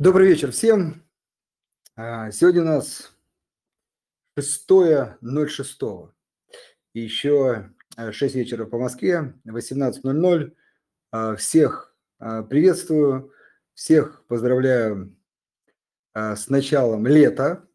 Добрый 0.00 0.28
вечер 0.28 0.50
всем. 0.50 1.04
А, 1.94 2.30
сегодня 2.30 2.62
у 2.62 2.64
нас 2.64 3.12
6.06. 4.38 6.10
И 6.94 7.00
еще 7.00 7.70
6 8.10 8.34
вечера 8.34 8.64
по 8.64 8.78
Москве, 8.78 9.34
18.00. 9.46 10.56
А, 11.10 11.36
всех 11.36 11.94
а, 12.18 12.42
приветствую, 12.42 13.34
всех 13.74 14.24
поздравляю 14.26 15.14
с 16.14 16.48
началом 16.48 17.06
лета. 17.06 17.68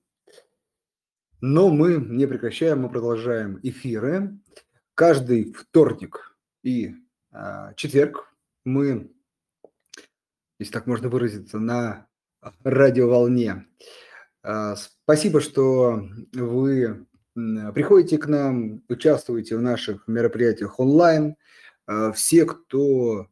Но 1.41 1.69
мы 1.69 1.97
не 1.97 2.25
прекращаем, 2.25 2.81
мы 2.81 2.89
продолжаем 2.89 3.59
эфиры. 3.61 4.35
Каждый 4.95 5.53
вторник 5.53 6.35
и 6.63 6.95
четверг 7.75 8.35
мы, 8.63 9.13
если 10.57 10.73
так 10.73 10.87
можно 10.87 11.07
выразиться, 11.07 11.59
на 11.59 12.07
радиоволне. 12.63 13.65
А, 14.43 14.75
спасибо, 14.75 15.41
что 15.41 16.03
вы 16.33 17.05
приходите 17.33 18.17
к 18.17 18.27
нам, 18.27 18.83
участвуете 18.87 19.57
в 19.57 19.61
наших 19.61 20.07
мероприятиях 20.07 20.79
онлайн. 20.79 21.35
А, 21.87 22.11
все, 22.11 22.45
кто 22.45 23.27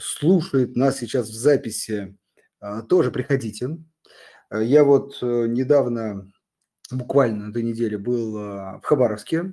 слушает 0.00 0.76
нас 0.76 0.98
сейчас 0.98 1.28
в 1.28 1.34
записи, 1.34 2.16
а, 2.60 2.82
тоже 2.82 3.10
приходите. 3.10 3.78
Я 4.52 4.84
вот 4.84 5.18
э, 5.22 5.46
недавно, 5.48 6.30
буквально 6.92 7.46
на 7.46 7.52
той 7.52 7.64
неделе, 7.64 7.98
был 7.98 8.32
в 8.32 8.80
Хабаровске. 8.84 9.52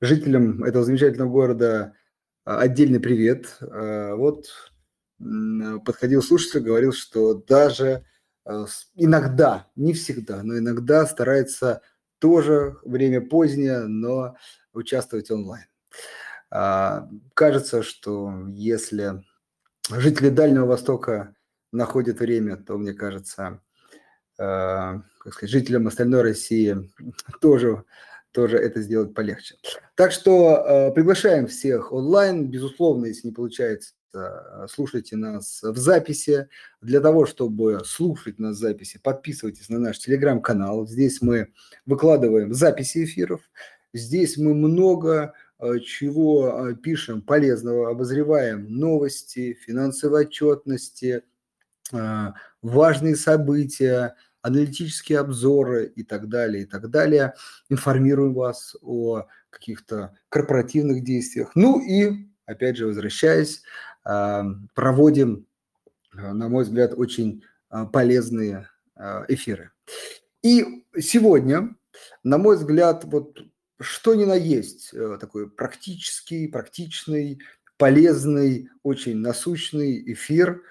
Жителям 0.00 0.64
этого 0.64 0.82
замечательного 0.82 1.28
города 1.28 1.92
отдельный 2.44 3.00
привет. 3.00 3.58
Вот 3.60 4.46
подходил 5.84 6.22
слушатель, 6.22 6.60
говорил, 6.60 6.92
что 6.92 7.34
даже 7.34 8.04
э, 8.46 8.66
иногда, 8.94 9.66
не 9.76 9.92
всегда, 9.92 10.42
но 10.42 10.58
иногда 10.58 11.06
старается 11.06 11.82
тоже 12.18 12.78
время 12.84 13.20
позднее, 13.20 13.80
но 13.80 14.36
участвовать 14.72 15.30
онлайн. 15.30 15.66
А, 16.50 17.08
кажется, 17.34 17.82
что 17.82 18.32
если 18.48 19.22
жители 19.90 20.30
Дальнего 20.30 20.66
Востока 20.66 21.34
находят 21.72 22.20
время, 22.20 22.56
то, 22.56 22.78
мне 22.78 22.94
кажется, 22.94 23.60
э, 24.38 24.42
как 24.42 25.34
сказать, 25.34 25.50
жителям 25.50 25.86
остальной 25.86 26.22
России 26.22 26.90
тоже, 27.40 27.84
тоже 28.32 28.56
это 28.56 28.80
сделать 28.80 29.14
полегче. 29.14 29.56
Так 29.94 30.12
что 30.12 30.56
э, 30.56 30.92
приглашаем 30.92 31.46
всех 31.46 31.92
онлайн. 31.92 32.48
Безусловно, 32.48 33.06
если 33.06 33.28
не 33.28 33.34
получается 33.34 33.92
слушайте 34.68 35.16
нас 35.16 35.62
в 35.62 35.76
записи. 35.76 36.48
Для 36.80 37.00
того, 37.00 37.26
чтобы 37.26 37.80
слушать 37.84 38.38
нас 38.38 38.56
в 38.56 38.60
записи, 38.60 38.98
подписывайтесь 39.02 39.68
на 39.68 39.78
наш 39.78 39.98
телеграм-канал. 39.98 40.86
Здесь 40.86 41.22
мы 41.22 41.52
выкладываем 41.86 42.54
записи 42.54 43.04
эфиров. 43.04 43.40
Здесь 43.92 44.36
мы 44.36 44.54
много 44.54 45.34
э, 45.58 45.78
чего 45.80 46.68
э, 46.70 46.74
пишем 46.74 47.22
полезного, 47.22 47.90
обозреваем 47.90 48.66
новости, 48.68 49.54
финансовые 49.54 50.26
отчетности, 50.26 51.22
важные 52.62 53.16
события, 53.16 54.14
аналитические 54.42 55.18
обзоры 55.18 55.92
и 55.94 56.02
так 56.02 56.28
далее, 56.28 56.62
и 56.62 56.66
так 56.66 56.88
далее. 56.90 57.34
Информируем 57.68 58.34
вас 58.34 58.76
о 58.80 59.26
каких-то 59.50 60.16
корпоративных 60.28 61.02
действиях. 61.02 61.52
Ну 61.54 61.80
и, 61.80 62.28
опять 62.46 62.76
же, 62.76 62.86
возвращаясь, 62.86 63.62
проводим, 64.02 65.46
э, 66.14 66.32
на 66.32 66.48
мой 66.48 66.64
взгляд, 66.64 66.94
очень 66.96 67.44
а, 67.68 67.86
полезные 67.86 68.68
а, 68.96 69.24
эфиры. 69.28 69.70
И 70.42 70.84
сегодня, 70.98 71.76
на 72.22 72.38
мой 72.38 72.56
взгляд, 72.56 73.04
вот 73.04 73.38
что 73.80 74.14
ни 74.14 74.24
на 74.24 74.34
есть, 74.34 74.92
э, 74.92 75.18
такой 75.20 75.50
практический, 75.50 76.48
практичный, 76.48 77.40
полезный, 77.76 78.68
очень 78.82 79.18
насущный 79.18 80.12
эфир, 80.12 80.62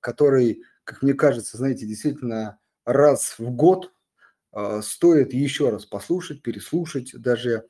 который, 0.00 0.64
как 0.84 1.00
мне 1.00 1.14
кажется, 1.14 1.56
знаете, 1.56 1.86
действительно 1.86 2.58
раз 2.84 3.38
в 3.38 3.50
год 3.50 3.90
стоит 4.82 5.32
еще 5.32 5.70
раз 5.70 5.86
послушать, 5.86 6.42
переслушать, 6.42 7.12
даже 7.14 7.66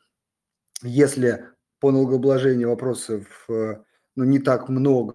если 0.82 1.44
по 1.80 1.90
налогообложению 1.90 2.70
вопросов 2.70 3.26
э, 3.48 3.76
но 4.16 4.24
не 4.24 4.38
так 4.38 4.68
много, 4.68 5.14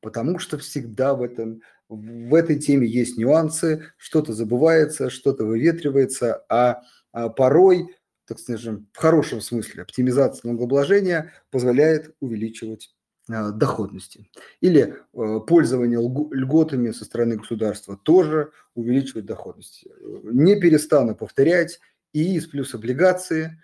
потому 0.00 0.38
что 0.38 0.58
всегда 0.58 1.14
в, 1.14 1.22
этом, 1.22 1.62
в 1.88 2.34
этой 2.34 2.58
теме 2.58 2.86
есть 2.86 3.16
нюансы, 3.16 3.86
что-то 3.96 4.34
забывается, 4.34 5.10
что-то 5.10 5.44
выветривается, 5.44 6.44
а, 6.48 6.82
а 7.12 7.30
порой, 7.30 7.96
так 8.26 8.38
скажем, 8.38 8.88
в 8.92 8.98
хорошем 8.98 9.40
смысле 9.40 9.82
оптимизация 9.82 10.48
налогообложения 10.48 11.32
позволяет 11.50 12.14
увеличивать 12.20 12.94
а, 13.30 13.50
доходности. 13.52 14.30
Или 14.60 14.96
а, 15.14 15.40
пользование 15.40 15.98
льготами 15.98 16.90
со 16.90 17.06
стороны 17.06 17.36
государства 17.36 17.96
тоже 17.96 18.52
увеличивает 18.74 19.24
доходность. 19.24 19.86
Не 20.24 20.60
перестану 20.60 21.14
повторять, 21.16 21.80
ИИС 22.12 22.48
плюс 22.48 22.74
облигации 22.74 23.62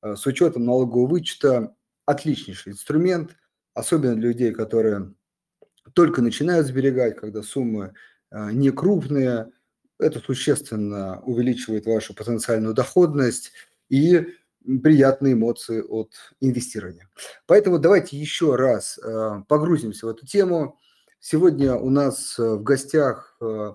а, 0.00 0.16
с 0.16 0.26
учетом 0.26 0.64
налогового 0.64 1.08
вычета 1.08 1.74
отличнейший 2.06 2.72
инструмент– 2.72 3.36
особенно 3.78 4.14
для 4.14 4.28
людей, 4.28 4.52
которые 4.52 5.14
только 5.94 6.22
начинают 6.22 6.66
сберегать, 6.66 7.16
когда 7.16 7.42
суммы 7.42 7.94
э, 8.30 8.50
не 8.52 8.70
крупные, 8.70 9.50
это 9.98 10.20
существенно 10.20 11.20
увеличивает 11.22 11.86
вашу 11.86 12.14
потенциальную 12.14 12.74
доходность 12.74 13.52
и 13.88 14.26
приятные 14.82 15.32
эмоции 15.32 15.80
от 15.80 16.12
инвестирования. 16.40 17.08
Поэтому 17.46 17.78
давайте 17.78 18.16
еще 18.16 18.54
раз 18.54 18.98
э, 18.98 19.42
погрузимся 19.48 20.06
в 20.06 20.10
эту 20.10 20.26
тему. 20.26 20.78
Сегодня 21.20 21.74
у 21.74 21.90
нас 21.90 22.38
в 22.38 22.62
гостях 22.62 23.36
э, 23.40 23.72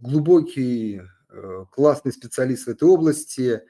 глубокий, 0.00 1.02
классный 1.70 2.12
специалист 2.12 2.66
в 2.66 2.70
этой 2.70 2.88
области 2.88 3.62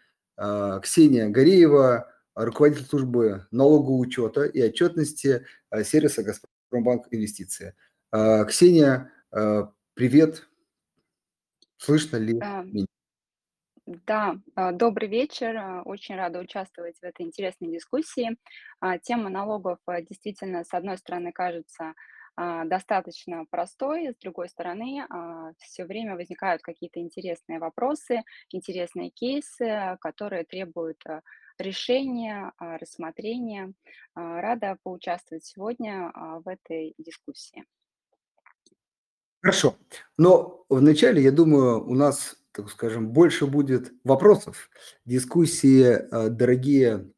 Ксения 0.83 1.31
Гореева, 1.31 2.14
руководитель 2.35 2.85
службы 2.85 3.47
налогового 3.51 3.99
учета 3.99 4.45
и 4.45 4.63
отчетности 4.63 5.47
э, 5.71 5.85
сервиса 5.85 6.23
«Газпромбанк 6.23 7.07
Инвестиции». 7.11 7.75
Э, 8.13 8.45
Ксения, 8.47 9.11
э, 9.33 9.65
привет. 9.95 10.49
Слышно 11.77 12.17
ли 12.17 12.35
меня? 12.35 12.87
Да, 13.87 14.37
добрый 14.73 15.09
вечер. 15.09 15.83
Очень 15.85 16.17
рада 16.17 16.39
участвовать 16.39 16.97
в 16.99 17.05
этой 17.05 17.27
интересной 17.27 17.71
дискуссии. 17.71 18.39
Тема 19.03 19.29
налогов 19.29 19.79
действительно, 20.09 20.65
с 20.65 20.73
одной 20.73 20.97
стороны, 20.97 21.33
кажется 21.33 21.93
достаточно 22.35 23.45
простой, 23.51 24.15
с 24.15 24.17
другой 24.17 24.49
стороны, 24.49 25.07
все 25.59 25.85
время 25.85 26.15
возникают 26.17 26.63
какие-то 26.63 26.99
интересные 26.99 27.59
вопросы, 27.59 28.23
интересные 28.49 29.11
кейсы, 29.11 29.99
которые 30.01 30.45
требуют 30.45 31.05
решения, 31.59 32.53
а, 32.59 32.79
рассмотрения. 32.79 33.73
А, 34.15 34.41
рада 34.41 34.77
поучаствовать 34.83 35.45
сегодня 35.45 36.11
а, 36.15 36.41
в 36.41 36.49
этой 36.49 36.95
дискуссии. 36.99 37.65
Хорошо. 39.43 39.77
Но 40.17 40.65
вначале, 40.69 41.23
я 41.23 41.31
думаю, 41.31 41.87
у 41.87 41.95
нас, 41.95 42.37
так 42.53 42.71
скажем, 42.71 43.11
больше 43.11 43.47
будет 43.47 43.93
вопросов. 44.03 44.71
Дискуссии, 45.05 45.99
дорогие 46.31 47.13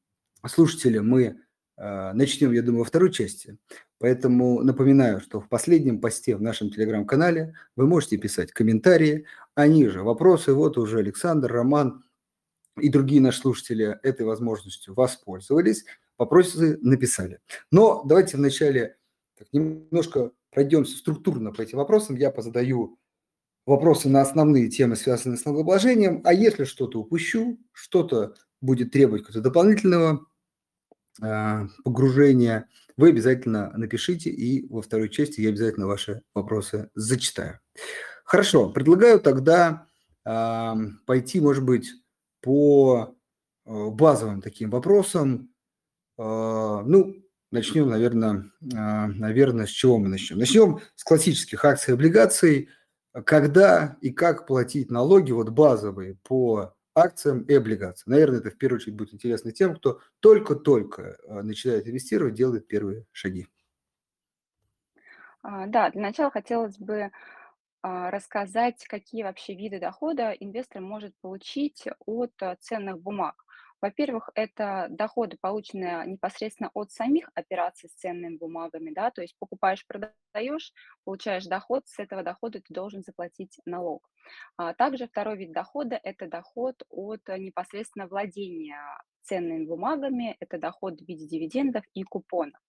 слушатели, 0.45 0.99
мы 0.99 1.41
начнем, 1.77 2.51
я 2.51 2.63
думаю, 2.63 2.81
во 2.81 2.85
второй 2.85 3.13
части. 3.13 3.59
Поэтому 3.99 4.63
напоминаю, 4.63 5.21
что 5.21 5.41
в 5.41 5.49
последнем 5.49 6.01
посте 6.01 6.37
в 6.37 6.43
нашем 6.43 6.71
телеграм-канале 6.71 7.55
вы 7.77 7.87
можете 7.87 8.19
писать 8.19 8.53
комментарии, 8.53 9.25
они 9.55 9.89
же 9.89 10.03
вопросы. 10.03 10.53
Вот 10.53 10.77
уже 10.77 10.99
Александр, 10.99 11.51
Роман 11.53 12.05
и 12.81 12.89
другие 12.89 13.21
наши 13.21 13.41
слушатели 13.41 13.99
этой 14.03 14.27
возможностью 14.27 14.95
воспользовались, 14.95 15.85
вопросы 16.19 16.79
написали. 16.83 17.41
Но 17.71 18.03
давайте 18.05 18.37
вначале 18.37 18.97
так, 19.37 19.49
немножко 19.53 20.33
пройдемся 20.51 20.97
структурно 20.97 21.53
по 21.53 21.63
этим 21.63 21.79
вопросам. 21.79 22.17
Я 22.17 22.31
позадаю 22.31 22.99
вопросы 23.67 24.09
на 24.09 24.23
основные 24.23 24.69
темы, 24.69 24.97
связанные 24.97 25.37
с 25.37 25.45
налогообложением, 25.45 26.23
а 26.25 26.33
если 26.33 26.65
что-то 26.65 27.01
упущу, 27.01 27.59
что-то 27.73 28.35
будет 28.61 28.93
требовать 28.93 29.23
какого-то 29.23 29.43
дополнительного 29.43 30.27
э, 31.23 31.67
погружения, 31.85 32.69
вы 32.97 33.11
обязательно 33.11 33.73
напишите, 33.77 34.31
и 34.31 34.67
во 34.69 34.81
второй 34.81 35.11
части 35.11 35.41
я 35.41 35.51
обязательно 35.51 35.87
ваши 35.87 36.23
вопросы 36.35 36.91
зачитаю. 36.95 37.61
Хорошо, 38.25 38.71
предлагаю 38.71 39.21
тогда 39.21 39.87
э, 40.25 40.75
пойти, 41.05 41.41
может 41.41 41.65
быть, 41.65 41.91
по 42.47 43.17
э, 43.65 43.89
базовым 43.91 44.41
таким 44.41 44.71
вопросам. 44.71 45.53
А, 46.17 46.83
ну, 46.83 47.17
начнем, 47.51 47.89
наверное, 47.89 48.53
наверное, 48.61 49.67
с 49.67 49.71
чего 49.71 49.99
мы 49.99 50.07
начнем? 50.07 50.39
Начнем 50.39 50.79
с 50.95 51.03
классических 51.03 51.65
акций 51.65 51.91
и 51.91 51.95
облигаций. 51.95 52.69
Когда 53.25 53.97
и 54.01 54.13
как 54.13 54.47
платить 54.47 54.93
налоги, 54.93 55.33
вот 55.33 55.49
базовые, 55.49 56.15
по 56.23 56.77
акциям 56.95 57.41
и 57.43 57.55
облигациям? 57.55 58.13
Наверное, 58.13 58.39
это 58.39 58.51
в 58.51 58.59
первую 58.59 58.79
очередь 58.79 58.95
будет 58.95 59.13
интересно 59.13 59.51
тем, 59.51 59.75
кто 59.75 60.01
только-только 60.21 61.19
начинает 61.43 61.89
инвестировать, 61.89 62.35
делает 62.35 62.69
первые 62.69 63.07
шаги. 63.11 63.49
А, 65.43 65.67
да, 65.67 65.91
для 65.91 66.03
начала 66.03 66.31
хотелось 66.31 66.79
бы 66.79 67.11
рассказать, 68.11 68.85
какие 68.87 69.23
вообще 69.23 69.55
виды 69.55 69.79
дохода 69.79 70.31
инвестор 70.33 70.83
может 70.83 71.15
получить 71.21 71.85
от 72.07 72.33
а, 72.43 72.57
ценных 72.57 73.01
бумаг. 73.01 73.45
Во-первых, 73.81 74.31
это 74.35 74.87
доходы, 74.91 75.37
полученные 75.41 76.07
непосредственно 76.07 76.71
от 76.75 76.91
самих 76.91 77.31
операций 77.35 77.89
с 77.91 77.95
ценными 77.95 78.37
бумагами, 78.37 78.91
да, 78.93 79.11
то 79.11 79.21
есть 79.23 79.37
покупаешь, 79.39 79.87
продаешь, 79.87 80.73
получаешь 81.05 81.45
доход, 81.45 81.87
с 81.87 81.99
этого 81.99 82.23
дохода 82.23 82.61
ты 82.61 82.73
должен 82.73 83.03
заплатить 83.03 83.61
налог. 83.67 84.09
А 84.57 84.73
также 84.75 85.07
второй 85.07 85.37
вид 85.37 85.53
дохода– 85.53 86.01
это 86.03 86.27
доход 86.27 86.83
от 86.89 87.21
непосредственно 87.29 88.09
владения 88.09 88.81
ценными 89.23 89.67
бумагами, 89.67 90.37
это 90.41 90.59
доход 90.59 91.01
в 91.01 91.07
виде 91.07 91.27
дивидендов 91.27 91.85
и 91.95 92.03
купонов. 92.03 92.61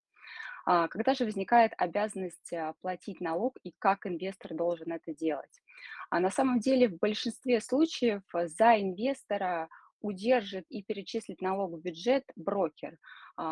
А, 0.70 0.86
когда 0.88 1.14
же 1.14 1.24
возникает 1.24 1.72
обязанность 1.78 2.52
а, 2.52 2.74
платить 2.82 3.22
налог 3.22 3.56
и 3.64 3.72
как 3.78 4.04
инвестор 4.04 4.52
должен 4.54 4.92
это 4.92 5.14
делать? 5.14 5.62
А 6.10 6.20
на 6.20 6.30
самом 6.30 6.60
деле 6.60 6.88
в 6.88 6.98
большинстве 6.98 7.62
случаев 7.62 8.20
за 8.34 8.78
инвестора 8.78 9.70
удержит 10.02 10.66
и 10.68 10.82
перечислит 10.82 11.40
налог 11.40 11.72
в 11.72 11.80
бюджет 11.80 12.22
брокер. 12.36 12.98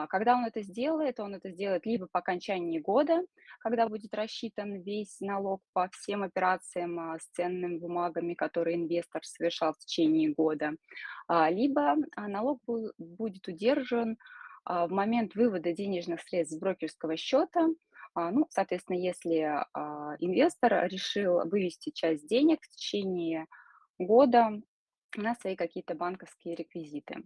Когда 0.09 0.37
он 0.37 0.45
это 0.45 0.63
сделает, 0.63 1.19
он 1.19 1.35
это 1.35 1.51
сделает 1.51 1.85
либо 1.87 2.07
по 2.07 2.21
окончании 2.21 2.79
года, 2.79 3.21
когда 3.59 3.89
будет 3.89 4.15
рассчитан 4.15 4.81
весь 4.83 5.19
налог 5.21 5.61
по 5.73 5.89
всем 5.89 6.23
операциям 6.23 7.17
с 7.19 7.27
ценными 7.33 7.79
бумагами, 7.79 8.35
которые 8.35 8.77
инвестор 8.77 9.25
совершал 9.25 9.73
в 9.73 9.79
течение 9.79 10.35
года, 10.35 10.77
либо 11.29 11.97
налог 12.17 12.61
будет 12.97 13.49
удержан 13.49 14.13
а, 14.13 14.46
в 14.67 14.89
момент 14.89 15.35
вывода 15.35 15.73
денежных 15.73 16.21
средств 16.23 16.57
с 16.57 16.59
брокерского 16.59 17.17
счета, 17.17 17.69
а, 18.15 18.31
ну, 18.31 18.47
соответственно, 18.51 18.97
если 18.97 19.41
а, 19.43 20.17
инвестор 20.19 20.89
решил 20.89 21.47
вывести 21.49 21.91
часть 21.91 22.27
денег 22.27 22.63
в 22.63 22.69
течение 22.71 23.47
года 23.99 24.61
на 25.17 25.35
свои 25.37 25.55
какие-то 25.55 25.95
банковские 25.95 26.55
реквизиты. 26.57 27.23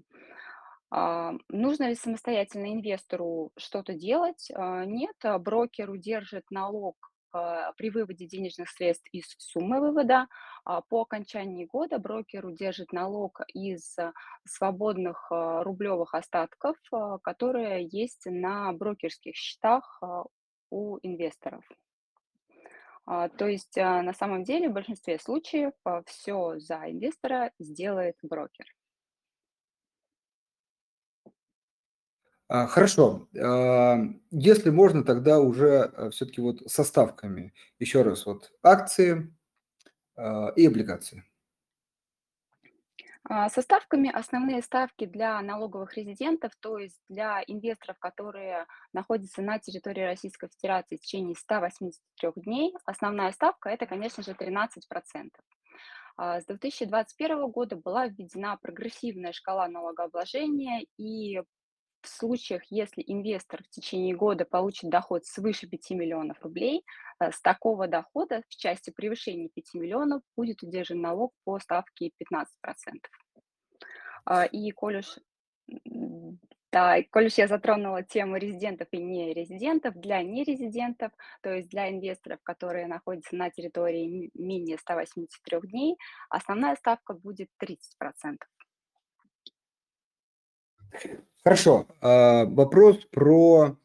Нужно 1.48 1.88
ли 1.88 1.94
самостоятельно 1.94 2.72
инвестору 2.72 3.52
что-то 3.56 3.94
делать? 3.94 4.50
Нет, 4.56 5.16
брокер 5.40 5.88
удержит 5.88 6.50
налог 6.50 6.96
а, 7.00 7.10
при 7.32 7.90
выводе 7.90 8.26
денежных 8.26 8.68
средств 8.70 9.06
из 9.12 9.34
суммы 9.38 9.80
вывода. 9.80 10.28
А, 10.64 10.80
по 10.82 11.02
окончании 11.02 11.64
года 11.64 11.98
брокер 11.98 12.46
удержит 12.46 12.92
налог 12.92 13.40
из 13.54 13.98
а, 13.98 14.12
свободных 14.44 15.26
рублевых 15.30 16.14
остатков, 16.14 16.76
которые 17.22 17.86
есть 17.90 18.26
на 18.26 18.72
брокерских 18.72 19.34
счетах 19.34 20.00
у 20.70 20.98
инвесторов. 21.02 21.64
То 23.06 23.46
есть 23.46 23.76
на 23.76 24.12
самом 24.12 24.44
деле 24.44 24.68
в 24.68 24.72
большинстве 24.72 25.18
случаев 25.18 25.72
все 26.06 26.58
за 26.58 26.90
инвестора 26.90 27.50
сделает 27.58 28.16
брокер. 28.22 28.66
Хорошо. 32.50 33.28
А, 33.38 33.98
если 34.30 34.70
можно, 34.70 35.04
тогда 35.04 35.38
уже 35.40 35.82
а, 35.82 36.10
все-таки 36.10 36.40
вот 36.40 36.62
со 36.66 36.82
ставками. 36.82 37.54
Еще 37.78 38.02
раз, 38.02 38.26
вот 38.26 38.52
акции 38.62 39.32
и 40.56 40.66
облигации. 40.66 41.24
Со 43.48 43.62
ставками 43.62 44.10
основные 44.10 44.60
ставки 44.60 45.06
для 45.06 45.40
налоговых 45.40 45.96
резидентов, 45.96 46.52
то 46.60 46.76
есть 46.76 47.00
для 47.08 47.42
инвесторов, 47.46 47.98
которые 48.00 48.66
находятся 48.92 49.40
на 49.40 49.58
территории 49.58 50.02
Российской 50.02 50.48
Федерации 50.48 50.96
в 50.96 51.00
течение 51.00 51.36
183 51.36 52.32
дней, 52.36 52.74
основная 52.84 53.32
ставка 53.32 53.70
это, 53.70 53.86
конечно 53.86 54.22
же, 54.22 54.32
13%. 54.32 55.30
С 56.18 56.44
2021 56.44 57.50
года 57.50 57.76
была 57.76 58.08
введена 58.08 58.58
прогрессивная 58.60 59.32
шкала 59.32 59.68
налогообложения, 59.68 60.84
и 60.98 61.40
в 62.02 62.08
случаях, 62.08 62.62
если 62.70 63.02
инвестор 63.06 63.62
в 63.62 63.68
течение 63.68 64.14
года 64.14 64.44
получит 64.44 64.90
доход 64.90 65.26
свыше 65.26 65.66
5 65.66 65.90
миллионов 65.90 66.40
рублей, 66.42 66.84
э, 67.18 67.30
с 67.30 67.40
такого 67.40 67.86
дохода 67.88 68.42
в 68.48 68.56
части 68.56 68.90
превышения 68.90 69.48
5 69.48 69.74
миллионов 69.74 70.22
будет 70.36 70.62
удержан 70.62 71.00
налог 71.00 71.32
по 71.44 71.58
ставке 71.58 72.10
15%. 72.18 72.46
А, 74.24 74.44
и 74.44 74.70
коль 74.70 75.02
да, 76.72 77.02
коль 77.10 77.26
уж 77.26 77.34
я 77.34 77.48
затронула 77.48 78.04
тему 78.04 78.36
резидентов 78.36 78.86
и 78.92 78.98
нерезидентов, 78.98 79.94
для 79.96 80.22
нерезидентов, 80.22 81.10
то 81.42 81.52
есть 81.52 81.68
для 81.68 81.90
инвесторов, 81.90 82.38
которые 82.44 82.86
находятся 82.86 83.34
на 83.34 83.50
территории 83.50 84.30
менее 84.34 84.78
183 84.78 85.60
дней, 85.62 85.96
основная 86.28 86.76
ставка 86.76 87.14
будет 87.14 87.48
30%. 87.60 88.36
Хорошо. 91.42 91.86
А, 92.00 92.44
вопрос 92.44 92.98
про, 93.06 93.76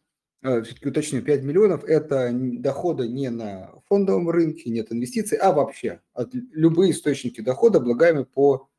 а, 0.43 0.61
все-таки 0.61 0.89
уточню, 0.89 1.21
5 1.21 1.43
миллионов– 1.43 1.83
это 1.85 2.29
доходы 2.33 3.07
не 3.07 3.29
на 3.29 3.71
фондовом 3.87 4.29
рынке, 4.29 4.69
нет 4.69 4.91
инвестиций, 4.91 5.37
а 5.37 5.51
вообще 5.51 6.01
от 6.13 6.33
любые 6.33 6.91
источники 6.91 7.41
дохода, 7.41 7.79
облагаемые 7.79 8.25
по, 8.25 8.69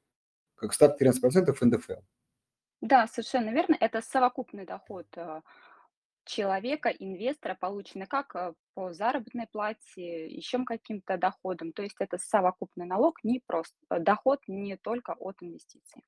как 0.56 0.74
ставка 0.74 1.04
13% 1.04 1.56
НДФЛ. 1.60 2.00
Да, 2.82 3.06
совершенно 3.06 3.50
верно. 3.50 3.76
Это 3.80 4.02
совокупный 4.02 4.66
доход 4.66 5.06
а, 5.16 5.42
человека, 6.26 6.90
инвестора, 6.90 7.56
полученный 7.58 8.06
как 8.06 8.36
по 8.74 8.92
заработной 8.92 9.46
плате, 9.46 10.28
еще 10.28 10.62
каким-то 10.64 11.16
доходом. 11.16 11.72
То 11.72 11.82
есть 11.82 11.96
это 11.98 12.18
совокупный 12.18 12.84
налог, 12.84 13.24
не 13.24 13.40
просто 13.46 13.74
доход 14.00 14.40
не 14.46 14.76
только 14.76 15.14
от 15.14 15.36
инвестиций. 15.40 16.02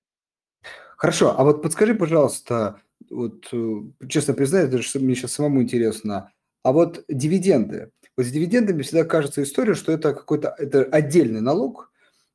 Хорошо, 0.96 1.34
а 1.38 1.44
вот 1.44 1.62
подскажи, 1.62 1.94
пожалуйста, 1.94 2.80
вот 3.10 3.48
э, 3.52 3.80
честно 4.08 4.34
признаюсь, 4.34 4.70
даже 4.70 4.98
мне 4.98 5.14
сейчас 5.14 5.32
самому 5.32 5.62
интересно, 5.62 6.32
а 6.62 6.72
вот 6.72 7.04
дивиденды. 7.08 7.92
Вот 8.16 8.26
с 8.26 8.30
дивидендами 8.30 8.82
всегда 8.82 9.04
кажется 9.04 9.42
история, 9.42 9.74
что 9.74 9.92
это 9.92 10.12
какой-то 10.12 10.54
это 10.58 10.82
отдельный 10.82 11.40
налог. 11.40 11.92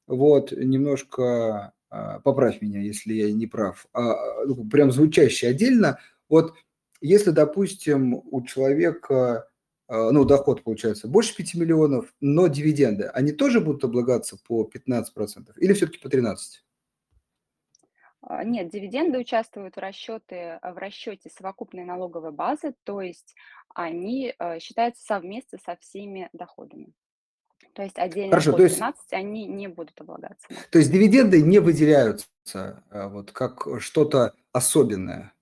Вот 0.07 0.51
немножко 0.51 1.73
а, 1.89 2.19
поправь 2.21 2.61
меня, 2.61 2.79
если 2.79 3.13
я 3.13 3.31
не 3.31 3.47
прав. 3.47 3.85
А, 3.93 4.45
ну, 4.45 4.67
прям 4.67 4.91
звучащий 4.91 5.47
отдельно. 5.47 5.99
Вот 6.29 6.53
если, 7.01 7.31
допустим, 7.31 8.21
у 8.31 8.41
человека 8.43 9.47
а, 9.87 10.11
ну, 10.11 10.25
доход 10.25 10.63
получается 10.63 11.07
больше 11.07 11.35
5 11.35 11.55
миллионов, 11.55 12.13
но 12.19 12.47
дивиденды, 12.47 13.03
они 13.13 13.31
тоже 13.31 13.59
будут 13.59 13.83
облагаться 13.83 14.37
по 14.47 14.67
15% 14.73 15.53
или 15.57 15.73
все-таки 15.73 15.99
по 15.99 16.07
13%? 16.07 16.35
А, 18.25 18.43
нет, 18.43 18.69
дивиденды 18.69 19.19
участвуют 19.19 19.75
в 19.75 19.79
расчете, 19.79 20.59
в 20.61 20.77
расчете 20.77 21.29
совокупной 21.29 21.83
налоговой 21.83 22.31
базы, 22.31 22.73
то 22.83 23.01
есть 23.01 23.35
они 23.75 24.33
э, 24.37 24.59
считаются 24.59 25.03
совместно 25.03 25.59
со 25.63 25.75
всеми 25.75 26.29
доходами. 26.31 26.93
То 27.73 27.81
есть 27.81 27.97
отдельно 27.97 28.31
Хорошо, 28.31 28.53
13 28.53 28.81
есть, 28.81 29.13
они 29.13 29.45
не 29.45 29.67
будут 29.67 29.99
облагаться. 29.99 30.47
То 30.69 30.77
есть 30.79 30.91
дивиденды 30.91 31.41
не 31.41 31.59
выделяются 31.59 32.27
э, 32.91 33.07
вот 33.07 33.31
как 33.31 33.67
что-то 33.79 34.33
особенное? 34.51 35.33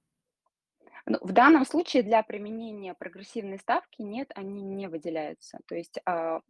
Ну, 1.05 1.17
в 1.21 1.33
данном 1.33 1.65
случае 1.65 2.03
для 2.03 2.23
применения 2.23 2.93
прогрессивной 2.93 3.59
ставки 3.59 4.01
нет, 4.01 4.31
они 4.35 4.61
не 4.61 4.87
выделяются. 4.87 5.59
То 5.65 5.75
есть 5.75 5.99
а, 6.05 6.41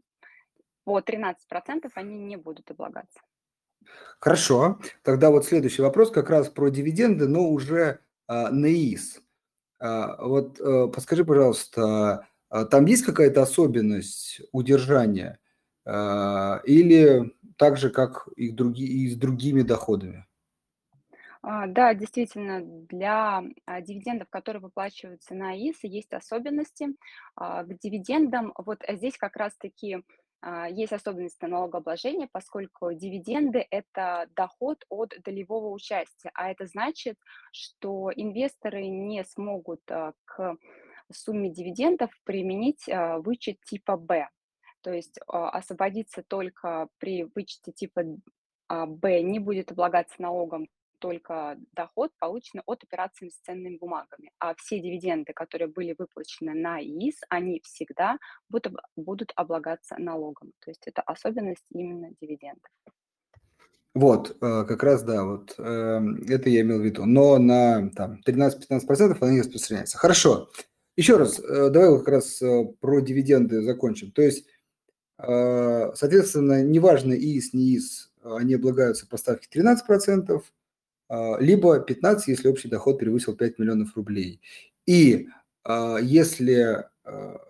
по 0.84 1.00
13% 1.00 1.90
они 1.96 2.18
не 2.18 2.36
будут 2.36 2.70
облагаться. 2.70 3.22
Хорошо. 4.20 4.80
Тогда 5.04 5.32
вот 5.32 5.46
следующий 5.46 5.82
вопрос 5.82 6.12
как 6.12 6.30
раз 6.30 6.50
про 6.50 6.70
дивиденды, 6.70 7.28
но 7.28 7.50
уже 7.50 8.00
а, 8.28 8.52
на 8.52 8.68
ИИС. 8.68 9.22
А, 9.80 10.24
вот 10.24 10.60
а, 10.62 10.88
подскажи, 10.88 11.26
пожалуйста, 11.26 12.28
а, 12.50 12.66
там 12.66 12.86
есть 12.86 13.04
какая-то 13.04 13.42
особенность 13.42 14.42
удержания 14.52 15.40
а, 15.86 16.62
или 16.66 17.34
так 17.58 17.78
же, 17.78 17.90
как 17.90 18.28
и, 18.36 18.52
други, 18.52 18.86
и 18.86 19.10
с 19.10 19.16
другими 19.18 19.62
доходами? 19.62 20.28
А, 21.44 21.66
да, 21.66 21.94
действительно, 21.94 22.62
для 22.62 23.44
а, 23.66 23.82
дивидендов, 23.82 24.30
которые 24.30 24.62
выплачиваются 24.62 25.34
на 25.34 25.58
ИИС, 25.58 25.80
есть 25.84 26.14
особенности. 26.14 26.90
А, 27.36 27.64
к 27.64 27.80
дивидендам, 27.80 28.54
вот 28.58 28.84
здесь 28.88 29.18
как 29.18 29.36
раз-таки 29.36 30.04
есть 30.72 30.92
особенности 30.92 31.46
налогообложения, 31.46 32.28
поскольку 32.32 32.94
дивиденды– 32.94 33.68
это 33.70 34.28
доход 34.36 34.84
от 34.90 35.14
долевого 35.24 35.70
участия, 35.70 36.32
а 36.34 36.50
это 36.50 36.66
значит, 36.66 37.18
что 37.52 38.12
инвесторы 38.16 38.88
не 38.88 39.24
смогут 39.24 39.82
а, 39.90 40.14
к 40.26 40.58
сумме 41.14 41.50
дивидендов 41.50 42.12
применить 42.24 42.88
а, 42.90 43.20
вычет 43.20 43.60
типа 43.66 43.98
Б. 43.98 44.30
То 44.82 44.92
есть 44.92 45.20
а, 45.28 45.50
освободиться 45.50 46.24
только 46.24 46.88
при 46.98 47.24
вычете 47.36 47.72
типа 47.72 48.04
а, 48.68 48.86
Б 48.86 49.22
не 49.22 49.40
будет 49.40 49.72
облагаться 49.72 50.22
налогом 50.22 50.68
только 51.02 51.58
доход, 51.74 52.12
полученный 52.20 52.64
от 52.66 52.84
операций 52.84 53.32
с 53.32 53.40
ценными 53.46 53.78
бумагами. 53.78 54.32
А 54.40 54.54
все 54.56 54.80
дивиденды, 54.80 55.34
которые 55.34 55.68
были 55.68 55.96
выплачены 55.98 56.54
на 56.54 56.80
ИИС, 56.80 57.22
они 57.30 57.60
всегда 57.66 58.18
будут, 58.50 58.74
будут 58.96 59.34
облагаться 59.36 59.96
налогом. 59.98 60.54
То 60.60 60.70
есть 60.70 60.84
это 60.86 61.02
особенность 61.02 61.66
именно 61.72 62.12
дивидендов. 62.22 62.72
Вот, 63.94 64.38
э, 64.42 64.64
как 64.66 64.84
раз, 64.84 65.04
да, 65.04 65.26
вот 65.26 65.56
эм, 65.58 66.24
это 66.30 66.50
я 66.50 66.62
имел 66.62 66.80
в 66.80 66.86
виду. 66.86 67.06
Но 67.06 67.38
на 67.40 67.90
там, 67.90 68.22
13-15% 68.26 69.18
она 69.20 69.32
не 69.32 69.42
распространяется. 69.42 69.98
Хорошо. 69.98 70.50
Еще 70.96 71.18
раз, 71.18 71.40
э, 71.40 71.70
давай 71.70 71.98
как 71.98 72.08
раз 72.08 72.42
э, 72.42 72.66
про 72.80 73.02
дивиденды 73.02 73.62
закончим. 73.62 74.12
То 74.12 74.22
есть, 74.22 74.46
соответственно, 75.18 76.64
неважно 76.64 77.14
ИИС, 77.14 77.54
не 77.54 77.76
ИИС, 77.76 78.12
они 78.24 78.56
облагаются 78.56 79.08
по 79.08 79.18
ставке 79.18 79.48
13%, 79.54 80.42
либо 81.40 81.84
15%, 81.86 82.22
если 82.28 82.48
общий 82.48 82.70
доход 82.70 83.00
превысил 83.00 83.36
5 83.36 83.60
миллионов 83.60 83.96
рублей. 83.98 84.42
И 84.86 85.28
если 85.66 86.86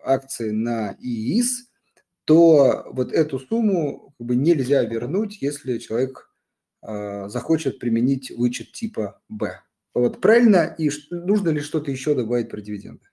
акции 0.03 0.50
на 0.50 0.96
ИИС, 1.00 1.70
то 2.25 2.88
вот 2.91 3.12
эту 3.12 3.38
сумму 3.38 4.15
как 4.18 4.27
бы 4.27 4.36
нельзя 4.36 4.84
вернуть, 4.84 5.41
если 5.41 5.77
человек 5.77 6.32
а, 6.82 7.30
захочет 7.30 7.80
применить 7.80 8.32
вычет 8.32 8.72
типа 8.72 9.22
Б. 9.30 9.62
Вот 9.94 10.22
правильно? 10.22 10.75
И 10.77 10.89
нужно 11.10 11.50
ли 11.50 11.60
что-то 11.60 11.91
еще 11.91 12.15
добавить 12.15 12.50
про 12.50 12.62
дивиденды? 12.62 13.06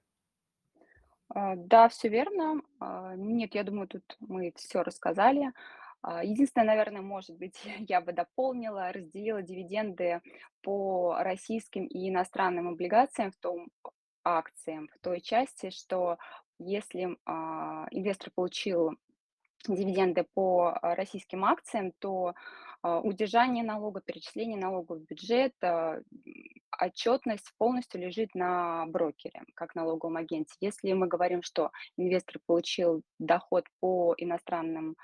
А, 1.29 1.57
да, 1.57 1.89
все 1.89 2.09
верно. 2.09 2.63
А, 2.81 3.15
нет, 3.17 3.55
я 3.55 3.65
думаю, 3.65 3.89
тут 3.89 4.17
мы 4.21 4.53
все 4.57 4.83
рассказали. 4.83 5.53
Единственное, 6.23 6.69
наверное, 6.69 7.03
может 7.03 7.37
быть, 7.37 7.61
я 7.89 8.01
бы 8.01 8.13
дополнила, 8.13 8.93
разделила 8.93 9.43
дивиденды 9.43 10.21
по 10.63 11.17
российским 11.21 11.85
и 11.87 12.09
иностранным 12.09 12.69
облигациям 12.69 13.33
в 13.33 13.37
том 13.37 13.69
акциям, 14.25 14.89
в 14.95 14.99
той 15.01 15.21
части, 15.21 15.71
что 15.71 16.19
если 16.59 17.05
инвестор 17.91 18.31
получил 18.35 18.99
дивиденды 19.67 20.25
по 20.35 20.79
российским 20.83 21.45
акциям, 21.45 21.93
то 21.99 22.35
а, 22.83 23.01
удержание 23.01 23.65
налога, 23.65 24.01
перечисление 24.01 24.59
налога 24.59 24.95
в 24.95 25.05
бюджет, 25.05 25.55
а, 25.63 26.01
отчетность 26.81 27.53
полностью 27.59 28.01
лежит 28.01 28.35
на 28.35 28.87
брокере, 28.87 29.43
как 29.55 29.75
налоговом 29.75 30.17
агенте. 30.17 30.55
Если 30.61 30.93
мы 30.93 31.09
говорим, 31.09 31.43
что 31.43 31.73
инвестор 31.97 32.41
получил 32.47 33.03
доход 33.19 33.65
по 33.81 34.15
иностранным 34.17 34.97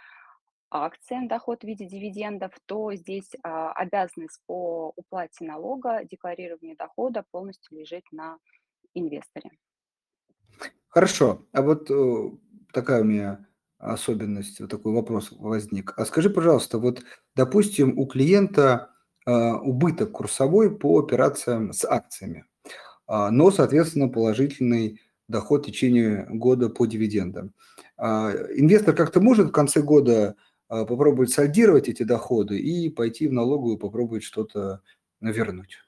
акциям, 0.75 1.29
доход 1.29 1.63
в 1.63 1.67
виде 1.67 1.87
дивидендов, 1.87 2.53
то 2.67 2.93
здесь 2.95 3.31
а, 3.43 3.73
обязанность 3.73 4.41
по 4.47 4.93
уплате 4.97 5.45
налога, 5.45 6.05
декларированию 6.05 6.77
дохода 6.77 7.25
полностью 7.31 7.79
лежит 7.79 8.05
на 8.11 8.39
инвесторе. 8.95 9.51
Хорошо. 10.89 11.47
А 11.53 11.63
вот 11.63 11.91
э, 11.91 12.31
такая 12.73 13.03
у 13.03 13.05
меня 13.05 13.47
особенность, 13.79 14.61
вот 14.61 14.71
такой 14.71 14.93
вопрос 14.93 15.33
возник. 15.33 15.93
А 15.97 16.05
скажи, 16.05 16.31
пожалуйста, 16.31 16.79
вот, 16.79 17.03
допустим, 17.35 17.99
у 17.99 18.07
клиента 18.07 18.91
э, 19.27 19.33
убыток 19.33 20.13
курсовой 20.13 20.77
по 20.77 21.01
операциям 21.01 21.73
с 21.73 21.85
акциями, 21.85 22.45
э, 23.09 23.29
но, 23.31 23.51
соответственно, 23.51 24.09
положительный 24.09 25.01
доход 25.27 25.65
в 25.65 25.67
течение 25.67 26.27
года 26.31 26.69
по 26.69 26.85
дивидендам. 26.87 27.55
Инвестор 27.97 28.95
как-то 28.95 29.21
может 29.21 29.49
в 29.49 29.53
конце 29.53 29.81
года 29.81 30.37
попробовать 30.85 31.31
сальдировать 31.31 31.89
эти 31.89 32.03
доходы 32.03 32.59
и 32.59 32.91
пойти 32.91 33.29
в 33.29 33.33
налоговую 33.33 33.79
попробовать 33.79 34.25
что-то 34.25 34.83
вернуть? 35.21 35.79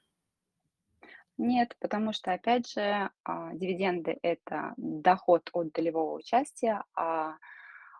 Нет, 1.37 1.75
потому 1.79 2.13
что, 2.13 2.33
опять 2.33 2.67
же, 2.71 3.11
дивиденды– 3.53 4.17
это 4.21 4.73
доход 4.77 5.49
от 5.53 5.71
долевого 5.71 6.15
участия, 6.15 6.83
а 6.95 7.35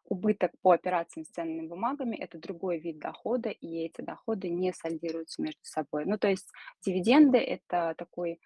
Убыток 0.10 0.52
по 0.62 0.72
операциям 0.72 1.26
с 1.26 1.30
ценными 1.30 1.68
бумагами– 1.68 2.16
это 2.16 2.40
другой 2.40 2.80
вид 2.80 2.98
дохода, 2.98 3.50
и 3.50 3.86
эти 3.86 4.00
доходы 4.00 4.50
не 4.50 4.72
сальдируются 4.72 5.42
между 5.42 5.60
собой. 5.64 6.06
Ну, 6.06 6.18
то 6.18 6.30
есть 6.30 6.50
дивиденды– 6.82 7.40
это 7.40 7.94
такой 7.98 8.34
а, 8.34 8.38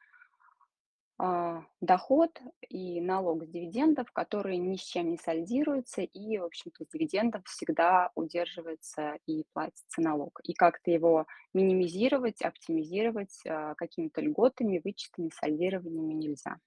доход 1.81 2.39
и 2.67 2.99
налог 2.99 3.45
с 3.45 3.47
дивидендов, 3.47 4.11
которые 4.11 4.57
ни 4.57 4.75
с 4.75 4.81
чем 4.81 5.11
не 5.11 5.17
сальдируются, 5.17 6.01
и, 6.01 6.37
в 6.37 6.45
общем-то, 6.45 6.83
с 6.83 6.87
дивидендов 6.87 7.43
всегда 7.45 8.09
удерживается 8.15 9.17
и 9.27 9.45
платится 9.53 10.01
налог. 10.01 10.39
И 10.43 10.53
как-то 10.53 10.89
его 10.89 11.27
минимизировать, 11.53 12.41
оптимизировать 12.41 13.39
а, 13.47 13.75
какими-то 13.75 14.21
льготами, 14.21 14.81
вычетами, 14.83 15.29
сальдированиями 15.39 16.13
нельзя. 16.13 16.57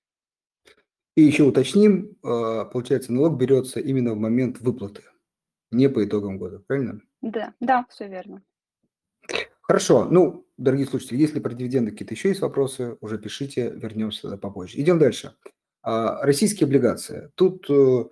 И 1.16 1.22
еще 1.22 1.44
уточним, 1.44 2.16
а, 2.22 2.64
получается, 2.64 3.12
налог 3.12 3.36
берется 3.36 3.80
именно 3.80 4.14
в 4.14 4.18
момент 4.18 4.60
выплаты, 4.60 5.02
не 5.70 5.88
по 5.88 6.04
итогам 6.04 6.38
года, 6.38 6.60
правильно? 6.60 7.00
Да, 7.22 7.54
да, 7.60 7.86
все 7.88 8.08
верно. 8.08 8.42
Хорошо. 9.66 10.04
Ну, 10.10 10.46
дорогие 10.58 10.86
слушатели, 10.86 11.16
если 11.16 11.40
про 11.40 11.54
дивиденды 11.54 11.90
какие-то 11.90 12.12
еще 12.14 12.28
есть 12.28 12.42
вопросы, 12.42 12.98
уже 13.00 13.18
пишите, 13.18 13.70
вернемся 13.70 14.36
попозже. 14.36 14.78
Идем 14.78 14.98
дальше. 14.98 15.34
А, 15.82 16.22
российские 16.22 16.66
облигации. 16.66 17.30
Тут, 17.34 17.64
э, 17.70 18.04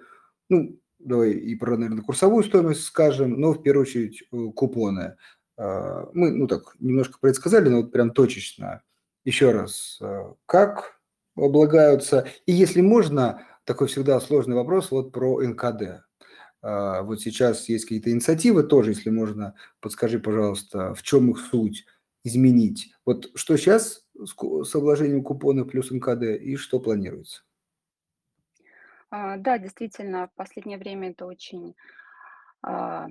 ну, 0.49 0.81
давай 0.99 1.33
и 1.33 1.55
про, 1.57 1.77
наверное, 1.77 2.03
курсовую 2.03 2.43
стоимость 2.43 2.85
скажем, 2.85 3.39
но 3.39 3.53
в 3.53 3.63
первую 3.63 3.83
очередь 3.83 4.23
э, 4.23 4.37
купоны. 4.57 5.17
А, 5.59 6.09
мы, 6.15 6.31
ну 6.31 6.47
так, 6.47 6.75
немножко 6.79 7.19
предсказали, 7.21 7.69
но 7.69 7.83
вот 7.83 7.93
прям 7.93 8.13
точечно. 8.13 8.83
Еще 9.25 9.51
раз, 9.51 9.99
э, 10.01 10.33
как 10.47 11.01
облагаются. 11.37 12.27
И 12.47 12.53
если 12.53 12.81
можно, 12.81 13.43
такой 13.65 13.89
всегда 13.89 14.19
сложный 14.21 14.57
вопрос 14.57 14.91
вот 14.91 15.13
про 15.13 15.43
НКД. 15.43 16.03
А, 16.63 17.03
вот 17.03 17.21
сейчас 17.21 17.69
есть 17.69 17.85
какие-то 17.85 18.11
инициативы 18.11 18.63
тоже, 18.63 18.91
если 18.91 19.11
можно, 19.11 19.55
подскажи, 19.81 20.19
пожалуйста, 20.19 20.95
в 20.95 21.03
чем 21.03 21.31
их 21.31 21.39
суть 21.39 21.85
изменить. 22.25 22.95
Вот 23.05 23.31
что 23.35 23.57
сейчас 23.57 24.07
с 24.15 24.75
обложением 24.75 25.25
купона 25.25 25.65
плюс 25.65 25.91
НКД 25.91 26.23
и 26.41 26.57
что 26.57 26.79
планируется? 26.79 27.43
А, 29.11 29.37
да, 29.37 29.59
действительно, 29.59 30.29
в 30.29 30.35
последнее 30.35 30.79
время 30.79 31.11
это 31.11 31.27
очень 31.27 31.75
а, 32.63 33.09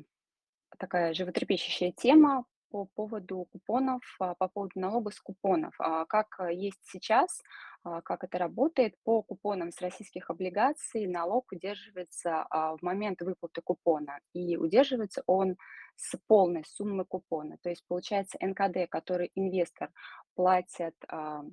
такая 0.78 1.14
животрепещущая 1.14 1.92
тема 1.92 2.46
по 2.72 2.86
поводу 2.96 3.48
купонов, 3.52 4.02
по 4.18 4.48
поводу 4.48 4.80
налога 4.80 5.12
с 5.12 5.20
купонов. 5.20 5.76
Как 6.08 6.28
есть 6.52 6.80
сейчас, 6.84 7.42
а, 7.84 8.02
как 8.02 8.24
это 8.24 8.38
работает. 8.38 8.96
По 9.04 9.24
купонам 9.24 9.72
с 9.72 9.82
российских 9.82 10.30
облигаций 10.30 11.08
налог 11.08 11.52
удерживается 11.52 12.46
а, 12.50 12.78
в 12.78 12.82
момент 12.84 13.22
выплаты 13.22 13.62
купона, 13.62 14.20
и 14.34 14.56
удерживается 14.56 15.24
он 15.26 15.58
с 15.96 16.16
полной 16.28 16.64
суммы 16.66 17.06
купона. 17.06 17.58
То 17.62 17.70
есть 17.70 17.84
получается 17.88 18.38
НКД, 18.40 18.90
который 18.90 19.32
инвестор 19.34 19.90
платит 20.36 20.96
а, 21.08 21.44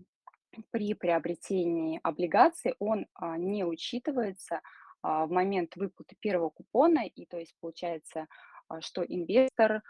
при 0.70 0.94
приобретении 0.94 2.00
облигаций, 2.02 2.74
он 2.78 3.06
не 3.36 3.64
учитывается 3.64 4.60
в 5.02 5.26
момент 5.28 5.76
выплаты 5.76 6.16
первого 6.18 6.48
купона, 6.48 7.06
и 7.06 7.26
то 7.26 7.38
есть 7.38 7.54
получается, 7.60 8.26
что 8.80 9.04
инвестор 9.04 9.82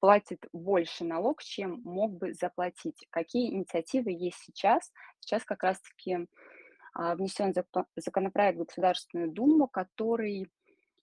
платит 0.00 0.46
больше 0.52 1.04
налог, 1.04 1.42
чем 1.42 1.80
мог 1.84 2.12
бы 2.12 2.34
заплатить. 2.34 3.06
Какие 3.10 3.52
инициативы 3.52 4.10
есть 4.10 4.38
сейчас? 4.38 4.92
Сейчас 5.20 5.44
как 5.44 5.62
раз-таки 5.62 6.26
а, 6.94 7.14
внесен 7.14 7.54
законопроект 7.96 8.58
в 8.58 8.64
Государственную 8.64 9.30
Думу, 9.30 9.68
который 9.68 10.48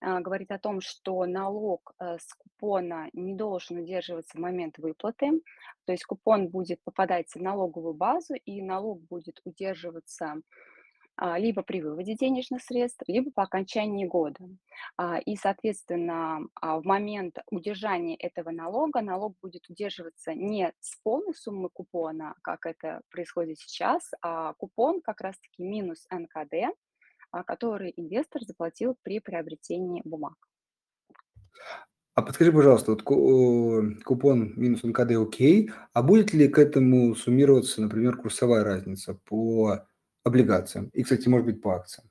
а, 0.00 0.20
говорит 0.20 0.50
о 0.50 0.58
том, 0.58 0.80
что 0.80 1.24
налог 1.26 1.94
э, 1.98 2.16
с 2.18 2.32
купона 2.34 3.08
не 3.12 3.34
должен 3.34 3.78
удерживаться 3.78 4.36
в 4.36 4.40
момент 4.40 4.78
выплаты, 4.78 5.42
то 5.84 5.92
есть 5.92 6.04
купон 6.04 6.48
будет 6.48 6.82
попадать 6.84 7.28
в 7.34 7.40
налоговую 7.40 7.94
базу, 7.94 8.34
и 8.34 8.62
налог 8.62 9.02
будет 9.08 9.40
удерживаться 9.44 10.26
а, 10.26 10.36
либо 11.38 11.62
при 11.62 11.82
выводе 11.82 12.14
денежных 12.14 12.62
средств, 12.62 13.02
либо 13.06 13.30
по 13.30 13.42
окончании 13.42 14.06
года. 14.06 14.38
А, 14.96 15.18
и, 15.18 15.36
соответственно, 15.36 16.40
а, 16.60 16.80
в 16.80 16.84
момент 16.84 17.38
удержания 17.50 18.16
этого 18.16 18.50
налога 18.50 19.02
налог 19.02 19.34
будет 19.42 19.68
удерживаться 19.68 20.34
не 20.34 20.72
с 20.80 20.96
полной 21.02 21.34
суммы 21.34 21.68
купона, 21.68 22.34
как 22.42 22.66
это 22.66 23.02
происходит 23.10 23.58
сейчас, 23.58 24.10
а 24.22 24.54
купон 24.54 25.00
как 25.02 25.20
раз-таки 25.20 25.62
минус 25.62 26.06
НКД, 26.10 26.74
который 27.46 27.92
инвестор 27.96 28.42
заплатил 28.42 28.96
при 29.02 29.20
приобретении 29.20 30.02
бумаг. 30.04 30.34
А 32.14 32.22
подскажи, 32.22 32.52
пожалуйста, 32.52 32.92
вот 32.92 33.02
купон 33.02 34.52
минус 34.56 34.82
НКД 34.82 35.12
окей, 35.12 35.70
а 35.92 36.02
будет 36.02 36.32
ли 36.32 36.48
к 36.48 36.58
этому 36.58 37.14
суммироваться, 37.14 37.80
например, 37.80 38.16
курсовая 38.16 38.64
разница 38.64 39.14
по 39.14 39.86
облигациям 40.24 40.88
и, 40.92 41.02
кстати, 41.02 41.28
может 41.28 41.46
быть, 41.46 41.62
по 41.62 41.76
акциям? 41.76 42.08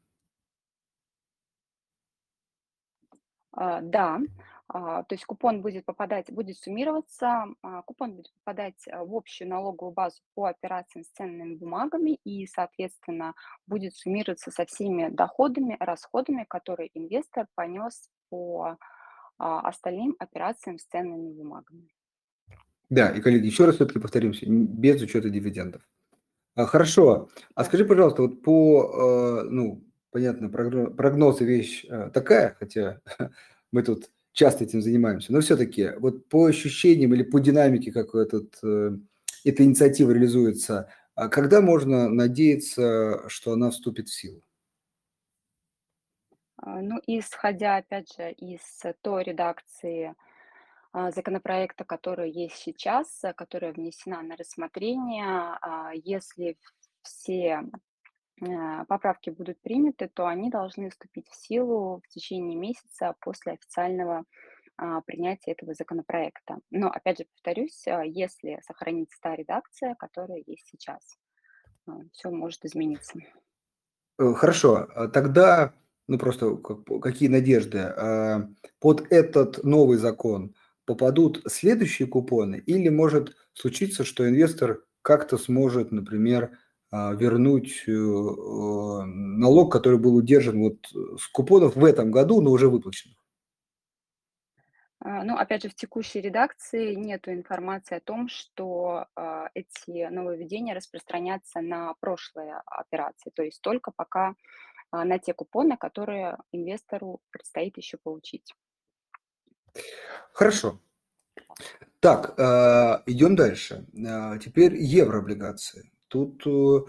А, 3.52 3.82
да, 3.82 4.20
а, 4.68 5.04
то 5.04 5.16
есть 5.16 5.26
купон 5.26 5.62
будет 5.62 5.86
попадать, 5.86 6.32
будет 6.32 6.58
суммироваться, 6.58 7.46
а, 7.62 7.82
купон 7.82 8.16
будет 8.16 8.32
попадать 8.44 8.86
в 8.86 9.16
общую 9.16 9.50
налоговую 9.50 9.94
базу 9.94 10.22
по 10.36 10.46
операциям 10.46 11.04
с 11.04 11.10
ценными 11.10 11.56
бумагами 11.56 12.20
и, 12.24 12.46
соответственно, 12.46 13.34
будет 13.66 13.96
суммироваться 13.96 14.52
со 14.52 14.66
всеми 14.66 15.10
доходами, 15.10 15.78
расходами, 15.80 16.46
которые 16.48 16.90
инвестор 16.94 17.48
понес 17.56 18.10
по 18.30 18.78
остальным 19.38 20.16
операциям 20.20 20.78
с 20.78 20.86
ценными 20.86 21.32
бумагами. 21.32 21.90
Да, 22.90 23.10
и, 23.10 23.22
коллеги, 23.22 23.46
еще 23.46 23.66
раз 23.66 23.76
все-таки 23.76 24.00
повторимся, 24.00 24.46
без 24.48 25.02
учета 25.02 25.30
дивидендов. 25.30 25.82
Хорошо. 26.56 27.30
А 27.56 27.64
скажи, 27.64 27.86
пожалуйста, 27.86 28.24
вот 28.24 28.42
по, 28.42 29.44
ну, 29.50 29.84
понятно, 30.12 30.50
прогнозы 30.50 31.46
вещь 31.46 31.86
такая, 32.14 32.56
хотя 32.60 33.00
мы 33.72 33.84
тут 33.84 34.10
часто 34.40 34.64
этим 34.64 34.82
занимаемся, 34.82 35.34
но 35.34 35.42
все-таки 35.42 35.92
вот 35.98 36.30
по 36.30 36.46
ощущениям 36.46 37.14
или 37.14 37.24
по 37.24 37.40
динамике, 37.40 37.92
как 37.92 38.16
этот, 38.16 38.58
э, 38.64 38.92
эта 39.44 39.64
инициатива 39.64 40.12
реализуется, 40.12 40.90
а 41.16 41.28
когда 41.28 41.60
можно 41.60 42.08
надеяться, 42.08 43.28
что 43.28 43.54
она 43.54 43.70
вступит 43.72 44.08
в 44.08 44.14
силу? 44.14 44.42
А, 46.56 46.82
ну, 46.82 47.02
исходя, 47.06 47.78
опять 47.78 48.14
же, 48.16 48.32
из 48.32 48.62
той 49.02 49.24
редакции 49.24 50.06
а, 50.08 50.29
законопроекта, 50.94 51.84
которая 51.84 52.28
есть 52.28 52.56
сейчас, 52.56 53.22
которая 53.36 53.74
внесена 53.74 54.22
на 54.22 54.36
рассмотрение, 54.36 55.58
если 56.04 56.58
все 57.02 57.64
э, 58.42 58.86
поправки 58.88 59.30
будут 59.30 59.62
приняты, 59.62 60.10
то 60.10 60.28
они 60.28 60.50
должны 60.50 60.90
вступить 60.90 61.28
в 61.30 61.36
силу 61.36 62.02
в 62.04 62.08
течение 62.10 62.58
месяца 62.58 63.16
после 63.20 63.54
официального 63.54 64.26
а, 64.78 65.02
принятия 65.02 65.52
этого 65.52 65.74
законопроекта. 65.74 66.60
Но, 66.72 66.90
опять 66.90 67.20
же, 67.20 67.26
повторюсь, 67.26 67.86
а, 67.88 68.06
если 68.06 68.60
сохранится 68.66 69.18
та 69.22 69.36
редакция, 69.36 69.96
которая 69.96 70.42
есть 70.46 70.68
сейчас, 70.68 71.18
все 72.14 72.30
может 72.30 72.64
измениться. 72.66 73.20
Э, 74.20 74.34
хорошо, 74.34 74.88
тогда, 75.14 75.74
ну 76.08 76.18
просто 76.18 76.56
какие 77.02 77.30
надежды? 77.30 77.94
Под 78.80 79.12
этот 79.12 79.64
новый 79.64 79.98
закон 79.98 80.56
попадут 80.90 81.44
следующие 81.46 82.08
купоны 82.08 82.64
или 82.66 82.90
может 82.90 83.36
случиться, 83.54 84.04
что 84.04 84.28
инвестор 84.28 84.84
как-то 85.04 85.38
сможет, 85.38 85.92
например, 85.92 86.58
а, 86.90 87.14
вернуть 87.14 87.84
э, 87.88 87.92
э, 87.92 87.94
налог, 89.06 89.72
который 89.72 90.00
был 90.00 90.16
удержан 90.16 90.60
вот 90.60 90.78
с 91.20 91.28
купонов 91.28 91.76
в 91.76 91.86
этом 91.86 92.10
году, 92.10 92.42
но 92.42 92.50
уже 92.50 92.70
выплаченных? 92.70 93.24
А, 95.02 95.24
ну, 95.24 95.38
опять 95.38 95.62
же, 95.62 95.70
в 95.70 95.76
текущей 95.76 96.22
редакции 96.22 96.96
нет 96.96 97.28
информации 97.28 97.98
о 97.98 98.02
том, 98.02 98.28
что 98.28 99.06
э, 99.16 99.44
эти 99.54 100.10
нововведения 100.10 100.74
распространятся 100.74 101.62
на 101.62 101.94
прошлые 102.00 102.64
операции, 102.66 103.30
то 103.30 103.44
есть 103.44 103.62
только 103.62 103.92
пока 103.92 104.34
на 104.92 105.20
те 105.20 105.36
купоны, 105.36 105.78
которые 105.78 106.40
инвестору 106.52 107.20
предстоит 107.30 107.78
еще 107.78 107.98
получить. 107.98 108.56
Хорошо. 110.34 110.80
Так, 112.00 112.34
э, 112.38 113.04
идем 113.08 113.36
дальше. 113.36 113.86
Э, 113.94 114.40
теперь 114.40 114.76
еврооблигации. 114.76 115.92
Тут 116.08 116.48
э, 116.48 116.80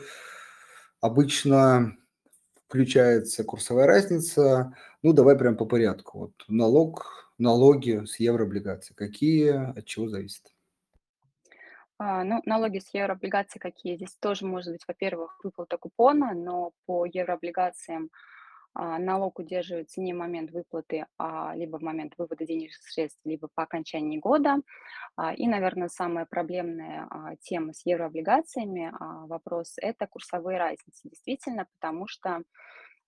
обычно 1.00 1.97
включается 2.68 3.42
курсовая 3.42 3.87
разница. 3.87 4.76
Ну, 5.02 5.12
давай 5.12 5.37
прям 5.37 5.56
по 5.56 5.66
порядку. 5.66 6.18
Вот 6.18 6.32
налог, 6.47 7.32
налоги 7.38 8.04
с 8.04 8.20
еврооблигаций. 8.20 8.94
Какие, 8.94 9.76
от 9.76 9.85
чего 9.87 10.09
зависит? 10.09 10.55
А, 11.98 12.22
ну, 12.22 12.40
налоги 12.46 12.79
с 12.79 12.94
еврооблигаций 12.94 13.61
какие? 13.61 13.96
Здесь 13.96 14.16
тоже 14.20 14.46
может 14.46 14.72
быть, 14.72 14.85
во-первых, 14.87 15.40
выплата 15.42 15.76
купона, 15.76 16.35
но 16.35 16.70
по 16.87 17.05
еврооблигациям 17.05 18.11
налог 18.74 19.38
удерживается 19.38 20.00
не 20.00 20.12
в 20.12 20.16
момент 20.16 20.50
выплаты, 20.52 21.06
а 21.18 21.54
либо 21.56 21.78
в 21.78 21.83
момент 21.83 22.14
вывода 22.16 22.46
денежных 22.46 22.88
средств, 22.88 23.20
либо 23.24 23.48
по 23.54 23.64
окончании 23.64 24.18
года. 24.18 24.59
А, 25.16 25.35
и, 25.35 25.46
наверное, 25.46 25.88
самая 25.88 26.26
проблемная 26.26 27.06
а, 27.11 27.37
тема 27.40 27.72
с 27.72 27.85
еврооблигациями, 27.85 28.92
вопрос, 29.26 29.74
это 29.78 30.06
курсовые 30.06 30.59
разницы. 30.59 31.09
Действительно, 31.09 31.66
потому 31.78 32.06
что 32.06 32.42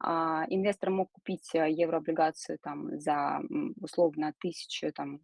инвестор 0.01 0.91
мог 0.91 1.13
купить 1.13 1.51
еврооблигацию 1.55 2.59
там, 2.61 2.99
за 2.99 3.41
условно 3.81 4.35
тысячу 4.41 4.93
там, 4.93 5.21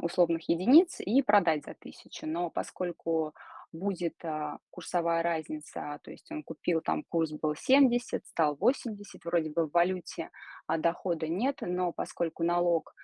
условных 0.00 0.48
единиц 0.48 1.00
и 1.00 1.20
продать 1.20 1.66
за 1.66 1.74
тысячу. 1.74 2.26
Но 2.26 2.48
поскольку 2.48 3.34
будет 3.76 4.14
а, 4.24 4.58
курсовая 4.70 5.22
разница, 5.22 5.98
то 6.02 6.10
есть 6.10 6.30
он 6.30 6.42
купил, 6.42 6.80
там 6.80 7.04
курс 7.08 7.32
был 7.32 7.54
70, 7.54 8.26
стал 8.26 8.56
80, 8.56 9.24
вроде 9.24 9.50
бы 9.50 9.66
в 9.66 9.72
валюте 9.72 10.30
а 10.66 10.78
дохода 10.78 11.28
нет, 11.28 11.58
но 11.60 11.92
поскольку 11.92 12.42
налог, 12.42 12.94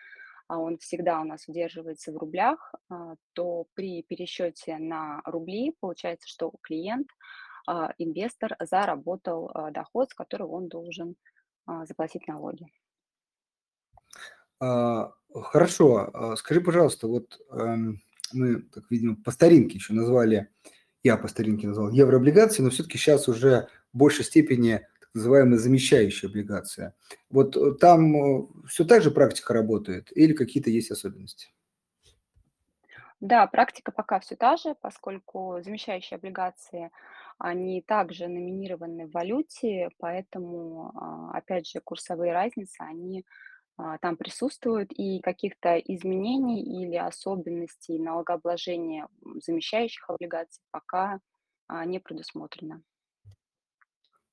а, 0.49 0.59
он 0.59 0.79
всегда 0.79 1.21
у 1.21 1.25
нас 1.25 1.49
удерживается 1.49 2.13
в 2.13 2.17
рублях, 2.17 2.75
а, 2.91 3.15
то 3.33 3.67
при 3.75 4.03
пересчете 4.03 4.79
на 4.79 5.23
рубли 5.25 5.75
получается, 5.81 6.29
что 6.29 6.53
клиент, 6.63 7.09
а, 7.67 7.93
инвестор 7.99 8.57
заработал 8.61 9.51
а, 9.55 9.71
доход, 9.71 10.11
с 10.11 10.15
которого 10.15 10.53
он 10.53 10.69
должен 10.69 11.17
а, 11.67 11.87
заплатить 11.87 12.27
налоги. 12.27 12.67
А, 14.61 15.13
хорошо, 15.35 16.11
а, 16.13 16.37
скажи, 16.37 16.61
пожалуйста, 16.61 17.07
вот 17.07 17.41
эм, 17.51 18.01
мы, 18.35 18.63
так 18.63 18.85
видимо, 18.91 19.17
по 19.17 19.31
старинке 19.31 19.77
еще 19.77 19.93
назвали, 19.93 20.49
я 21.03 21.17
по 21.17 21.29
старинке 21.29 21.67
назвал 21.67 21.91
еврооблигации, 21.91 22.63
но 22.63 22.71
все-таки 22.71 22.99
сейчас 22.99 23.29
уже 23.29 23.69
в 23.93 23.99
большей 23.99 24.25
степени 24.25 24.87
так 25.01 25.09
называемая 25.15 25.59
замещающая 25.59 26.29
облигация. 26.29 26.95
Вот 27.29 27.57
э, 27.57 27.75
там 27.81 28.17
э, 28.17 28.47
все 28.67 28.85
так 28.85 29.03
же 29.03 29.11
практика 29.11 29.53
работает 29.53 30.17
или 30.17 30.33
какие-то 30.33 30.71
есть 30.71 30.91
особенности? 30.91 31.49
Да, 33.21 33.47
практика 33.47 33.93
пока 33.93 34.19
все 34.19 34.35
та 34.35 34.57
же, 34.57 34.75
поскольку 34.81 35.61
замещающие 35.63 36.17
облигации, 36.17 36.91
они 37.39 37.81
также 37.81 38.27
номинированы 38.27 39.07
в 39.07 39.13
валюте, 39.13 39.91
поэтому, 39.99 40.93
а, 40.95 41.31
опять 41.39 41.69
же, 41.69 41.81
курсовые 41.81 42.33
разницы, 42.33 42.77
они 42.81 43.25
там 44.01 44.17
присутствуют, 44.17 44.93
и 44.93 45.21
каких-то 45.21 45.79
изменений 45.79 46.63
или 46.63 46.97
особенностей 46.97 47.99
налогообложения 47.99 49.09
замещающих 49.45 50.09
облигаций 50.09 50.63
пока 50.71 51.21
а, 51.69 51.85
не 51.87 51.99
предусмотрено. 51.99 52.83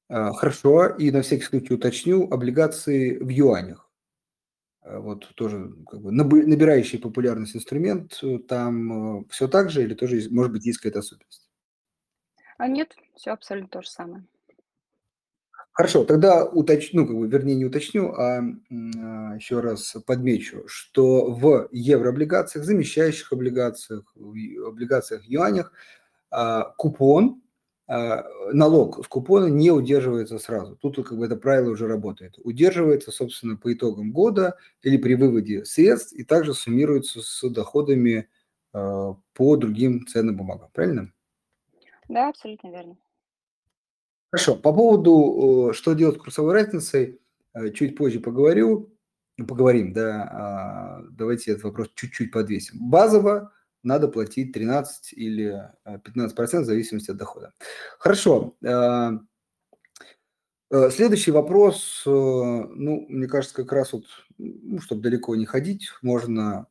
А, 0.09 0.33
хорошо, 0.33 0.87
и 0.87 1.11
на 1.11 1.21
всякий 1.21 1.43
случай 1.43 1.73
уточню, 1.73 2.29
облигации 2.29 3.17
в 3.17 3.29
юанях. 3.29 3.89
Вот 4.81 5.33
тоже 5.35 5.71
как 5.87 6.01
бы 6.01 6.11
набирающий 6.11 6.99
популярность 6.99 7.55
инструмент, 7.55 8.17
э, 8.23 8.39
там 8.39 9.19
э, 9.21 9.25
все 9.29 9.47
так 9.47 9.69
же 9.69 9.83
или 9.83 9.93
тоже, 9.93 10.27
может 10.31 10.51
быть, 10.51 10.65
есть 10.65 10.79
какая-то 10.79 10.99
особенность? 10.99 11.49
А 12.57 12.67
нет, 12.67 12.95
все 13.15 13.31
абсолютно 13.31 13.69
то 13.69 13.81
же 13.81 13.89
самое. 13.89 14.25
Хорошо, 15.71 16.03
тогда 16.03 16.43
уточню, 16.45 17.07
как 17.07 17.15
бы, 17.15 17.27
вернее, 17.27 17.55
не 17.55 17.65
уточню, 17.65 18.11
а, 18.13 18.39
а 18.39 19.35
еще 19.35 19.61
раз 19.61 19.95
подмечу, 20.05 20.63
что 20.67 21.31
в 21.31 21.69
еврооблигациях, 21.71 22.65
замещающих 22.65 23.31
облигациях, 23.31 24.11
в 24.15 24.67
облигациях 24.67 25.23
юанях 25.25 25.71
а, 26.31 26.73
купон, 26.77 27.41
а, 27.87 28.25
налог 28.51 29.05
с 29.05 29.07
купона 29.07 29.45
не 29.45 29.71
удерживается 29.71 30.37
сразу. 30.37 30.75
Тут 30.75 30.97
как 31.07 31.17
бы 31.17 31.25
это 31.25 31.37
правило 31.37 31.71
уже 31.71 31.87
работает. 31.87 32.35
Удерживается, 32.43 33.11
собственно, 33.11 33.55
по 33.55 33.71
итогам 33.71 34.11
года 34.11 34.57
или 34.81 34.97
при 34.97 35.15
выводе 35.15 35.63
средств 35.65 36.13
и 36.13 36.23
также 36.23 36.53
суммируется 36.53 37.21
с 37.21 37.49
доходами 37.49 38.27
по 38.71 39.55
другим 39.55 40.05
ценным 40.05 40.37
бумагам. 40.37 40.69
Правильно? 40.73 41.11
Да, 42.07 42.29
абсолютно 42.29 42.69
верно. 42.69 42.97
Хорошо, 44.31 44.55
по 44.55 44.73
поводу, 44.73 45.71
что 45.73 45.93
делать 45.93 46.17
с 46.17 46.21
курсовой 46.21 46.53
разницей, 46.53 47.19
э, 47.55 47.71
чуть 47.71 47.95
позже 47.95 48.19
поговорю, 48.19 48.93
поговорим, 49.47 49.91
да, 49.91 50.23
а, 50.23 51.03
давайте 51.11 51.51
этот 51.51 51.63
вопрос 51.63 51.89
чуть-чуть 51.95 52.31
подвесим. 52.31 52.77
Базово 52.89 53.51
надо 53.81 54.07
платить 54.07 54.51
13 54.51 55.13
или 55.13 55.71
15% 55.83 56.61
э, 56.61 56.63
в 56.63 56.65
зависимости 56.65 57.09
от 57.09 57.17
дохода. 57.17 57.53
Хорошо, 57.97 58.55
э, 58.63 59.11
Следующий 60.91 61.31
вопрос, 61.31 62.03
ну, 62.05 63.07
мне 63.09 63.25
кажется, 63.25 63.55
как 63.55 63.71
раз 63.71 63.91
вот, 63.91 64.05
ну, 64.37 64.79
чтобы 64.79 65.01
далеко 65.01 65.35
не 65.35 65.47
ходить, 65.47 65.89
можно 66.03 66.67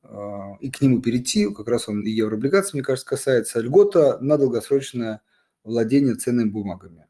и 0.60 0.70
к 0.70 0.80
нему 0.80 1.02
перейти, 1.02 1.52
как 1.52 1.66
раз 1.66 1.88
он 1.88 2.02
и 2.02 2.10
еврооблигаций, 2.10 2.78
мне 2.78 2.84
кажется, 2.84 3.08
касается 3.08 3.58
льгота 3.58 4.18
на 4.20 4.38
долгосрочное 4.38 5.20
владение 5.64 6.14
ценными 6.14 6.48
бумагами. 6.48 7.07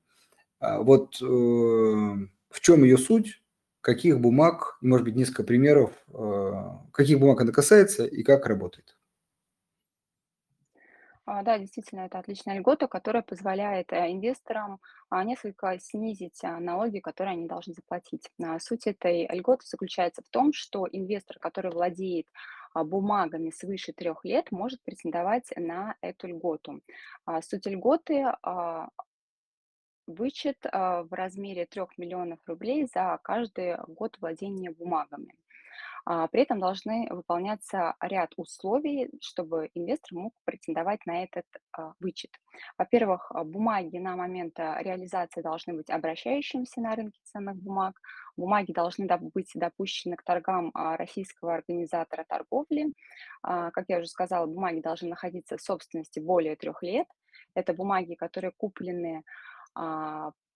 А 0.60 0.80
вот 0.80 1.20
э, 1.22 1.24
в 1.24 2.60
чем 2.60 2.82
ее 2.82 2.98
суть, 2.98 3.40
каких 3.80 4.20
бумаг, 4.20 4.76
может 4.80 5.04
быть, 5.04 5.14
несколько 5.14 5.44
примеров, 5.44 5.92
э, 6.12 6.52
каких 6.92 7.20
бумаг 7.20 7.40
она 7.40 7.52
касается 7.52 8.04
и 8.04 8.22
как 8.22 8.46
работает. 8.46 8.96
А, 11.26 11.42
да, 11.42 11.58
действительно, 11.58 12.00
это 12.00 12.18
отличная 12.18 12.58
льгота, 12.58 12.88
которая 12.88 13.22
позволяет 13.22 13.92
э, 13.92 14.10
инвесторам 14.10 14.80
а, 15.10 15.22
несколько 15.24 15.78
снизить 15.78 16.40
налоги, 16.42 17.00
которые 17.00 17.34
они 17.34 17.46
должны 17.46 17.74
заплатить. 17.74 18.30
Суть 18.60 18.86
этой 18.86 19.28
льготы 19.28 19.66
заключается 19.66 20.22
в 20.22 20.28
том, 20.30 20.52
что 20.52 20.88
инвестор, 20.90 21.38
который 21.38 21.70
владеет 21.70 22.26
бумагами 22.74 23.50
свыше 23.50 23.92
трех 23.92 24.24
лет, 24.24 24.50
может 24.52 24.82
претендовать 24.82 25.50
на 25.56 25.96
эту 26.00 26.28
льготу. 26.28 26.80
Суть 27.42 27.66
льготы 27.66 28.26
вычет 30.08 30.58
в 30.64 31.08
размере 31.10 31.66
3 31.66 31.82
миллионов 31.98 32.40
рублей 32.46 32.88
за 32.92 33.18
каждый 33.22 33.76
год 33.86 34.16
владения 34.20 34.70
бумагами. 34.70 35.34
А, 36.10 36.26
при 36.28 36.40
этом 36.40 36.58
должны 36.58 37.06
выполняться 37.10 37.94
ряд 38.00 38.32
условий, 38.38 39.10
чтобы 39.20 39.70
инвестор 39.74 40.18
мог 40.18 40.34
претендовать 40.46 41.04
на 41.04 41.24
этот 41.24 41.44
а, 41.72 41.92
вычет. 42.00 42.30
Во-первых, 42.78 43.30
а, 43.30 43.44
бумаги 43.44 43.98
на 43.98 44.16
момент 44.16 44.58
реализации 44.58 45.42
должны 45.42 45.74
быть 45.74 45.90
обращающимися 45.90 46.80
на 46.80 46.96
рынке 46.96 47.20
ценных 47.24 47.56
бумаг, 47.56 48.00
бумаги 48.38 48.72
должны 48.72 49.06
быть 49.34 49.50
допущены 49.54 50.16
к 50.16 50.22
торгам 50.22 50.72
российского 50.74 51.56
организатора 51.56 52.24
торговли. 52.26 52.94
Как 53.42 53.84
я 53.88 53.98
уже 53.98 54.06
сказала, 54.06 54.46
бумаги 54.46 54.80
должны 54.80 55.08
находиться 55.08 55.58
в 55.58 55.60
собственности 55.60 56.20
более 56.20 56.56
трех 56.56 56.82
лет. 56.82 57.06
Это 57.54 57.74
бумаги, 57.74 58.14
которые 58.14 58.52
куплены 58.56 59.18
а, 59.18 59.22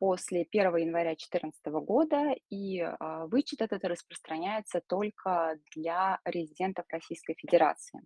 после 0.03 0.45
1 0.51 0.77
января 0.79 1.11
2014 1.11 1.67
года, 1.87 2.35
и 2.51 2.81
а, 2.81 3.27
вычет 3.27 3.63
этот 3.63 3.85
распространяется 3.85 4.83
только 4.85 5.57
для 5.77 6.19
резидентов 6.25 6.87
Российской 6.89 7.35
Федерации. 7.35 8.03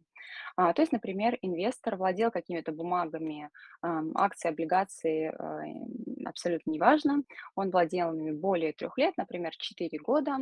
А, 0.57 0.75
то 0.75 0.83
есть, 0.83 0.93
например, 0.93 1.39
инвестор 1.41 1.97
владел 1.97 2.31
какими-то 2.31 2.73
бумагами, 2.73 3.49
акции, 3.83 4.51
облигации, 4.51 5.33
абсолютно 6.27 6.71
неважно, 6.71 7.23
он 7.55 7.71
владел 7.71 8.13
ими 8.13 8.33
более 8.33 8.75
трех 8.75 8.99
лет, 8.99 9.15
например, 9.17 9.53
4 9.57 9.99
года, 9.99 10.39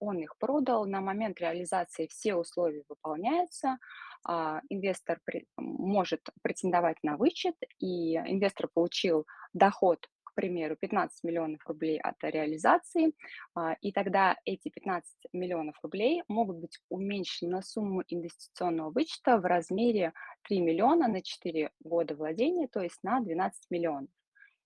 он 0.00 0.18
их 0.18 0.36
продал, 0.36 0.84
на 0.84 1.00
момент 1.00 1.40
реализации 1.40 2.08
все 2.08 2.34
условия 2.34 2.82
выполняются, 2.88 3.78
инвестор 4.26 5.20
может 5.56 6.28
претендовать 6.42 6.98
на 7.02 7.16
вычет, 7.16 7.56
и 7.78 8.16
инвестор 8.16 8.68
получил 8.72 9.26
доход, 9.52 10.08
к 10.30 10.34
примеру, 10.34 10.76
15 10.76 11.24
миллионов 11.24 11.66
рублей 11.66 11.98
от 11.98 12.22
реализации, 12.22 13.12
а, 13.54 13.76
и 13.80 13.92
тогда 13.92 14.36
эти 14.44 14.68
15 14.68 15.12
миллионов 15.32 15.76
рублей 15.82 16.22
могут 16.28 16.58
быть 16.58 16.78
уменьшены 16.88 17.50
на 17.50 17.62
сумму 17.62 18.02
инвестиционного 18.08 18.90
вычета 18.90 19.38
в 19.38 19.44
размере 19.44 20.12
3 20.44 20.60
миллиона 20.60 21.08
на 21.08 21.22
4 21.22 21.70
года 21.80 22.14
владения, 22.14 22.68
то 22.68 22.80
есть 22.80 22.98
на 23.02 23.20
12 23.20 23.66
миллионов. 23.70 24.10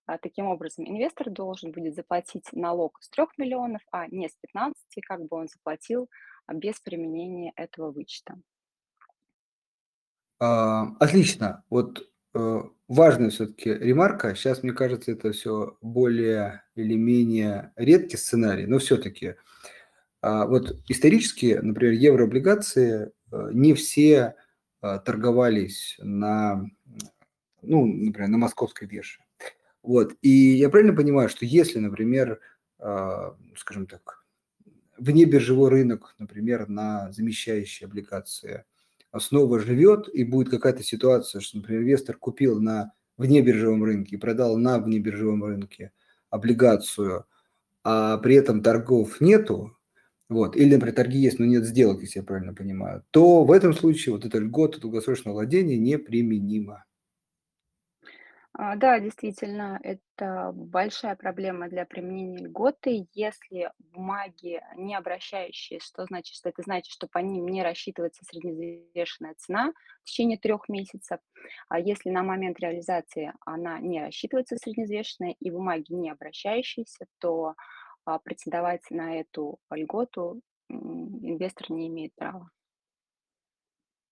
А, 0.06 0.18
таким 0.18 0.46
образом, 0.46 0.86
инвестор 0.86 1.30
должен 1.30 1.72
будет 1.72 1.94
заплатить 1.94 2.52
налог 2.52 2.98
с 3.00 3.08
3 3.08 3.24
миллионов, 3.38 3.80
а 3.90 4.06
не 4.08 4.28
с 4.28 4.36
15, 4.36 4.76
как 5.02 5.22
бы 5.22 5.36
он 5.38 5.48
заплатил 5.48 6.10
а, 6.46 6.54
без 6.54 6.78
применения 6.78 7.52
этого 7.56 7.90
вычета. 7.90 8.38
Отлично. 11.00 11.64
Вот 11.70 12.04
Э, 12.34 12.62
важная 12.88 13.30
все-таки 13.30 13.72
ремарка. 13.72 14.34
Сейчас, 14.34 14.62
мне 14.62 14.72
кажется, 14.72 15.12
это 15.12 15.32
все 15.32 15.78
более 15.80 16.64
или 16.74 16.94
менее 16.94 17.72
редкий 17.76 18.16
сценарий, 18.16 18.66
но 18.66 18.78
все-таки 18.78 19.36
а, 20.20 20.46
вот 20.46 20.80
исторически, 20.88 21.58
например, 21.62 21.92
еврооблигации 21.94 23.12
э, 23.30 23.50
не 23.52 23.74
все 23.74 24.34
э, 24.82 24.98
торговались 25.04 25.96
на, 26.00 26.64
ну, 27.62 27.86
например, 27.86 28.28
на 28.28 28.38
московской 28.38 28.88
бирже. 28.88 29.20
Вот. 29.82 30.14
И 30.22 30.28
я 30.28 30.70
правильно 30.70 30.94
понимаю, 30.94 31.28
что 31.28 31.44
если, 31.44 31.78
например, 31.78 32.40
скажем 33.56 33.86
так, 33.86 34.24
внебиржевой 34.98 35.70
рынок, 35.70 36.14
например, 36.18 36.68
на 36.68 37.12
замещающие 37.12 37.86
облигации– 37.86 38.64
снова 39.20 39.60
живет, 39.60 40.08
и 40.12 40.24
будет 40.24 40.50
какая-то 40.50 40.82
ситуация, 40.82 41.40
что, 41.40 41.58
например, 41.58 41.82
инвестор 41.82 42.16
купил 42.16 42.60
на 42.60 42.92
внебиржевом 43.16 43.84
рынке 43.84 44.18
продал 44.18 44.56
на 44.58 44.78
внебиржевом 44.80 45.44
рынке 45.44 45.92
облигацию, 46.30 47.24
а 47.84 48.18
при 48.18 48.36
этом 48.36 48.62
торгов 48.62 49.20
нету, 49.20 49.76
вот, 50.28 50.56
или, 50.56 50.74
например, 50.74 50.94
торги 50.96 51.18
есть, 51.18 51.38
но 51.38 51.46
нет 51.46 51.64
сделок, 51.64 52.02
если 52.02 52.20
я 52.20 52.24
правильно 52.24 52.54
понимаю, 52.54 53.04
то 53.12 53.44
в 53.44 53.52
этом 53.52 53.74
случае 53.74 54.14
вот 54.14 54.24
эта 54.24 54.38
льгота 54.38 54.80
долгосрочного 54.80 55.34
владения 55.36 55.78
неприменима. 55.78 56.84
А, 58.56 58.76
да, 58.76 59.00
действительно, 59.00 59.80
это 59.82 60.52
большая 60.54 61.16
проблема 61.16 61.68
для 61.68 61.84
применения 61.84 62.38
льготы. 62.38 63.08
Если 63.12 63.72
бумаги 63.78 64.62
не 64.76 64.94
обращающие, 64.94 65.80
что 65.80 66.04
значит, 66.04 66.36
что 66.36 66.50
это 66.50 66.62
значит, 66.62 66.92
что 66.92 67.08
по 67.08 67.18
ним 67.18 67.48
не 67.48 67.64
рассчитывается 67.64 68.24
средневзвешенная 68.24 69.34
цена 69.38 69.72
в 70.02 70.04
течение 70.04 70.38
трех 70.38 70.68
месяцев. 70.68 71.18
А 71.68 71.80
если 71.80 72.10
на 72.10 72.22
момент 72.22 72.60
реализации 72.60 73.32
она 73.44 73.80
не 73.80 74.00
рассчитывается 74.00 74.56
средневзвешенная 74.56 75.34
и 75.40 75.50
бумаги 75.50 75.92
не 75.92 76.10
обращающиеся, 76.10 77.06
то 77.18 77.54
а, 78.04 78.20
претендовать 78.20 78.88
на 78.90 79.18
эту 79.18 79.58
льготу 79.68 80.40
инвестор 80.68 81.72
не 81.72 81.88
имеет 81.88 82.14
права. 82.14 82.50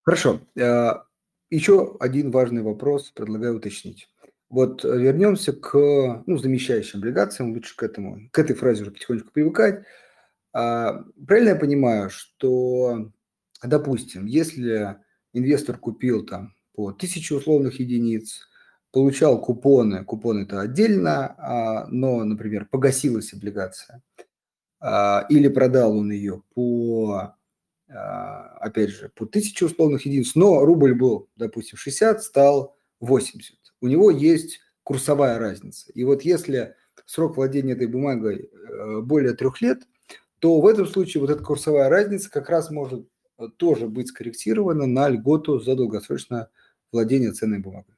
Хорошо. 0.02 0.40
А, 0.60 1.06
Еще 1.48 1.96
один 2.00 2.32
важный 2.32 2.62
вопрос 2.62 3.12
предлагаю 3.12 3.58
уточнить. 3.58 4.11
Вот 4.52 4.84
э, 4.84 4.98
вернемся 4.98 5.54
к 5.54 5.72
ну, 6.26 6.36
замещающим 6.36 6.98
облигациям, 6.98 7.54
лучше 7.54 7.74
к 7.74 7.82
этому, 7.82 8.28
к 8.30 8.38
этой 8.38 8.54
фразе 8.54 8.82
уже 8.82 8.90
потихонечку 8.90 9.30
привыкать. 9.32 9.82
А, 10.52 11.04
правильно 11.26 11.50
я 11.50 11.56
понимаю, 11.56 12.10
что, 12.10 13.10
допустим, 13.62 14.26
если 14.26 14.98
инвестор 15.32 15.78
купил 15.78 16.26
там 16.26 16.54
по 16.74 16.88
1000 16.90 17.34
условных 17.34 17.80
единиц, 17.80 18.46
получал 18.90 19.40
купоны, 19.40 20.04
купоны 20.04 20.42
это 20.42 20.60
отдельно, 20.60 21.34
а, 21.38 21.86
но, 21.86 22.22
например, 22.22 22.66
погасилась 22.70 23.32
облигация, 23.32 24.02
а, 24.80 25.24
или 25.30 25.48
продал 25.48 25.96
он 25.96 26.10
ее 26.10 26.42
по, 26.54 27.34
а, 27.88 28.48
опять 28.60 28.90
же, 28.90 29.10
по 29.16 29.24
1000 29.24 29.64
условных 29.64 30.04
единиц, 30.04 30.34
но 30.34 30.62
рубль 30.62 30.92
был, 30.92 31.30
допустим, 31.36 31.78
60, 31.78 32.22
стал 32.22 32.76
80 33.00 33.61
у 33.82 33.88
него 33.88 34.10
есть 34.10 34.60
курсовая 34.82 35.38
разница. 35.38 35.92
И 35.92 36.04
вот 36.04 36.22
если 36.22 36.74
срок 37.04 37.36
владения 37.36 37.72
этой 37.72 37.86
бумагой 37.86 38.50
э, 38.50 39.00
более 39.00 39.34
трех 39.34 39.60
лет, 39.60 39.82
то 40.38 40.60
в 40.60 40.66
этом 40.66 40.86
случае 40.86 41.20
вот 41.20 41.30
эта 41.30 41.44
курсовая 41.44 41.88
разница 41.88 42.30
как 42.30 42.48
раз 42.48 42.70
может 42.70 43.06
э, 43.38 43.48
тоже 43.56 43.88
быть 43.88 44.08
скорректирована 44.08 44.86
на 44.86 45.08
льготу 45.08 45.58
за 45.58 45.76
долгосрочное 45.76 46.48
владение 46.92 47.32
ценной 47.32 47.58
бумагой. 47.58 47.94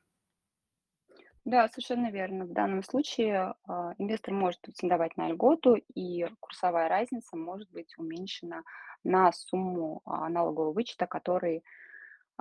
Да, 1.44 1.68
совершенно 1.68 2.11
верно. 2.11 2.47
В 2.47 2.53
данном 2.53 2.83
случае 2.83 3.55
э, 3.68 3.73
инвестор 3.99 4.33
может 4.33 4.61
претендовать 4.62 5.16
на 5.18 5.29
льготу, 5.29 5.77
и 5.94 6.27
курсовая 6.40 6.88
разница 6.88 7.37
может 7.37 7.70
быть 7.70 7.94
уменьшена 7.99 8.62
на 9.05 9.31
сумму 9.33 10.01
э, 10.07 10.29
налогового 10.29 10.73
вычета, 10.73 11.07
который, 11.07 11.62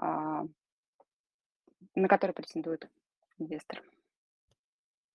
э, 0.02 0.48
на 1.96 2.08
который 2.08 2.32
претендует 2.32 2.88
инвестор. 3.44 3.82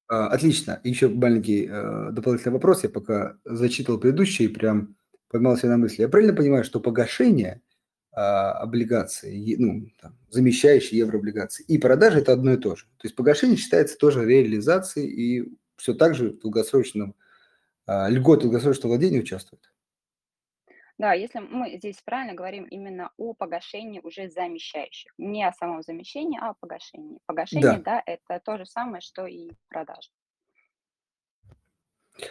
А, 0.08 0.28
отлично. 0.28 0.80
Еще 0.84 1.08
маленький 1.08 1.68
э, 1.70 2.10
дополнительный 2.12 2.54
вопрос. 2.54 2.82
Я 2.82 2.88
пока 2.88 3.36
зачитывал 3.44 4.00
предыдущий 4.00 4.46
и 4.46 4.48
прям 4.48 4.96
поймался 5.28 5.68
на 5.68 5.76
мысли. 5.76 6.02
Я 6.02 6.08
правильно 6.08 6.34
понимаю, 6.34 6.64
что 6.64 6.80
погашение 6.80 7.60
э, 8.12 8.16
облигаций, 8.16 9.56
ну, 9.58 9.88
там, 10.00 10.16
замещающие 10.30 10.98
еврооблигации, 10.98 11.64
и 11.64 11.76
продажа– 11.76 12.18
это 12.20 12.32
одно 12.32 12.54
и 12.54 12.56
то 12.56 12.74
же. 12.74 12.84
То 12.96 13.04
есть 13.04 13.16
погашение 13.16 13.58
считается 13.58 13.98
тоже 13.98 14.24
реализацией 14.24 15.08
и 15.08 15.52
все 15.76 15.92
так 15.92 16.14
же 16.14 16.30
в 16.30 16.38
долгосрочном, 16.38 17.14
э, 17.86 18.10
льгот 18.10 18.40
долгосрочного 18.40 18.92
владения 18.92 19.20
участвует. 19.20 19.70
Да, 20.98 21.12
если 21.12 21.38
мы 21.38 21.76
здесь 21.76 22.02
правильно 22.02 22.34
говорим 22.34 22.64
именно 22.64 23.12
о 23.16 23.32
погашении 23.32 24.00
уже 24.00 24.28
замещающих, 24.28 25.12
не 25.16 25.46
о 25.46 25.52
самом 25.52 25.82
замещении, 25.82 26.38
а 26.42 26.50
о 26.50 26.54
погашении. 26.54 27.20
Погашение, 27.26 27.78
да, 27.78 27.80
да 27.84 28.02
это 28.04 28.40
то 28.44 28.58
же 28.58 28.66
самое, 28.66 29.00
что 29.00 29.26
и 29.26 29.50
продажа. 29.68 30.10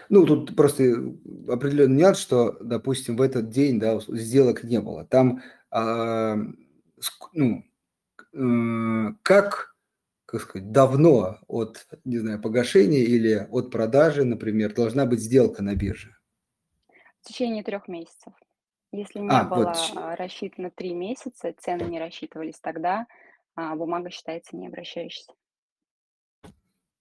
Ну, 0.10 0.26
тут 0.26 0.54
просто 0.58 0.84
определенный 1.48 2.02
нюанс, 2.02 2.20
что, 2.20 2.58
допустим, 2.60 3.16
в 3.16 3.22
этот 3.22 3.50
день 3.50 3.80
да, 3.80 4.02
сделок 4.02 4.66
не 4.66 4.82
было. 4.82 5.06
Там, 5.06 5.42
а, 5.72 6.36
ну, 7.32 7.64
э, 8.34 9.14
как 9.24 9.78
как 10.26 10.42
сказать, 10.42 10.74
давно 10.74 11.40
от, 11.48 11.88
не 12.04 12.18
знаю, 12.18 12.42
погашения 12.42 13.00
или 13.00 13.48
от 13.50 13.72
продажи, 13.72 14.26
например, 14.26 14.74
должна 14.74 15.06
быть 15.06 15.22
сделка 15.22 15.64
на 15.64 15.74
бирже? 15.74 16.18
В 17.22 17.28
течение 17.28 17.64
трех 17.64 17.88
месяцев. 17.88 18.34
Если 18.92 19.20
не 19.20 19.30
А, 19.30 19.44
вот, 19.44 19.58
было 19.58 19.74
щ 19.76 19.94
а, 19.96 20.16
рассчитано 20.16 20.72
3 20.72 20.94
месяца, 20.94 21.54
цены 21.58 21.84
не 21.84 22.00
рассчитывались 22.00 22.60
тогда, 22.60 23.06
а, 23.56 23.76
бумага 23.76 24.10
считается 24.10 24.56
не 24.56 24.68
обращающейся. 24.68 25.34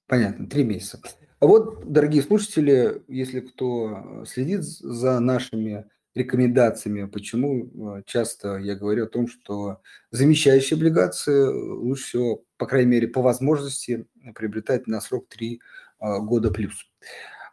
понятно, 0.07 0.49
3 0.49 0.65
месяца. 0.65 1.01
А 1.41 1.47
вот, 1.47 1.91
дорогие 1.93 2.23
слушатели, 2.23 3.03
если 3.09 3.41
кто, 3.41 4.23
э, 4.23 4.25
следит 4.27 4.63
з 4.63 4.79
за 4.81 5.21
нашими 5.21 5.85
рекомендациями, 6.15 7.05
почему, 7.07 7.99
э, 7.99 8.03
часто 8.07 8.57
я 8.57 8.75
говорю 8.75 9.05
о 9.05 9.09
том, 9.09 9.29
что 9.29 9.81
замещающие 10.11 10.77
облигации 10.77 11.35
э, 11.35 11.51
лучше 11.51 12.05
всего, 12.05 12.45
по 12.57 12.67
крайней 12.67 12.91
мере, 12.91 13.09
по 13.09 13.21
возможности, 13.21 14.07
приобретать 14.35 14.87
на 14.87 15.01
срок 15.01 15.29
3, 15.29 15.61
а, 15.99 16.21
года 16.21 16.51
плюс. 16.51 16.89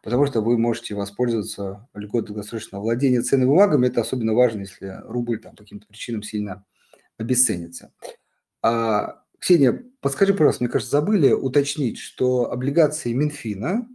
Потому 0.03 0.25
что 0.25 0.41
вы 0.41 0.57
можете 0.57 0.95
воспользоваться 0.95 1.87
льготой 1.93 2.27
долгосрочного 2.27 2.81
владения 2.81 3.21
ценными 3.21 3.47
бумагами. 3.47 3.87
Это 3.87 4.01
особенно 4.01 4.33
важно, 4.33 4.59
если 4.59 4.99
рубль 5.05 5.39
там 5.39 5.55
по 5.55 5.63
каким-то 5.63 5.87
причинам 5.87 6.23
сильно 6.23 6.65
обесценится. 7.17 7.93
А, 8.61 9.23
Ксения, 9.39 9.85
подскажи, 10.01 10.33
пожалуйста, 10.33 10.63
мне 10.63 10.71
кажется, 10.71 10.91
забыли 10.91 11.31
уточнить, 11.31 11.99
что 11.99 12.51
облигации 12.51 13.13
Минфина 13.13 13.87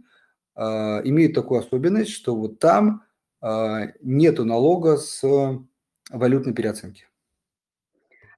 а, 0.55 1.01
имеют 1.03 1.35
такую 1.35 1.59
особенность, 1.59 2.09
что 2.11 2.35
вот 2.35 2.57
там 2.57 3.03
а, 3.39 3.89
нету 4.01 4.45
налога 4.45 4.97
с 4.97 5.21
валютной 6.09 6.55
переоценки. 6.55 7.07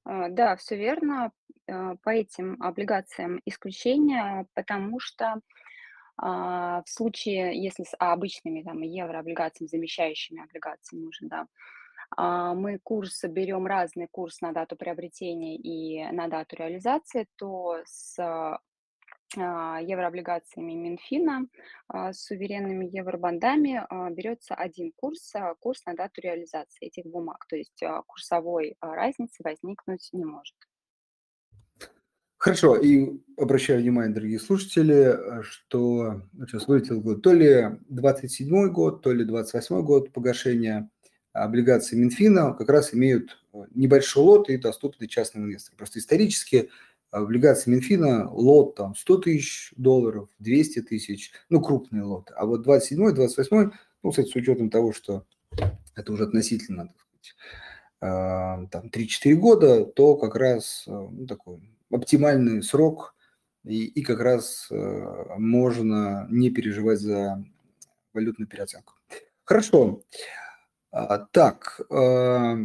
А, 0.03 0.27
Да, 0.27 0.57
все 0.57 0.75
верно. 0.75 1.31
А, 1.69 1.95
По 2.03 2.09
этим 2.09 2.61
облигациям 2.61 3.41
исключение, 3.45 4.45
потому 4.55 4.99
что 4.99 5.39
в 6.21 6.83
случае, 6.85 7.61
если 7.61 7.83
с 7.83 7.95
обычными 7.97 8.61
там 8.61 8.81
еврооблигациями, 8.81 9.67
замещающими 9.67 10.43
облигациями 10.43 11.05
уже, 11.05 11.25
да, 11.27 11.47
а, 12.17 12.53
мы 12.53 12.79
курс 12.79 13.23
берем 13.23 13.65
разный 13.67 14.07
курс 14.11 14.41
на 14.41 14.51
дату 14.51 14.75
приобретения 14.75 15.55
и 15.55 16.11
на 16.11 16.27
дату 16.27 16.55
реализации, 16.57 17.27
то 17.37 17.77
с 17.85 18.17
а, 19.37 19.79
еврооблигациями 19.81 20.73
Минфина, 20.73 21.47
а, 21.87 22.11
с 22.11 22.23
суверенными 22.25 22.85
евробандами 22.85 23.85
а, 23.89 24.09
берется 24.09 24.55
один 24.55 24.91
курс, 24.95 25.33
а, 25.35 25.55
курс 25.55 25.85
на 25.85 25.93
дату 25.93 26.21
реализации 26.21 26.87
этих 26.87 27.05
бумаг. 27.05 27.45
То 27.47 27.55
есть 27.55 27.81
а, 27.81 28.01
курсовой 28.03 28.75
а, 28.81 28.93
разницы 28.93 29.41
возникнуть 29.43 30.09
не 30.11 30.25
может. 30.25 30.55
Хорошо, 32.41 32.75
и 32.75 33.19
обращаю 33.37 33.81
внимание, 33.81 34.15
дорогие 34.15 34.39
слушатели, 34.39 34.95
э, 34.95 35.43
что 35.43 36.23
сейчас 36.47 36.67
вылетел 36.67 36.99
год, 36.99 37.21
то 37.21 37.33
ли 37.33 37.77
27 37.89 38.69
год, 38.69 39.03
то 39.03 39.11
ли 39.11 39.23
28 39.23 39.83
год 39.83 40.11
погашения 40.11 40.89
облигаций 41.33 41.99
Минфина 41.99 42.53
как 42.53 42.67
раз 42.69 42.95
имеют 42.95 43.37
э, 43.53 43.65
небольшой 43.75 44.23
лот 44.23 44.49
и 44.49 44.57
доступны 44.57 45.05
частным 45.05 45.43
инвесторам. 45.43 45.77
Просто 45.77 45.99
исторически 45.99 46.71
облигации 47.11 47.69
Минфина 47.69 48.27
лот 48.31 48.73
там 48.73 48.95
100 48.95 49.17
тысяч 49.19 49.71
долларов, 49.77 50.27
200 50.39 50.81
тысяч, 50.81 51.33
ну 51.49 51.61
крупный 51.61 52.01
лот. 52.01 52.31
А 52.35 52.47
вот 52.47 52.63
27 52.63 53.13
28 53.13 53.69
ну, 54.01 54.09
кстати, 54.09 54.29
с 54.29 54.35
учетом 54.35 54.71
того, 54.71 54.93
что 54.93 55.25
это 55.95 56.11
уже 56.11 56.23
относительно, 56.23 56.87
так 56.87 56.95
сказать, 56.97 57.35
а, 57.99 58.65
там 58.71 58.87
3-4 58.87 59.35
года, 59.35 59.85
то 59.85 60.15
как 60.15 60.35
раз 60.35 60.85
э, 60.87 60.91
ну, 60.91 61.27
такой 61.27 61.61
оптимальный 61.91 62.63
срок, 62.63 63.15
и, 63.63 63.85
и 63.85 64.01
как 64.01 64.19
раз 64.19 64.67
э, 64.71 65.35
можно 65.37 66.27
не 66.29 66.49
переживать 66.49 66.99
за 66.99 67.43
валютную 68.13 68.47
переоценку. 68.47 68.93
Хорошо. 69.43 70.03
А, 70.91 71.19
так, 71.19 71.81
э, 71.89 72.55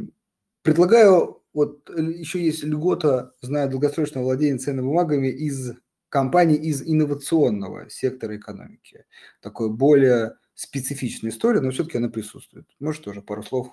предлагаю, 0.63 1.43
вот 1.53 1.89
еще 1.91 2.43
есть 2.43 2.65
льгота, 2.65 3.35
зная 3.41 3.69
долгосрочное 3.69 4.23
владение 4.23 4.59
ценными 4.59 4.87
бумагами 4.87 5.29
из 5.29 5.75
компаний 6.09 6.57
из 6.57 6.83
инновационного 6.83 7.91
сектора 7.91 8.37
экономики. 8.37 9.05
Такое 9.41 9.69
более 9.69 10.37
специфичная 10.55 11.31
история, 11.31 11.61
но 11.61 11.71
все-таки 11.71 11.99
она 11.99 12.09
присутствует. 12.09 12.67
Может 12.81 13.05
тоже 13.05 13.21
пару 13.23 13.43
слов 13.43 13.69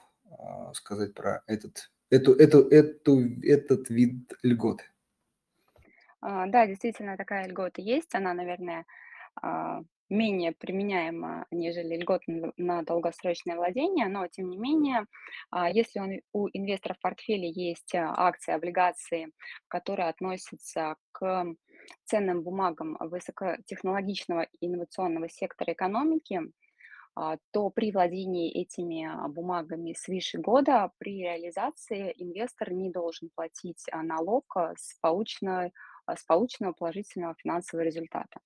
сказать 0.73 1.13
про 1.13 1.43
этот, 1.47 1.91
эту, 2.09 2.33
эту, 2.33 2.67
эту, 2.67 3.41
этот 3.43 3.89
вид 3.89 4.33
льготы? 4.43 4.83
А, 6.23 6.45
Да, 6.47 6.65
действительно, 6.67 7.17
такая 7.17 7.47
льгота 7.47 7.81
есть. 7.81 8.15
Она, 8.15 8.33
наверное, 8.33 8.85
а, 9.41 9.81
менее 10.09 10.53
применяема, 10.53 11.45
нежели 11.51 11.97
льгота 11.97 12.25
на 12.57 12.83
долгосрочное 12.83 13.55
владение, 13.57 14.07
но 14.07 14.27
тем 14.27 14.49
не 14.49 14.57
менее, 14.57 15.05
а, 15.51 15.69
если 15.69 15.99
он, 15.99 16.11
у 16.33 16.47
инвестора 16.53 16.93
в 16.95 16.99
портфеле 17.01 17.49
есть 17.51 17.95
а, 17.95 18.13
акции, 18.15 18.53
облигации, 18.53 19.29
которые 19.67 20.09
относятся 20.09 20.95
к 21.11 21.45
ценным 22.05 22.43
бумагам 22.43 22.97
высокотехнологичного 22.99 24.47
инновационного 24.61 25.29
сектора 25.29 25.73
экономики, 25.73 26.41
то 27.51 27.69
при 27.69 27.91
владении 27.91 28.51
этими 28.51 29.07
бумагами 29.29 29.93
свыше 29.93 30.39
года 30.39 30.91
при 30.97 31.21
реализации 31.21 32.11
инвестор 32.17 32.71
не 32.71 32.89
должен 32.91 33.29
платить 33.35 33.85
налог 33.93 34.45
с, 34.75 34.97
полученной, 34.99 35.73
с 36.07 36.23
полученного 36.23 36.73
положительного 36.73 37.35
финансового 37.35 37.85
результата. 37.85 38.39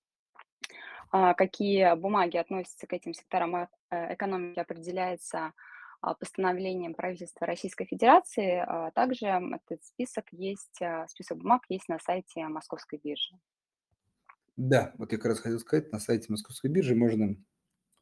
А, 1.10 1.34
Какие 1.34 1.94
бумаги 1.96 2.36
относятся 2.36 2.86
к 2.86 2.92
этим 2.92 3.14
секторам 3.14 3.56
э- 3.56 3.68
э, 3.90 4.14
экономики, 4.14 4.60
определяется 4.60 5.52
а, 6.00 6.14
постановлением 6.14 6.94
правительства 6.94 7.46
Российской 7.46 7.86
Федерации. 7.86 8.62
А 8.66 8.90
Также 8.92 9.26
этот 9.26 9.84
список 9.84 10.26
есть, 10.32 10.80
а, 10.80 11.08
список 11.08 11.38
бумаг 11.38 11.62
есть 11.68 11.88
на 11.88 11.98
сайте 11.98 12.46
Московской 12.46 13.00
биржи. 13.02 13.36
Да, 14.56 14.92
вот 14.98 15.12
я 15.12 15.18
как 15.18 15.26
раз 15.26 15.40
хотел 15.40 15.58
сказать, 15.60 15.92
на 15.92 15.98
сайте 15.98 16.26
Московской 16.28 16.70
биржи 16.70 16.94
можно 16.94 17.36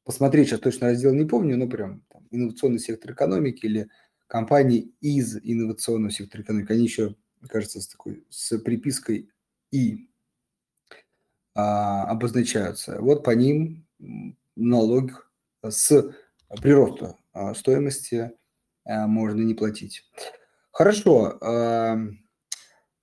посмотреть, 0.05 0.49
сейчас 0.49 0.61
точно 0.61 0.89
раздел 0.89 1.13
не 1.15 1.27
помню, 1.27 1.57
но 1.57 1.69
прям 1.69 2.01
там, 2.09 2.27
инновационный 2.31 2.79
сектор 2.79 3.13
экономики 3.13 3.67
или 3.67 3.91
компании 4.27 4.95
из 5.01 5.37
инновационного 5.37 6.11
сектора 6.11 6.43
экономики, 6.43 6.73
они 6.73 6.85
еще, 6.85 7.15
кажется, 7.49 7.81
с 7.81 7.89
такой, 7.89 8.25
с 8.31 8.59
припиской 8.59 9.31
«и» 9.77 10.09
а, 11.55 12.05
обозначаются. 12.05 13.01
Вот 13.01 13.25
по 13.25 13.31
ним 13.31 13.87
налог 14.57 15.31
с 15.67 16.13
прироста 16.61 17.17
стоимости 17.55 18.33
а, 18.85 19.07
можно 19.07 19.41
не 19.43 19.55
платить. 19.55 20.03
Хорошо. 20.71 21.39
а, 21.41 21.99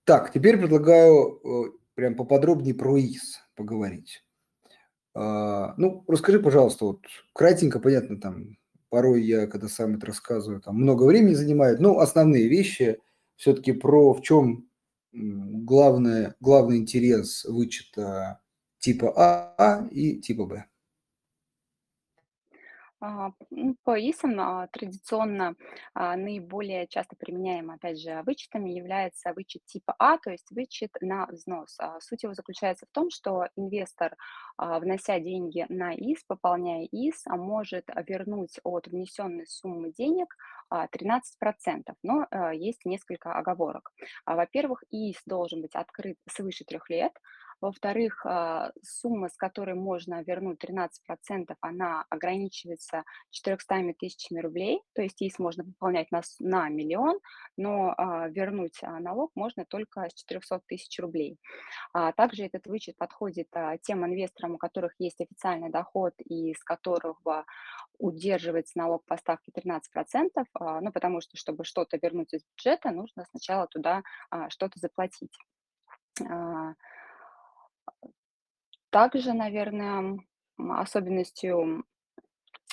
Так, 0.04 0.32
теперь 0.34 0.58
предлагаю 0.58 1.40
э, 1.44 1.72
прям 1.96 2.16
поподробнее 2.16 2.76
про 2.76 3.00
ИС 3.00 3.40
поговорить. 3.56 4.24
Ну, 5.16 6.04
расскажи, 6.08 6.40
пожалуйста, 6.40 6.86
вот 6.86 7.02
кратенько, 7.34 7.80
понятно, 7.80 8.20
там 8.20 8.58
порой 8.90 9.24
я, 9.24 9.46
когда 9.46 9.68
сам 9.68 9.96
это 9.96 10.08
рассказываю, 10.08 10.60
там 10.60 10.76
много 10.76 11.04
времени 11.04 11.36
занимает, 11.36 11.80
но 11.80 12.00
основные 12.00 12.48
вещи 12.48 13.00
все-таки 13.36 13.74
про 13.74 14.14
в 14.14 14.24
чем 14.24 14.68
главное, 15.14 16.36
главный 16.40 16.78
интерес 16.78 17.46
вычета 17.46 18.40
типа 18.80 19.14
А 19.18 19.88
и 19.92 20.20
типа 20.20 20.46
Б. 20.46 20.66
А, 23.06 23.32
ну, 23.50 23.76
По 23.84 24.00
ИСам 24.00 24.70
традиционно 24.72 25.56
а, 25.94 26.16
наиболее 26.16 26.88
часто 26.88 27.18
применяемым, 27.18 27.76
опять 27.76 28.00
же, 28.00 28.24
вычетами 28.26 28.70
является 28.72 29.34
вычет 29.34 29.66
типа 29.66 29.94
А, 30.00 30.18
то 30.18 30.32
есть 30.32 30.50
вычет 30.52 30.92
на 31.02 31.26
взнос. 31.26 31.76
А 31.80 32.00
Суть 32.00 32.24
его 32.24 32.34
заключается 32.34 32.86
в 32.86 32.94
том, 32.94 33.10
что 33.10 33.48
инвестор, 33.58 34.16
внося 34.58 35.20
деньги 35.20 35.66
на 35.68 35.94
ИС, 35.94 36.24
пополняя 36.26 36.88
ИС, 36.94 37.26
может 37.26 37.90
вернуть 38.08 38.60
от 38.64 38.88
внесенной 38.88 39.48
суммы 39.48 39.92
денег 39.92 40.34
а, 40.70 40.88
13%, 40.88 41.96
но 42.04 42.26
есть 42.54 42.86
несколько 42.86 43.34
оговорок. 43.34 43.92
Во-первых, 44.26 44.82
ИС 44.92 45.22
должен 45.26 45.62
быть 45.62 45.76
открыт 45.76 46.16
свыше 46.30 46.64
трех 46.64 46.90
лет, 46.90 47.12
во-вторых, 47.64 48.26
а, 48.26 48.74
сумма, 48.82 49.30
с 49.30 49.38
которой 49.38 49.74
можно 49.74 50.22
вернуть 50.22 50.60
13%, 50.60 51.56
она 51.62 52.04
ограничивается 52.10 53.04
400 53.32 53.94
тысячами 53.98 54.42
рублей, 54.42 54.82
то 54.94 55.02
есть 55.02 55.22
ИС 55.22 55.40
можно 55.40 55.64
пополнять 55.64 56.12
на, 56.12 56.22
на 56.40 56.68
миллион, 56.68 57.20
но 57.56 57.94
а, 57.96 58.28
вернуть 58.28 58.84
а, 58.84 59.00
налог 59.00 59.32
можно 59.36 59.64
только 59.64 60.10
с 60.10 60.14
400 60.14 60.62
тысяч 60.68 61.00
рублей. 61.00 61.40
Также 62.18 62.44
этот 62.44 62.68
вычет 62.68 62.98
подходит 62.98 63.48
тем 63.84 64.06
инвесторам, 64.06 64.56
у 64.56 64.58
которых 64.58 64.94
есть 65.00 65.22
официальный 65.22 65.70
доход 65.70 66.14
и 66.18 66.54
с 66.54 66.64
которого 66.64 67.46
удерживается 67.98 68.78
налог 68.78 69.06
по 69.06 69.16
ставке 69.16 69.52
13%, 69.56 69.82
а, 70.54 70.82
ну, 70.82 70.92
потому 70.92 71.22
что, 71.22 71.38
чтобы 71.38 71.64
что-то 71.64 71.98
вернуть 72.02 72.34
из 72.34 72.42
бюджета, 72.44 72.92
нужно 72.92 73.26
сначала 73.32 73.68
туда 73.68 74.04
что-то 74.50 74.80
заплатить. 74.80 75.32
Также, 78.94 79.34
наверное, 79.34 80.20
особенностью 80.70 81.84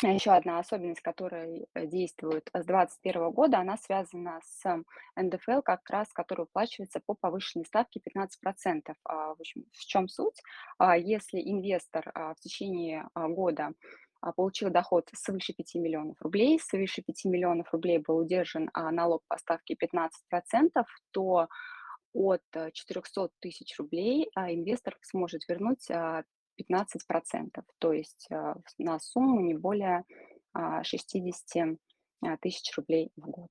еще 0.03 0.33
одна 0.33 0.59
особенность, 0.59 1.01
которая 1.01 1.67
э, 1.75 1.87
действует 1.87 2.51
с 2.55 2.65
2021 2.65 3.31
года, 3.31 3.59
она 3.59 3.79
связана 3.79 4.41
с 4.43 4.83
НДФЛ, 5.17 5.61
как 5.63 5.89
раз 5.89 6.13
который 6.13 6.43
уплачивается 6.43 7.01
по 7.05 7.15
повышенной 7.15 7.65
ставке 7.65 8.01
15%. 8.01 8.95
А, 9.05 9.35
в 9.35 9.41
общем, 9.41 9.65
в 9.73 9.85
чем 9.87 10.09
суть? 10.09 10.43
А, 10.79 10.97
если 10.97 11.39
инвестор 11.39 12.11
а, 12.15 12.35
в 12.35 12.41
течение 12.41 13.09
года 13.15 13.73
получил 14.37 14.69
доход 14.69 15.09
свыше 15.15 15.55
5 15.55 15.75
миллионов 15.77 16.21
рублей, 16.21 16.61
свыше 16.61 17.03
5 17.03 17.25
миллионов 17.27 17.73
рублей 17.73 17.99
был 17.99 18.19
удержан 18.19 18.71
налог 18.75 19.23
по 19.27 19.39
ставке 19.39 19.75
15%, 19.75 20.11
то 21.13 21.49
от 22.13 22.43
400 22.73 23.31
тысяч 23.41 23.79
рублей 23.79 24.31
инвестор 24.35 24.99
сможет 25.03 25.49
вернуть 25.49 25.89
15%, 26.61 27.63
то 27.79 27.93
есть 27.93 28.29
а, 28.31 28.57
на 28.79 28.99
сумму 28.99 29.41
не 29.41 29.55
более 29.55 30.05
60 30.83 31.79
а, 32.23 32.33
а, 32.33 32.37
тысяч 32.39 32.77
рублей 32.77 33.13
в 33.17 33.29
год. 33.29 33.51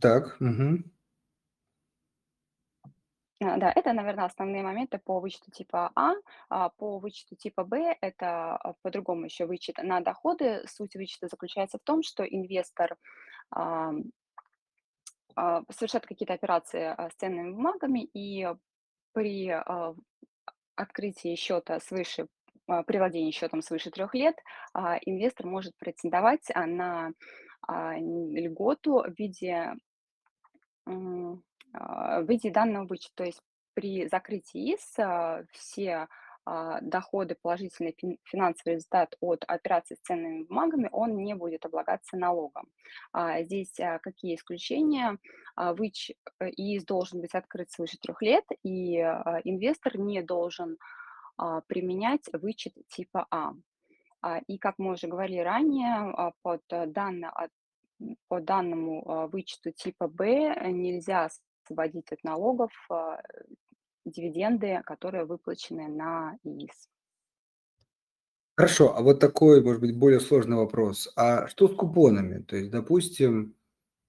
Так, 0.00 0.36
угу. 0.40 0.82
Да, 3.40 3.72
это, 3.76 3.92
наверное, 3.92 4.24
основные 4.24 4.62
моменты 4.62 4.98
по 4.98 5.20
вычету 5.20 5.50
типа 5.50 5.92
А. 5.94 6.70
По 6.78 6.98
вычету 6.98 7.36
типа 7.36 7.62
Б 7.62 7.96
это 8.00 8.74
по-другому 8.82 9.26
еще 9.26 9.46
вычет 9.46 9.76
на 9.78 10.00
доходы. 10.00 10.62
Суть 10.66 10.96
вычета 10.96 11.28
заключается 11.28 11.78
в 11.78 11.82
том, 11.82 12.02
что 12.02 12.24
инвестор 12.24 12.96
совершает 15.70 16.06
какие-то 16.06 16.34
операции 16.34 16.94
с 17.10 17.14
ценными 17.16 17.52
бумагами, 17.52 18.04
и 18.12 18.46
при 19.12 19.48
а, 19.48 19.94
открытии 20.76 21.34
счета 21.36 21.80
свыше, 21.80 22.26
а, 22.66 22.82
при 22.82 22.98
владении 22.98 23.30
счетом 23.30 23.62
свыше 23.62 23.90
трех 23.90 24.14
лет 24.14 24.36
а, 24.72 24.98
инвестор 24.98 25.46
может 25.46 25.76
претендовать 25.78 26.48
на 26.54 27.12
льготу 27.66 29.04
в 29.06 29.14
виде, 29.18 29.72
в 30.84 31.40
виде 32.28 32.50
данного 32.50 32.86
вычета. 32.86 33.14
То 33.14 33.24
есть 33.24 33.40
при 33.72 34.06
закрытии 34.06 34.74
ИС 34.74 34.96
все 35.52 35.94
а, 35.94 36.08
доходы, 36.46 37.36
положительный 37.40 37.96
финансовый 38.24 38.74
результат 38.74 39.16
от 39.20 39.44
операций 39.48 39.96
с 39.96 40.00
ценными 40.00 40.42
бумагами, 40.42 40.88
он 40.92 41.16
не 41.16 41.34
будет 41.34 41.64
облагаться 41.64 42.16
налогом. 42.16 42.68
А, 43.12 43.42
здесь 43.42 43.78
а, 43.80 43.98
какие 43.98 44.34
исключения? 44.34 45.18
ВИЧ 45.56 46.12
э, 46.40 46.50
ИИС 46.50 46.84
должен 46.84 47.20
быть 47.20 47.34
открыт 47.34 47.70
свыше 47.70 47.96
трех 47.98 48.20
лет, 48.22 48.44
и 48.62 48.96
инвестор 49.44 49.96
не 49.98 50.20
должен 50.20 50.78
применять 51.66 52.28
вычет 52.32 52.74
типа 52.88 53.26
А. 53.30 53.52
И, 54.46 54.58
как 54.58 54.74
мы 54.78 54.92
уже 54.92 55.06
говорили 55.06 55.38
ранее, 55.38 56.32
под, 56.42 56.62
данно, 56.68 57.32
по 58.28 58.40
данному 58.40 59.28
вычету 59.28 59.70
типа 59.70 60.08
Б 60.08 60.56
нельзя 60.70 61.28
освободить 61.64 62.10
от 62.10 62.24
налогов 62.24 62.72
дивиденды, 64.04 64.82
которые 64.84 65.24
выплачены 65.24 65.88
на 65.88 66.36
ИИС. 66.44 66.88
Хорошо, 68.56 68.96
а 68.96 69.02
вот 69.02 69.18
такой, 69.18 69.62
может 69.62 69.80
быть, 69.80 69.98
более 69.98 70.20
сложный 70.20 70.56
вопрос. 70.56 71.12
А 71.16 71.48
что 71.48 71.68
с 71.68 71.74
купонами? 71.74 72.40
То 72.42 72.56
есть, 72.56 72.70
допустим, 72.70 73.56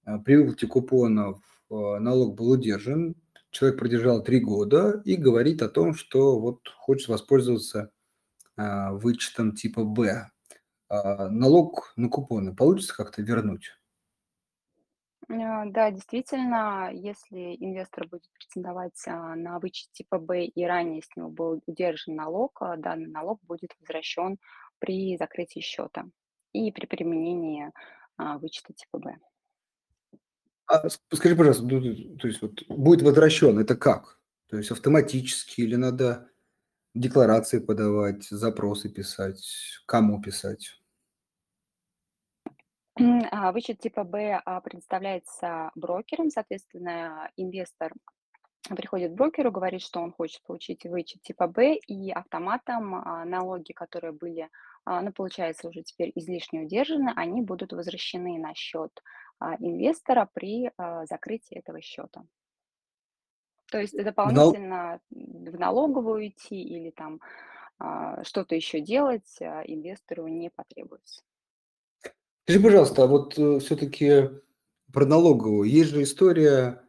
э, 0.06 0.18
при 0.24 0.36
выплате 0.36 0.68
купонов 0.68 1.40
э, 1.68 1.74
налог 1.74 2.36
был 2.36 2.50
удержан, 2.50 3.16
человек 3.50 3.78
продержал 3.78 4.22
три 4.22 4.38
года 4.38 5.02
и 5.04 5.16
говорит 5.16 5.62
о 5.62 5.68
том, 5.68 5.94
что 5.94 6.38
вот 6.38 6.60
хочет 6.68 7.08
воспользоваться 7.08 7.90
э, 8.56 8.90
вычетом 8.92 9.52
типа 9.52 9.82
Б. 9.82 10.28
А 10.88 11.28
налог 11.28 11.92
на 11.96 12.08
купоны 12.08 12.54
получится 12.54 12.94
как-то 12.94 13.22
вернуть? 13.22 13.72
А, 15.28 15.64
да, 15.66 15.90
действительно, 15.90 16.90
если 16.92 17.56
инвестор 17.58 18.06
будет 18.08 18.30
претендовать 18.32 19.02
а, 19.06 19.34
на 19.34 19.58
вычет 19.58 19.90
типа 19.92 20.18
Б 20.18 20.44
и 20.44 20.64
ранее 20.64 21.02
с 21.02 21.16
него 21.16 21.30
был 21.30 21.62
удержан 21.66 22.14
налог, 22.14 22.58
а, 22.60 22.76
данный 22.76 23.08
налог 23.08 23.40
будет 23.42 23.70
возвращен 23.80 24.38
при 24.78 25.16
закрытии 25.16 25.60
счета 25.60 26.04
и 26.52 26.70
при 26.70 26.86
применении 26.86 27.72
вычета 28.18 28.72
типа 28.72 28.98
Б. 28.98 29.16
А 30.66 30.88
скажи, 30.88 31.36
пожалуйста, 31.36 31.64
ну, 31.64 32.16
то 32.16 32.28
есть 32.28 32.42
вот 32.42 32.62
будет 32.68 33.02
возвращен, 33.02 33.58
это 33.58 33.76
как? 33.76 34.20
То 34.48 34.56
есть 34.56 34.70
автоматически 34.70 35.60
или 35.60 35.76
надо 35.76 36.28
декларации 36.94 37.58
подавать, 37.58 38.24
запросы 38.24 38.88
писать, 38.88 39.44
кому 39.86 40.20
писать? 40.20 40.80
А, 43.30 43.52
вычет 43.52 43.78
типа 43.78 44.04
Б 44.04 44.40
а, 44.44 44.60
предоставляется 44.60 45.70
брокером, 45.74 46.30
соответственно, 46.30 47.30
инвестор 47.36 47.92
приходит 48.74 49.12
к 49.12 49.14
брокеру, 49.14 49.52
говорит, 49.52 49.82
что 49.82 50.00
он 50.00 50.12
хочет 50.12 50.42
получить 50.42 50.84
вычет 50.84 51.22
типа 51.22 51.46
Б, 51.46 51.76
и 51.76 52.10
автоматом 52.10 52.94
а, 52.94 53.24
налоги, 53.24 53.72
которые 53.72 54.12
были, 54.12 54.48
ну, 54.86 55.12
получается, 55.12 55.68
уже 55.68 55.82
теперь 55.82 56.10
излишне 56.14 56.62
удержаны, 56.62 57.12
они 57.16 57.42
будут 57.42 57.72
возвращены 57.72 58.38
на 58.38 58.54
счет 58.54 59.02
инвестора 59.58 60.28
при 60.32 60.70
закрытии 61.04 61.58
этого 61.58 61.80
счета. 61.80 62.24
То 63.70 63.78
есть 63.80 63.96
дополнительно 63.96 65.00
в 65.10 65.58
налоговую 65.58 66.28
идти 66.28 66.62
или 66.62 66.90
там 66.90 67.20
что-то 68.22 68.54
еще 68.54 68.80
делать 68.80 69.38
инвестору 69.40 70.28
не 70.28 70.50
потребуется. 70.50 71.22
Скажи, 72.48 72.60
пожалуйста, 72.62 73.02
а 73.02 73.06
вот 73.08 73.36
э, 73.36 73.58
все-таки 73.58 74.30
про 74.92 75.04
налоговую. 75.04 75.68
Есть 75.68 75.90
же 75.90 76.04
история, 76.04 76.80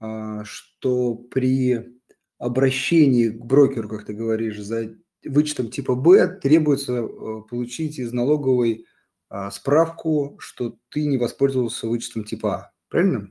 а, 0.00 0.42
что 0.44 1.14
при 1.14 2.00
обращении 2.38 3.28
к 3.28 3.44
брокеру, 3.44 3.88
как 3.88 4.04
ты 4.04 4.14
говоришь, 4.14 4.58
за 4.58 4.96
вычетом 5.24 5.70
типа 5.70 5.94
Б 5.94 6.40
требуется 6.40 6.94
э, 6.94 7.06
получить 7.48 8.00
из 8.00 8.12
налоговой 8.12 8.86
а, 9.28 9.52
справку, 9.52 10.36
что 10.40 10.76
ты 10.88 11.06
не 11.06 11.18
воспользовался 11.18 11.86
вычетом 11.86 12.24
типа 12.24 12.54
А. 12.54 12.72
Правильно? 12.88 13.28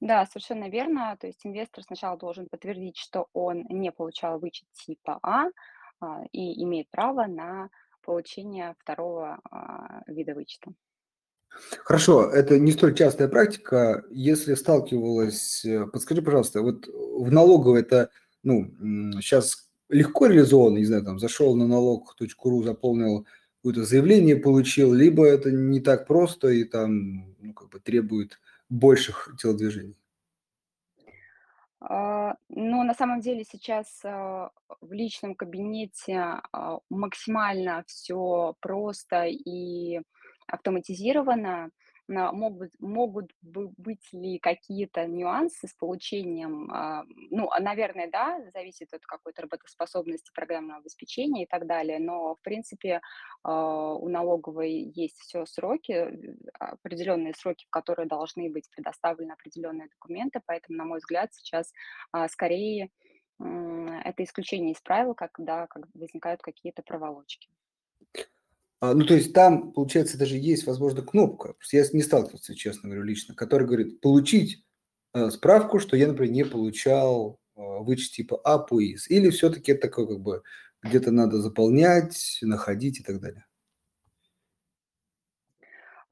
Да, 0.00 0.24
совершенно 0.24 0.70
верно. 0.70 1.18
То 1.20 1.26
есть 1.26 1.44
инвестор 1.44 1.84
сначала 1.84 2.16
должен 2.16 2.48
подтвердить, 2.48 2.96
что 2.96 3.28
он 3.34 3.66
не 3.68 3.92
получал 3.92 4.40
вычет 4.40 4.66
типа 4.72 5.18
А 5.22 5.48
а, 6.00 6.22
и 6.32 6.64
имеет 6.64 6.88
право 6.90 7.26
на 7.26 7.68
получение 8.00 8.74
второго 8.80 9.38
вида 10.08 10.34
вычета. 10.34 10.72
Хорошо, 11.84 12.30
это 12.30 12.58
не 12.58 12.72
столь 12.72 12.94
частая 12.94 13.28
практика. 13.28 14.04
Если 14.10 14.54
сталкивалась, 14.54 15.64
э, 15.64 15.86
подскажи, 15.86 16.22
пожалуйста, 16.22 16.62
вот 16.62 16.86
в 16.86 17.30
налоговой 17.30 17.80
это, 17.80 18.10
ну, 18.42 18.70
сейчас 19.20 19.68
легко 19.88 20.26
реализовано, 20.26 20.78
не 20.78 20.84
знаю, 20.84 21.04
там, 21.04 21.18
зашел 21.18 21.54
на 21.54 21.66
налог.ру, 21.66 22.62
заполнил 22.62 23.26
какое-то 23.58 23.84
заявление, 23.84 24.36
получил, 24.36 24.92
либо 24.92 25.26
это 25.26 25.50
не 25.50 25.80
так 25.80 26.06
просто 26.06 26.48
и 26.48 26.64
там, 26.64 27.34
ну, 27.40 27.52
как 27.52 27.68
бы 27.68 27.78
требует 27.78 28.40
больших 28.68 29.34
телодвижений? 29.40 29.96
А, 31.80 32.36
ну, 32.48 32.84
на 32.84 32.94
самом 32.94 33.20
деле 33.20 33.44
сейчас 33.44 34.00
а, 34.04 34.50
в 34.80 34.92
личном 34.92 35.34
кабинете 35.34 36.40
а, 36.52 36.78
максимально 36.90 37.84
все 37.86 38.54
просто 38.60 39.26
и 39.26 40.00
автоматизировано, 40.46 41.70
могут, 42.08 42.72
могут 42.80 43.32
быть 43.42 44.12
ли 44.12 44.38
какие-то 44.38 45.06
нюансы 45.06 45.68
с 45.68 45.74
получением, 45.74 46.70
а, 46.70 47.04
ну, 47.30 47.50
а, 47.50 47.60
наверное, 47.60 48.10
да, 48.10 48.40
зависит 48.52 48.92
от 48.92 49.04
какой-то 49.06 49.42
работоспособности 49.42 50.32
программного 50.34 50.80
обеспечения 50.80 51.44
и 51.44 51.46
так 51.46 51.66
далее, 51.66 51.98
но, 51.98 52.34
в 52.34 52.40
принципе, 52.42 53.00
а, 53.42 53.94
у 53.94 54.08
налоговой 54.08 54.92
есть 54.94 55.18
все 55.20 55.46
сроки, 55.46 56.36
определенные 56.58 57.34
сроки, 57.34 57.66
в 57.66 57.70
которые 57.70 58.06
должны 58.06 58.50
быть 58.50 58.68
предоставлены 58.70 59.32
определенные 59.32 59.88
документы, 59.88 60.40
поэтому, 60.44 60.78
на 60.78 60.84
мой 60.84 60.98
взгляд, 60.98 61.32
сейчас 61.32 61.72
скорее 62.28 62.90
это 63.38 64.22
исключение 64.22 64.72
из 64.72 64.80
правил, 64.80 65.14
когда 65.14 65.66
возникают 65.94 66.42
какие-то 66.42 66.82
проволочки. 66.82 67.48
А, 68.82 68.94
ну, 68.94 69.04
то 69.06 69.14
есть 69.14 69.32
там, 69.32 69.70
получается, 69.70 70.18
даже 70.18 70.36
есть, 70.36 70.66
возможно, 70.66 71.02
кнопка. 71.02 71.54
Я 71.70 71.84
не 71.92 72.02
сталкивался, 72.02 72.56
честно 72.56 72.88
говорю, 72.88 73.04
лично, 73.04 73.32
которая 73.32 73.68
говорит 73.68 74.00
получить 74.00 74.64
э, 75.14 75.30
справку, 75.30 75.78
что 75.78 75.96
я, 75.96 76.08
например, 76.08 76.32
не 76.32 76.44
получал 76.44 77.38
э, 77.54 77.60
вычет 77.60 78.10
типа 78.10 78.40
А 78.42 78.58
по 78.58 78.82
ИС. 78.82 79.08
Или 79.08 79.30
все-таки 79.30 79.70
это 79.70 79.82
такое 79.82 80.06
как 80.06 80.20
бы 80.20 80.42
где-то 80.82 81.12
надо 81.12 81.40
заполнять, 81.40 82.40
находить 82.42 82.98
и 82.98 83.04
так 83.04 83.20
далее. 83.20 83.46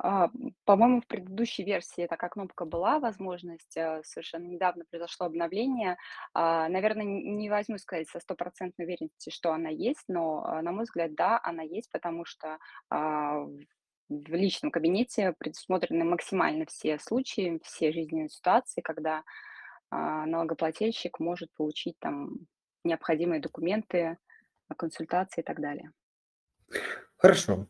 А, 0.03 0.31
по-моему, 0.65 1.03
в 1.03 1.07
предыдущей 1.07 1.63
версии 1.63 2.07
такая 2.07 2.31
кнопка 2.31 2.65
была, 2.65 2.99
возможность, 3.01 3.77
э, 3.77 4.01
совершенно 4.05 4.47
недавно 4.47 4.85
произошло 4.91 5.27
обновление. 5.27 5.99
А, 6.33 6.69
наверно, 6.71 7.03
н 7.03 7.37
не 7.37 7.51
возьму 7.51 7.77
сказать 7.79 8.09
со 8.09 8.19
стопроцентной 8.21 8.87
уверенностью, 8.87 9.31
что 9.33 9.53
она 9.53 9.69
есть, 9.69 10.05
но, 10.09 10.43
а, 10.45 10.63
на 10.63 10.73
мой 10.73 10.85
взгляд, 10.85 11.15
да, 11.15 11.39
она 11.43 11.63
есть, 11.63 11.91
потому 11.93 12.25
что, 12.25 12.59
в 12.91 14.35
личном 14.35 14.73
кабинете 14.73 15.35
предусмотрены 15.39 16.05
максимально 16.05 16.67
все 16.67 16.99
случаи, 16.99 17.61
все 17.63 17.93
жизненные 17.93 18.29
ситуации, 18.29 18.81
когда, 18.81 19.23
налогоплательщик 19.93 21.21
может 21.21 21.53
получить 21.57 21.97
там 22.01 22.31
необходимые 22.85 23.41
документы, 23.41 24.19
консультации 24.77 25.43
и 25.43 25.45
так 25.45 25.61
далее. 25.61 25.93
Хорошо. 27.17 27.67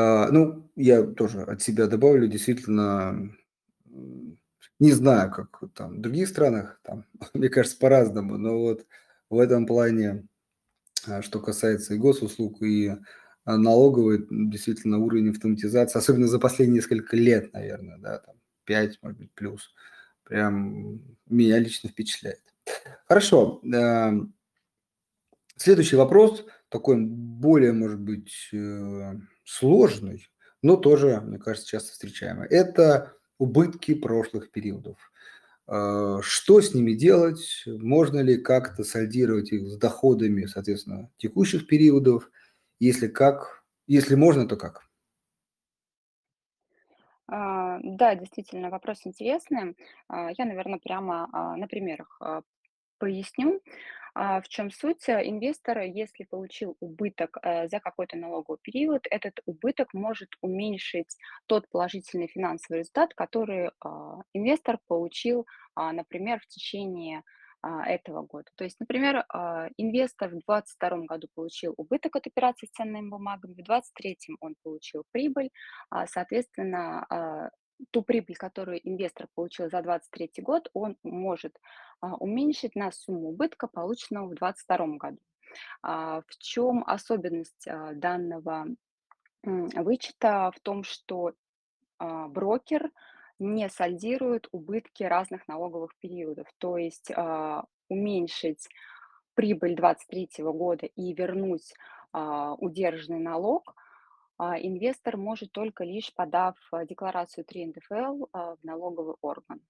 А, 0.00 0.28
ну, 0.30 0.70
я 0.76 1.02
тоже 1.02 1.42
от 1.42 1.60
себя 1.62 1.86
добавлю, 1.86 2.26
действительно, 2.26 3.30
не 4.78 4.92
знаю, 4.92 5.30
как 5.30 5.60
там 5.74 5.98
в 5.98 6.00
других 6.00 6.28
странах, 6.28 6.80
там, 6.84 7.04
мне 7.34 7.48
кажется, 7.48 7.78
по-разному, 7.78 8.38
но 8.38 8.58
вот 8.58 8.86
в 9.28 9.38
этом 9.38 9.66
плане, 9.66 10.26
а, 11.08 11.22
что 11.22 11.40
касается 11.40 11.94
и 11.94 11.98
госуслуг, 11.98 12.62
и, 12.62 12.96
а, 13.44 13.58
налоговой, 13.58 14.26
м, 14.30 14.50
действительно, 14.50 14.98
уровень 14.98 15.30
автоматизации, 15.30 15.98
особенно 15.98 16.28
за 16.28 16.38
последние 16.40 16.76
несколько 16.78 17.16
лет, 17.16 17.52
наверное, 17.54 17.98
да, 17.98 18.18
там 18.20 18.36
5, 18.64 18.98
может 19.02 19.18
быть, 19.18 19.32
плюс, 19.34 19.74
прям 20.24 21.00
меня 21.28 21.58
лично 21.58 21.90
впечатляет. 21.90 22.42
Хорошо, 23.08 23.60
следующий 25.56 25.96
вопрос, 25.96 26.44
такой 26.68 26.96
более, 27.00 27.72
может 27.72 28.00
быть, 28.00 28.48
э 28.52 29.14
сложный, 29.50 30.28
но 30.62 30.76
тоже, 30.76 31.20
мне 31.20 31.38
кажется, 31.38 31.68
часто 31.68 31.92
встречаемый. 31.92 32.46
Это 32.48 33.14
убытки 33.38 33.94
прошлых 33.94 34.52
периодов. 34.52 34.98
А, 35.66 36.20
что 36.22 36.60
с 36.60 36.72
ними 36.72 36.92
делать? 36.92 37.64
Можно 37.66 38.20
ли 38.20 38.36
как-то 38.36 38.84
сольдировать 38.84 39.52
их 39.52 39.66
с 39.66 39.76
доходами, 39.76 40.46
соответственно, 40.46 41.10
текущих 41.16 41.66
периодов? 41.66 42.30
Если 42.78 43.08
как, 43.08 43.64
если 43.86 44.14
можно, 44.14 44.46
то 44.46 44.56
как? 44.56 44.82
А, 47.26 47.78
да, 47.82 48.14
действительно, 48.14 48.70
вопрос 48.70 49.00
интересный. 49.04 49.76
А, 50.06 50.30
я, 50.38 50.44
наверно, 50.44 50.78
прямо, 50.78 51.56
на 51.56 51.66
примерах, 51.66 52.20
поясню. 52.98 53.60
А, 54.14 54.40
в 54.40 54.48
чем 54.48 54.70
суть? 54.70 55.08
Э, 55.08 55.22
инвестор, 55.24 55.80
если 55.80 56.24
получил 56.24 56.76
убыток, 56.80 57.38
э, 57.42 57.68
за 57.68 57.80
какой-то 57.80 58.16
налоговый 58.16 58.58
период, 58.62 59.06
этот 59.10 59.40
убыток 59.46 59.94
может 59.94 60.30
уменьшить 60.40 61.16
тот 61.46 61.68
положительный 61.70 62.28
финансовый 62.28 62.78
результат, 62.78 63.14
который, 63.14 63.70
а, 63.84 64.20
инвестор 64.32 64.78
получил, 64.86 65.46
а, 65.74 65.92
например, 65.92 66.40
в 66.40 66.46
течение, 66.46 67.22
этого 67.62 68.22
года. 68.22 68.46
То 68.54 68.64
есть, 68.64 68.80
например, 68.80 69.22
инвестор 69.76 70.30
в 70.30 70.38
22 70.46 71.04
году 71.04 71.28
получил 71.34 71.74
убыток 71.76 72.16
от 72.16 72.26
операций 72.26 72.66
с 72.68 72.70
ценными 72.70 73.10
бумагами, 73.10 73.52
в 73.52 73.62
23 73.62 74.16
он 74.40 74.54
получил 74.62 75.04
прибыль. 75.12 75.50
Соответственно, 76.06 77.50
ту 77.90 78.02
прибыль, 78.02 78.36
которую 78.36 78.86
инвестор 78.88 79.28
получил 79.34 79.68
за 79.70 79.82
23 79.82 80.42
год, 80.42 80.70
он 80.74 80.96
может, 81.02 81.58
а, 82.00 82.14
уменьшить 82.16 82.76
на 82.76 82.90
сумму 82.92 83.28
убытка, 83.30 83.66
полученного 83.66 84.28
в 84.28 84.34
22 84.34 84.96
году. 84.96 85.18
А, 85.82 86.22
в 86.26 86.36
чем 86.38 86.84
особенность, 86.86 87.66
а, 87.66 87.92
данного, 87.94 88.66
вычета? 89.42 90.52
В 90.54 90.60
том, 90.60 90.84
что, 90.84 91.32
брокер 91.98 92.90
не 93.38 93.68
сольдирует 93.68 94.48
убытки 94.52 95.02
разных 95.02 95.46
налоговых 95.48 95.94
периодов. 95.98 96.46
То 96.58 96.78
есть, 96.78 97.10
уменьшить 97.88 98.68
прибыль 99.34 99.74
23 99.74 100.44
года 100.52 100.86
и 100.86 101.12
вернуть, 101.12 101.74
удержанный 102.12 103.18
налог, 103.18 103.74
инвестор 104.60 105.16
может 105.16 105.52
только 105.52 105.84
лишь 105.84 106.12
подав, 106.14 106.56
а, 106.72 106.84
декларацию 106.86 107.44
3 107.44 107.66
НДФЛ, 107.66 108.26
а, 108.32 108.56
в 108.56 108.64
налоговый 108.64 109.16
орган. 109.20 109.60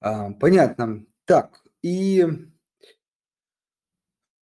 А, 0.00 0.30
понятно. 0.32 1.04
Так, 1.26 1.62
и 1.82 2.24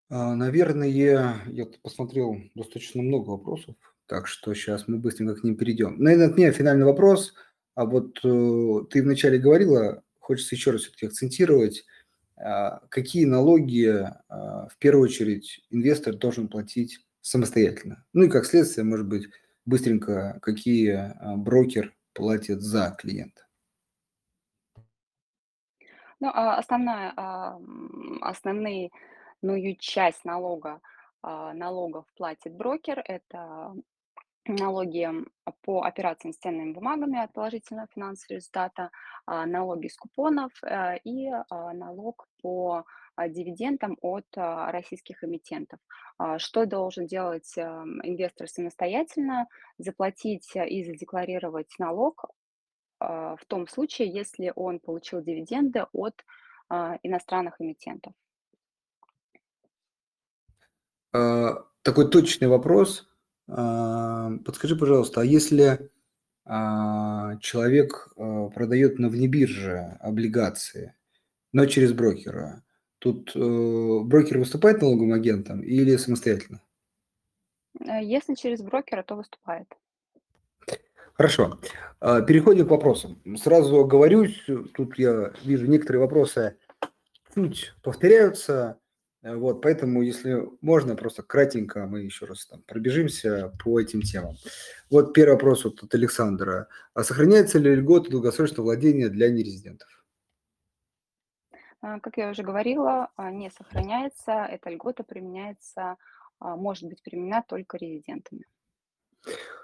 а, 0.09 0.35
наверное, 0.35 0.87
я 0.87 1.41
посмотрел 1.83 2.35
достаточно 2.55 3.01
много 3.01 3.29
вопросов, 3.29 3.75
так 4.07 4.27
что 4.27 4.53
сейчас 4.53 4.87
мы 4.87 4.97
быстренько 4.97 5.35
к 5.35 5.43
ним 5.43 5.55
перейдем. 5.55 5.97
Наверно, 5.99 6.25
от 6.25 6.37
меня 6.37 6.51
финальный 6.51 6.85
вопрос. 6.85 7.33
А 7.75 7.85
вот, 7.85 8.19
э, 8.23 8.85
ты 8.89 9.01
вначале 9.01 9.37
говорила, 9.39 10.03
хочется 10.19 10.55
еще 10.55 10.71
раз 10.71 10.81
всё-таки 10.81 11.05
акцентировать, 11.07 11.85
а, 11.85 11.85
какие 12.89 13.25
налоги, 13.25 13.87
а, 14.29 14.67
в 14.67 14.77
первую 14.77 15.03
очередь 15.05 15.65
инвестор 15.69 16.15
должен 16.15 16.47
платить 16.47 16.99
самостоятельно? 17.21 18.05
Ну 18.13 18.23
и 18.23 18.29
как 18.29 18.45
следствие, 18.45 18.85
может 18.85 19.07
быть, 19.07 19.27
быстренько, 19.65 20.39
какие, 20.41 20.91
а, 20.91 21.35
брокер 21.37 21.93
платит 22.13 22.61
за 22.61 22.95
клиента? 22.97 23.43
Ну, 26.19 26.29
а, 26.33 26.57
основная, 26.57 27.13
основные 28.21 28.91
ную 29.41 29.75
часть 29.77 30.23
налога, 30.23 30.81
а, 31.23 31.53
налогов 31.53 32.05
платит 32.15 32.53
брокер. 32.53 33.01
Это 33.05 33.73
налоги, 34.45 35.07
по 35.61 35.83
операциям 35.83 36.33
с 36.33 36.37
ценными 36.37 36.73
бумагами 36.73 37.19
от 37.19 37.33
положительного 37.33 37.87
финансового 37.93 38.37
результата, 38.37 38.89
а, 39.25 39.45
налоги 39.45 39.87
с 39.87 39.95
купонов, 39.95 40.51
э, 40.63 40.97
и, 41.03 41.29
а, 41.29 41.73
налог 41.73 42.27
по, 42.41 42.85
а, 43.15 43.27
дивидендам 43.29 43.97
от, 44.01 44.25
российских 44.35 45.23
эмитентов. 45.23 45.79
Что 46.37 46.65
должен 46.65 47.07
делать, 47.07 47.57
ам, 47.57 47.99
инвестор 48.03 48.47
самостоятельно? 48.47 49.47
Заплатить 49.77 50.55
и 50.55 50.83
задекларировать 50.83 51.73
налог, 51.79 52.25
в 52.99 53.39
том 53.47 53.67
случае, 53.67 54.09
если 54.09 54.53
он 54.55 54.79
получил 54.79 55.21
дивиденды 55.21 55.85
от, 55.91 56.23
иностранных 57.03 57.59
эмитентов. 57.59 58.13
Такой 61.11 62.09
точный 62.09 62.47
вопрос. 62.47 63.10
Подскажи, 63.55 64.75
пожалуйста, 64.77 65.21
а 65.21 65.25
если, 65.25 65.89
а, 66.45 67.37
человек, 67.37 68.13
а, 68.17 68.47
продаёт 68.49 68.97
на 68.99 69.09
внебирже 69.09 69.97
облигации, 69.99 70.95
но 71.53 71.65
через 71.65 71.93
брокера, 71.93 72.63
тут, 72.99 73.31
э, 73.35 73.39
брокер 73.39 74.39
выступает 74.39 74.81
налоговым 74.81 75.13
агентом 75.13 75.61
или 75.61 75.97
самостоятельно? 75.97 76.61
Э, 77.79 78.03
если 78.03 78.35
через 78.35 78.61
брокера, 78.61 79.03
то 79.03 79.15
выступает. 79.15 79.67
Хорошо. 81.13 81.59
А, 81.99 82.21
переходим 82.21 82.67
к 82.67 82.71
вопросам. 82.71 83.21
Сразу 83.37 83.79
оговорюсь, 83.79 84.43
тут 84.73 84.97
я 84.97 85.33
вижу, 85.43 85.67
некоторые 85.67 86.01
вопросы 86.01 86.57
чуть 87.35 87.73
повторяются. 87.83 88.77
Э, 89.23 89.35
вот, 89.35 89.61
поэтому, 89.61 90.01
если 90.01 90.47
можно, 90.61 90.95
просто 90.95 91.23
кратенько 91.23 91.85
мы 91.85 92.01
еще 92.01 92.25
раз 92.25 92.45
там 92.45 92.61
пробежимся 92.63 93.53
по 93.63 93.79
этим 93.79 94.01
темам. 94.01 94.35
Вот 94.89 95.13
первый 95.13 95.33
вопрос 95.33 95.63
вот 95.63 95.83
от 95.83 95.93
Александра. 95.93 96.67
А 96.93 97.03
сохраняется 97.03 97.59
ли 97.59 97.75
льгота 97.75 98.09
долгосрочного 98.09 98.65
владения 98.65 99.09
для 99.09 99.29
нерезидентов? 99.29 99.87
А, 101.81 101.99
как 101.99 102.17
я 102.17 102.29
уже 102.29 102.43
говорила, 102.43 103.09
а, 103.15 103.31
не 103.31 103.49
сохраняется. 103.49 104.31
Эта 104.31 104.69
льгота 104.69 105.03
применяется, 105.03 105.97
а, 106.39 106.55
может 106.55 106.87
быть 106.87 107.01
применена 107.01 107.43
только 107.47 107.77
резидентами. 107.77 108.45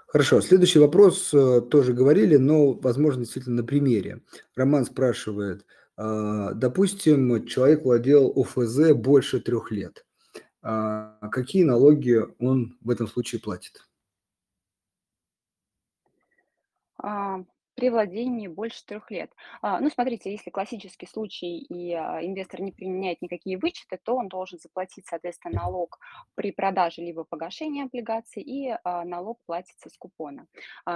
Хорошо. 0.08 0.40
Следующий 0.40 0.78
вопрос, 0.78 1.34
э, 1.34 1.60
тоже 1.60 1.92
говорили, 1.92 2.36
но, 2.36 2.72
возможно, 2.72 3.22
действительно 3.22 3.56
на 3.56 3.64
примере. 3.64 4.22
Роман 4.56 4.86
спрашивает: 4.86 5.66
допустим, 6.54 7.44
человек 7.46 7.84
владел 7.84 8.32
ОФЗ 8.36 8.92
больше 8.94 9.40
3 9.40 9.56
лет. 9.70 10.06
А, 10.62 11.18
какие 11.30 11.64
налоги 11.64 12.24
он 12.38 12.76
в 12.80 12.90
этом 12.90 13.08
случае 13.08 13.40
платит? 13.40 13.88
При 17.78 17.90
владении 17.90 18.48
больше 18.48 18.84
трех 18.84 19.08
лет. 19.08 19.30
А, 19.62 19.78
ну, 19.78 19.88
смотрите, 19.88 20.32
если 20.32 20.50
классический 20.50 21.06
случай 21.06 21.58
и 21.58 21.92
а, 21.94 22.18
инвестор 22.20 22.60
не 22.60 22.72
применяет 22.72 23.22
никакие 23.22 23.56
вычеты, 23.56 24.00
то 24.02 24.16
он 24.16 24.26
должен 24.26 24.58
заплатить, 24.58 25.06
соответственно, 25.06 25.60
налог 25.62 26.00
при 26.34 26.50
продаже 26.50 27.02
либо 27.02 27.22
погашении 27.22 27.84
облигаций, 27.84 28.42
и 28.42 28.76
а, 28.82 29.04
налог 29.04 29.38
платится 29.46 29.90
с 29.90 29.96
купона. 29.96 30.48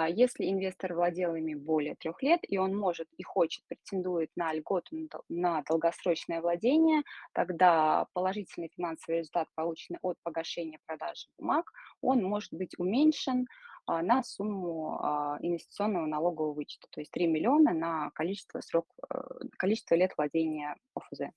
Если 0.08 0.50
инвестор 0.50 0.94
владел 0.94 1.36
ими 1.36 1.54
более 1.54 1.94
трех 1.94 2.20
лет, 2.20 2.40
и 2.42 2.58
он 2.58 2.76
может 2.76 3.06
и 3.16 3.22
хочет, 3.22 3.62
претендует 3.68 4.30
на 4.34 4.52
льготу 4.52 5.08
на 5.28 5.62
долгосрочное 5.62 6.40
владение, 6.40 7.02
тогда 7.32 8.06
положительный 8.12 8.72
финансовый 8.74 9.18
результат, 9.18 9.46
полученный 9.54 10.00
от 10.02 10.16
погашения 10.24 10.80
продажи 10.84 11.28
бумаг, 11.38 11.70
он 12.00 12.24
может 12.24 12.52
быть 12.52 12.74
уменьшен 12.76 13.46
на 13.86 14.22
сумму 14.22 14.98
а, 15.00 15.38
инвестиционного 15.40 16.06
налогового 16.06 16.54
вычета, 16.54 16.86
то 16.90 17.00
есть 17.00 17.10
3 17.12 17.26
миллиона 17.26 17.72
на 17.72 18.10
количество, 18.10 18.60
срок, 18.60 18.86
э, 19.12 19.18
количество 19.58 19.94
лет 19.94 20.12
владения 20.16 20.76
ОФЗ. 20.94 21.30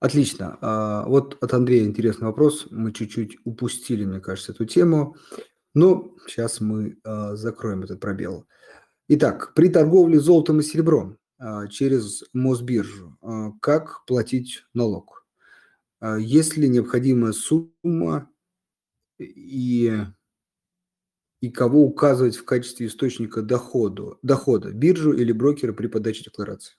Отлично. 0.00 0.58
А, 0.60 1.04
вот 1.06 1.42
от 1.42 1.54
Андрея 1.54 1.84
интересный 1.84 2.26
вопрос. 2.26 2.66
Мы 2.70 2.92
чуть-чуть 2.92 3.38
упустили, 3.44 4.04
мне 4.04 4.20
кажется, 4.20 4.52
эту 4.52 4.64
тему, 4.64 5.16
но 5.74 6.14
сейчас 6.26 6.60
мы 6.60 6.96
закроем 7.04 7.82
этот 7.84 8.00
пробел. 8.00 8.46
Итак, 9.06 9.54
при 9.54 9.68
торговле 9.68 10.18
золотом 10.18 10.60
и 10.60 10.62
серебром 10.62 11.18
через 11.70 12.24
Мосбиржу 12.32 13.16
как 13.60 14.04
платить 14.06 14.64
налог? 14.74 15.24
Есть 16.18 16.56
ли 16.56 16.68
необходимая 16.68 17.32
сумма 17.32 18.28
и 19.18 20.04
и 21.40 21.50
кого 21.50 21.82
указывать 21.82 22.36
в 22.36 22.44
качестве 22.44 22.86
источника 22.86 23.42
дохода, 23.42 24.16
дохода 24.22 24.72
биржу 24.72 25.12
или 25.12 25.32
брокера 25.32 25.72
при 25.72 25.86
подаче 25.86 26.24
декларации? 26.24 26.76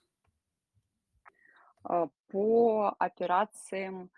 А, 1.82 2.08
по 2.28 2.94
операциям 2.98 4.10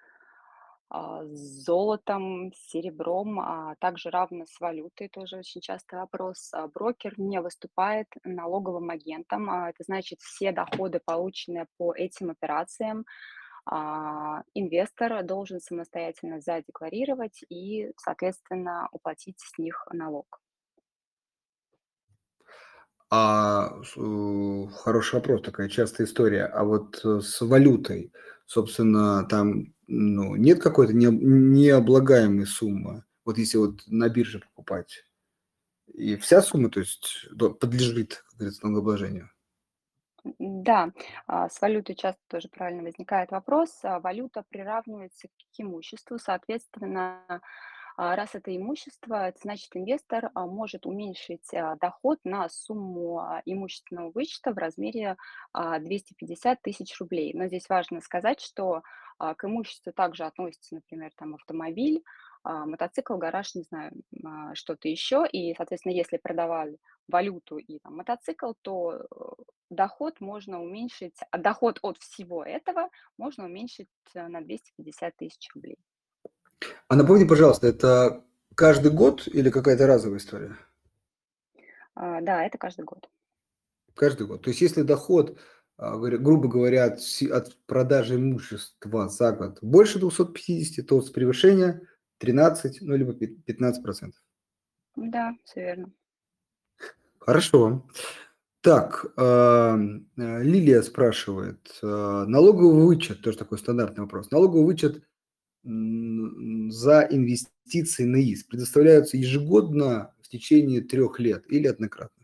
а, 0.89 1.25
с 1.25 1.65
золотом, 1.65 2.53
серебром, 2.55 3.39
а 3.41 3.77
также 3.79 4.11
равно 4.11 4.45
с 4.47 4.61
валютой, 4.61 5.09
тоже 5.09 5.39
очень 5.39 5.61
частый 5.61 5.99
вопрос. 5.99 6.53
Брокер 6.75 7.19
не 7.19 7.41
выступает 7.41 8.09
налоговым 8.25 8.91
агентом, 8.91 9.49
это 9.49 9.85
значит 9.85 10.21
все 10.21 10.51
доходы, 10.53 11.01
полученные 11.05 11.67
по 11.79 11.95
этим 11.95 12.31
операциям, 12.31 13.07
инвестор 13.67 15.23
должен 15.23 15.61
самостоятельно 15.61 16.41
задекларировать 16.41 17.45
и, 17.49 17.93
соответственно, 17.97 18.89
уплатить 18.93 19.39
с 19.39 19.59
них 19.59 19.87
налог. 19.93 20.41
А 23.15 23.83
хороший 23.85 25.17
вопрос, 25.17 25.43
такая 25.43 25.69
частая 25.69 26.07
история. 26.07 26.47
А 26.47 26.65
вот 26.65 27.05
э, 27.05 27.21
с 27.21 27.43
валютой, 27.43 28.11
собственно, 28.47 29.25
там 29.29 29.75
ну, 29.87 30.35
нет 30.37 30.63
какой-то 30.63 30.95
не, 30.95 31.09
необлагаемой 31.09 32.47
суммы. 32.47 33.05
Вот 33.27 33.37
если 33.37 33.59
вот 33.59 33.83
на 33.87 34.09
бирже 34.09 34.39
покупать, 34.39 35.05
и 35.93 36.17
вся 36.17 36.41
сумма, 36.41 36.71
то 36.71 36.81
есть 36.81 37.29
подлежит, 37.61 38.25
как 38.31 38.39
говорится, 38.39 38.65
налогообложению. 38.65 39.31
Да, 40.25 40.93
а, 41.27 41.49
с 41.49 41.61
валютой 41.61 41.97
часто 41.97 42.21
тоже 42.29 42.49
правильно 42.49 42.83
возникает 42.83 43.31
вопрос. 43.33 43.81
А, 43.83 43.99
валюта 43.99 44.45
приравнивается 44.49 45.29
к 45.29 45.33
имуществу, 45.59 46.19
соответственно, 46.19 47.41
а, 47.97 48.15
раз 48.17 48.35
это 48.35 48.57
имущество, 48.57 49.33
значит 49.43 49.71
инвестор 49.75 50.31
может 50.35 50.87
уменьшить 50.87 51.49
доход 51.81 52.21
на 52.25 52.49
сумму 52.49 53.21
имущественного 53.45 54.11
вычета 54.13 54.53
в 54.53 54.59
размере 54.59 55.17
250 55.53 56.63
тысяч 56.63 56.99
рублей. 57.01 57.33
Но 57.35 57.49
здесь 57.49 57.69
важно 57.69 58.01
сказать, 58.01 58.41
что 58.41 58.83
к 59.19 59.45
имуществу 59.45 59.93
также 59.93 60.25
относится, 60.25 60.77
например, 60.77 61.11
там 61.17 61.35
автомобиль, 61.35 62.03
мотоцикл, 62.45 63.17
гараж, 63.17 63.55
не 63.55 63.63
знаю, 63.63 63.93
что-то 64.55 64.89
еще. 64.89 65.27
И, 65.31 65.55
соответственно, 65.55 65.93
если 65.93 66.17
продавали 66.17 66.79
валюту 67.09 67.59
и 67.59 67.79
там, 67.79 67.97
мотоцикл, 67.97 68.53
то 68.63 68.95
э, 68.95 69.43
доход 69.71 70.21
можно 70.21 70.63
уменьшить, 70.63 71.17
доход 71.37 71.79
от 71.83 71.99
всего 71.99 72.45
этого 72.45 72.89
можно 73.17 73.45
уменьшить 73.45 73.89
э, 74.15 74.27
на 74.29 74.41
250 74.41 75.17
тысяч 75.17 75.49
рублей. 75.55 75.79
А 76.89 76.97
напомни, 76.97 77.25
пожалуйста, 77.25 77.67
это 77.67 78.25
каждый 78.55 78.93
год 78.93 79.27
или 79.27 79.51
какая-то 79.51 79.87
разовая 79.87 80.19
история? 80.19 80.57
А, 81.95 82.21
да, 82.21 82.45
это 82.45 82.59
каждый 82.59 82.85
год. 82.85 83.09
Каждый 83.95 84.27
год. 84.27 84.43
То 84.43 84.51
есть 84.51 84.61
если 84.61 84.83
доход, 84.83 85.39
а, 85.77 85.97
грубо 85.99 86.49
говоря, 86.49 86.85
от, 86.85 87.01
от 87.31 87.57
продажи 87.67 88.17
имущества 88.17 89.09
за 89.09 89.33
год 89.33 89.59
больше 89.61 89.99
250, 89.99 90.87
то 90.87 91.01
с 91.01 91.11
превышения 91.11 91.83
13, 92.23 92.83
ну, 92.83 92.97
либо 92.97 93.13
15 93.15 93.83
процентов. 93.83 94.23
Да, 94.95 95.35
все 95.45 95.61
верно. 95.61 95.93
Хорошо. 97.19 97.85
Так, 98.61 99.07
а, 99.17 99.77
Лилия 100.17 100.83
спрашивает, 100.83 101.79
налоговый 101.83 102.87
вычет, 102.87 103.23
тоже 103.23 103.39
такой 103.39 103.59
стандартный 103.59 104.05
вопрос. 104.05 104.31
Налоговый 104.31 104.65
вычет 104.65 105.03
за 105.65 107.09
инвестиции 107.11 108.05
на 108.05 108.17
ИС 108.23 108.45
предоставляются 108.45 109.17
ежегодно 109.17 110.15
в 110.23 110.29
течение 110.29 110.81
трех 110.81 111.19
лет 111.19 111.45
или 111.49 111.67
однократно? 111.67 112.22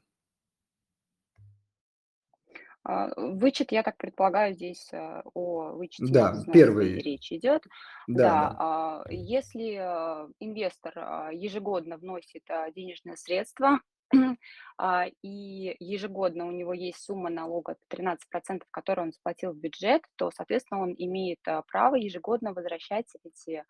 А, 2.88 3.10
вычет, 3.16 3.70
я 3.70 3.82
так 3.82 3.98
предполагаю, 3.98 4.54
здесь 4.54 4.88
э, 4.92 5.22
о 5.34 5.72
вычете 5.72 6.10
Да, 6.10 6.42
первый. 6.50 6.98
речь 6.98 7.30
идет. 7.30 7.62
Да, 8.06 8.24
Да, 8.24 8.48
да. 8.48 8.56
а, 8.58 9.04
если 9.10 9.74
э, 9.76 10.28
инвестор 10.40 10.92
а, 10.96 11.30
ежегодно 11.30 11.98
вносит 11.98 12.44
денежные 12.74 13.18
средства 13.18 13.80
и 15.22 15.76
ежегодно 15.80 16.46
у 16.46 16.50
него 16.50 16.72
есть 16.72 17.04
сумма 17.04 17.28
налога 17.28 17.76
13%, 17.90 18.62
которую 18.70 19.08
он 19.08 19.12
заплатил 19.12 19.52
в 19.52 19.58
бюджет, 19.58 20.02
то, 20.16 20.30
соответственно, 20.30 20.80
он 20.80 20.94
имеет 20.96 21.40
право 21.70 21.94
ежегодно 21.96 22.54
возвращать 22.54 23.12
эти 23.22 23.64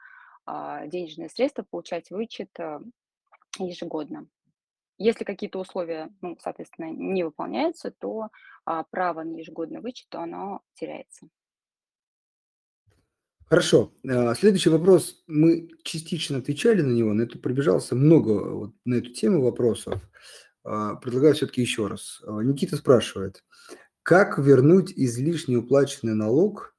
денежные 0.46 1.28
средства, 1.28 1.64
получать 1.68 2.12
вычет 2.12 2.56
ежегодно. 3.58 4.28
Если 4.98 5.24
какие-то 5.24 5.60
условия, 5.60 6.10
ну, 6.20 6.36
соответственно, 6.40 6.90
не 6.90 7.22
выполняются, 7.22 7.90
то 7.90 8.28
право 8.90 9.22
на 9.22 9.36
ежегодный 9.36 9.80
вычет, 9.80 10.12
оно 10.14 10.60
теряется. 10.74 11.28
Хорошо. 13.46 13.94
Следующий 14.36 14.68
вопрос. 14.68 15.22
Мы 15.26 15.70
частично 15.82 16.38
отвечали 16.38 16.82
на 16.82 16.92
него, 16.92 17.14
но 17.14 17.22
это 17.22 17.38
пробежался 17.38 17.94
много 17.94 18.52
вот 18.52 18.74
на 18.84 18.96
эту 18.96 19.10
тему 19.10 19.42
вопросов. 19.42 20.02
А, 20.64 20.96
предлагаю 20.96 21.34
все-таки 21.34 21.62
еще 21.62 21.86
раз. 21.86 22.20
А, 22.26 22.40
Никита 22.42 22.76
спрашивает, 22.76 23.42
как 24.02 24.38
вернуть 24.38 24.92
излишне 24.94 25.56
уплаченный 25.56 26.14
налог 26.14 26.76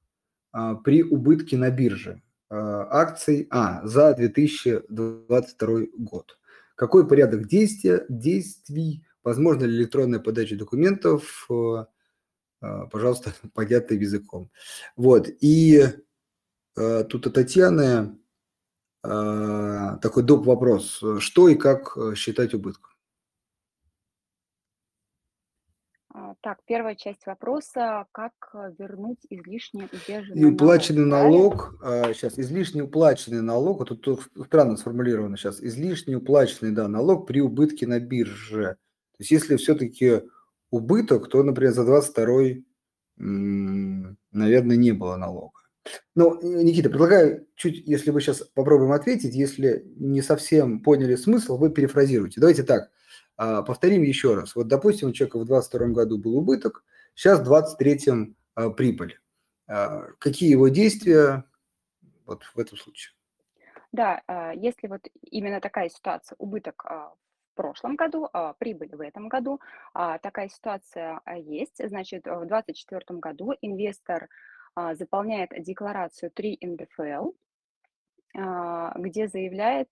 а, 0.52 0.76
при 0.76 1.02
убытке 1.02 1.58
на 1.58 1.72
бирже 1.72 2.22
акций 2.52 3.48
а, 3.52 3.86
за 3.86 4.14
2022 4.16 5.80
год? 5.98 6.39
Какой 6.80 7.06
порядок 7.06 7.46
действия, 7.46 8.06
действий, 8.08 9.06
возможно 9.22 9.66
ли 9.66 9.76
электронная 9.76 10.22
подача 10.22 10.56
документов, 10.56 11.46
пожалуйста, 12.62 13.34
понятным 13.54 14.00
языком. 14.00 14.50
Вот, 14.96 15.28
и 15.42 15.88
тут 16.76 17.28
от 17.28 17.34
Татьяны 17.34 18.18
такой 19.02 20.24
доп. 20.24 20.46
вопрос. 20.46 21.04
Что 21.20 21.50
и 21.50 21.56
как 21.56 21.98
считать 22.16 22.54
убытком? 22.54 22.94
А, 26.14 26.29
так, 26.42 26.60
первая 26.66 26.96
часть 26.96 27.26
вопроса: 27.26 28.06
как, 28.12 28.34
э, 28.54 28.72
вернуть 28.78 29.20
излишне 29.30 29.90
удержанный 29.92 30.42
налог, 30.42 30.54
уплаченный 30.54 31.10
правильно? 31.10 31.30
налог, 31.30 31.76
сейчас 32.16 32.40
излишне 32.40 32.84
уплаченный 32.84 33.42
налог, 33.42 33.80
вот 33.80 33.90
тут 33.90 34.02
тут 34.02 34.46
странно 34.46 34.78
сформулировано 34.78 35.38
сейчас, 35.38 35.62
излишне 35.62 36.18
уплаченный, 36.18 36.72
да, 36.72 36.88
налог 36.88 37.28
при 37.28 37.42
убытке 37.42 37.88
на 37.88 38.00
бирже. 38.00 38.78
То 39.18 39.22
есть 39.22 39.32
если 39.32 39.56
все-таки 39.58 40.24
убыток, 40.72 41.30
то, 41.30 41.44
например, 41.44 41.74
за 41.74 41.86
22 41.86 42.64
наверное, 43.20 44.78
не 44.78 44.92
было 44.92 45.18
налога. 45.18 45.60
Ну, 46.16 46.40
Никита, 46.42 46.90
предлагаю 46.90 47.48
чуть, 47.56 47.88
если 47.88 48.12
вы 48.12 48.22
сейчас 48.22 48.44
попробуем 48.54 48.92
ответить, 48.92 49.34
если 49.34 49.84
не 49.98 50.22
совсем 50.22 50.82
поняли 50.82 51.16
смысл, 51.16 51.58
вы 51.58 51.70
перефразируйте. 51.70 52.40
Давайте 52.40 52.64
так. 52.64 52.92
А, 53.40 53.64
повторим 53.64 54.04
еще 54.04 54.36
раз. 54.36 54.54
Вот, 54.54 54.68
допустим, 54.68 55.10
у 55.10 55.14
человека 55.14 55.38
в 55.40 55.46
2022 55.46 55.88
году 55.96 56.18
был 56.18 56.38
убыток, 56.38 56.84
сейчас 57.16 57.40
в 57.40 57.46
2023 57.46 58.36
а, 58.56 58.70
прибыль. 58.70 59.18
А, 59.66 60.08
какие 60.20 60.52
его 60.52 60.68
действия 60.68 61.46
вот 62.26 62.44
в 62.44 62.60
этом 62.60 62.78
случае? 62.78 63.16
Да, 63.94 64.22
если 64.54 64.88
вот 64.88 65.08
именно 65.32 65.60
такая 65.62 65.90
ситуация, 65.90 66.36
убыток 66.38 66.84
в 66.84 67.56
прошлом 67.56 67.96
году, 67.96 68.30
прибыль 68.60 68.96
в 68.96 69.02
этом 69.02 69.30
году. 69.30 69.60
Такая 69.94 70.48
ситуация 70.48 71.20
есть. 71.38 71.82
Значит, 71.84 72.26
в 72.26 72.46
2024 72.46 73.20
году 73.20 73.54
инвестор 73.62 74.30
заполняет 74.94 75.54
декларацию 75.58 76.30
3 76.30 76.60
НДФЛ, 76.62 77.32
где 79.00 79.28
заявляет 79.28 79.90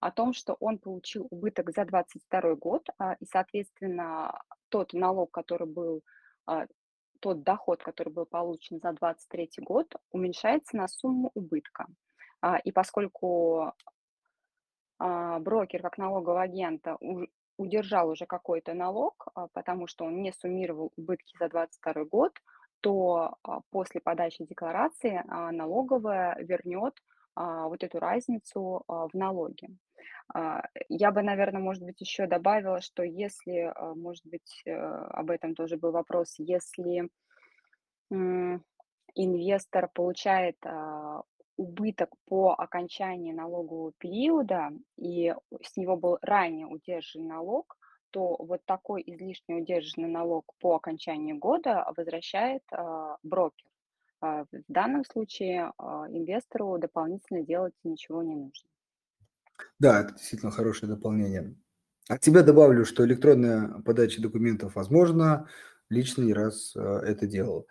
о 0.00 0.10
том, 0.10 0.32
что 0.32 0.56
он 0.60 0.78
получил 0.78 1.26
убыток 1.30 1.70
за 1.70 1.84
2022 1.84 2.54
год, 2.56 2.88
а, 2.98 3.14
и, 3.20 3.26
соответственно, 3.26 4.42
тот 4.70 4.94
налог, 4.94 5.30
который 5.30 5.66
был, 5.68 6.02
а, 6.46 6.66
тот 7.20 7.42
доход, 7.42 7.82
который 7.82 8.12
был 8.12 8.24
получен 8.24 8.80
за 8.80 8.92
2023 8.92 9.50
год, 9.62 9.94
уменьшается 10.10 10.76
на 10.76 10.88
сумму 10.88 11.30
убытка. 11.34 11.86
А, 12.40 12.58
и 12.58 12.72
поскольку 12.72 13.72
брокер 14.98 15.80
как 15.80 15.96
налоговый 15.96 16.42
агент 16.42 16.86
удержал 17.56 18.10
уже 18.10 18.26
какой-то 18.26 18.74
налог, 18.74 19.28
потому 19.54 19.86
что 19.86 20.04
он 20.04 20.20
не 20.20 20.30
суммировал 20.30 20.92
убытки 20.94 21.34
за 21.38 21.48
2022 21.48 22.04
год, 22.04 22.38
то 22.82 23.38
после 23.70 24.02
подачи 24.02 24.44
декларации 24.44 25.22
налоговая 25.26 26.36
вернет 26.40 26.94
вот 27.36 27.82
эту 27.82 27.98
разницу 27.98 28.84
в 28.86 29.10
налоге. 29.14 29.68
Я 30.88 31.10
бы, 31.10 31.22
наверное, 31.22 31.60
может 31.60 31.82
быть, 31.82 32.00
еще 32.00 32.26
добавила, 32.26 32.80
что 32.80 33.02
если, 33.02 33.72
может 33.96 34.24
быть, 34.26 34.62
э, 34.64 34.72
об 34.72 35.30
этом 35.30 35.54
тоже 35.54 35.76
был 35.76 35.90
вопрос, 35.92 36.34
если 36.38 37.08
инвестор 39.14 39.88
получает 39.92 40.56
убыток 41.56 42.10
по 42.26 42.54
окончании 42.54 43.32
налогового 43.32 43.92
периода, 43.98 44.70
и 44.96 45.34
с 45.62 45.76
него 45.76 45.96
был 45.96 46.18
ранее 46.22 46.66
удержан 46.66 47.26
налог, 47.26 47.76
то 48.10 48.36
вот 48.38 48.64
такой 48.64 49.02
излишне 49.06 49.56
удержанный 49.56 50.08
налог 50.08 50.52
по 50.58 50.74
окончании 50.74 51.34
года 51.34 51.86
возвращает 51.96 52.62
брокер. 53.22 53.66
Э, 54.22 54.44
в 54.50 54.62
данном 54.68 55.04
случае 55.04 55.72
э, 55.78 55.82
инвестору 56.10 56.78
дополнительно 56.78 57.42
делать 57.42 57.74
ничего 57.84 58.22
не 58.22 58.34
нужно. 58.34 58.68
Да, 59.78 60.00
это 60.00 60.14
действительно 60.14 60.52
хорошее 60.52 60.92
дополнение. 60.92 61.54
От 62.08 62.20
тебя 62.20 62.42
добавлю, 62.42 62.84
что 62.84 63.04
электронная 63.04 63.68
подача 63.84 64.20
документов 64.20 64.74
возможна, 64.74 65.48
лично 65.90 66.22
не 66.22 66.34
раз 66.34 66.74
это 66.74 67.26
делал. 67.26 67.66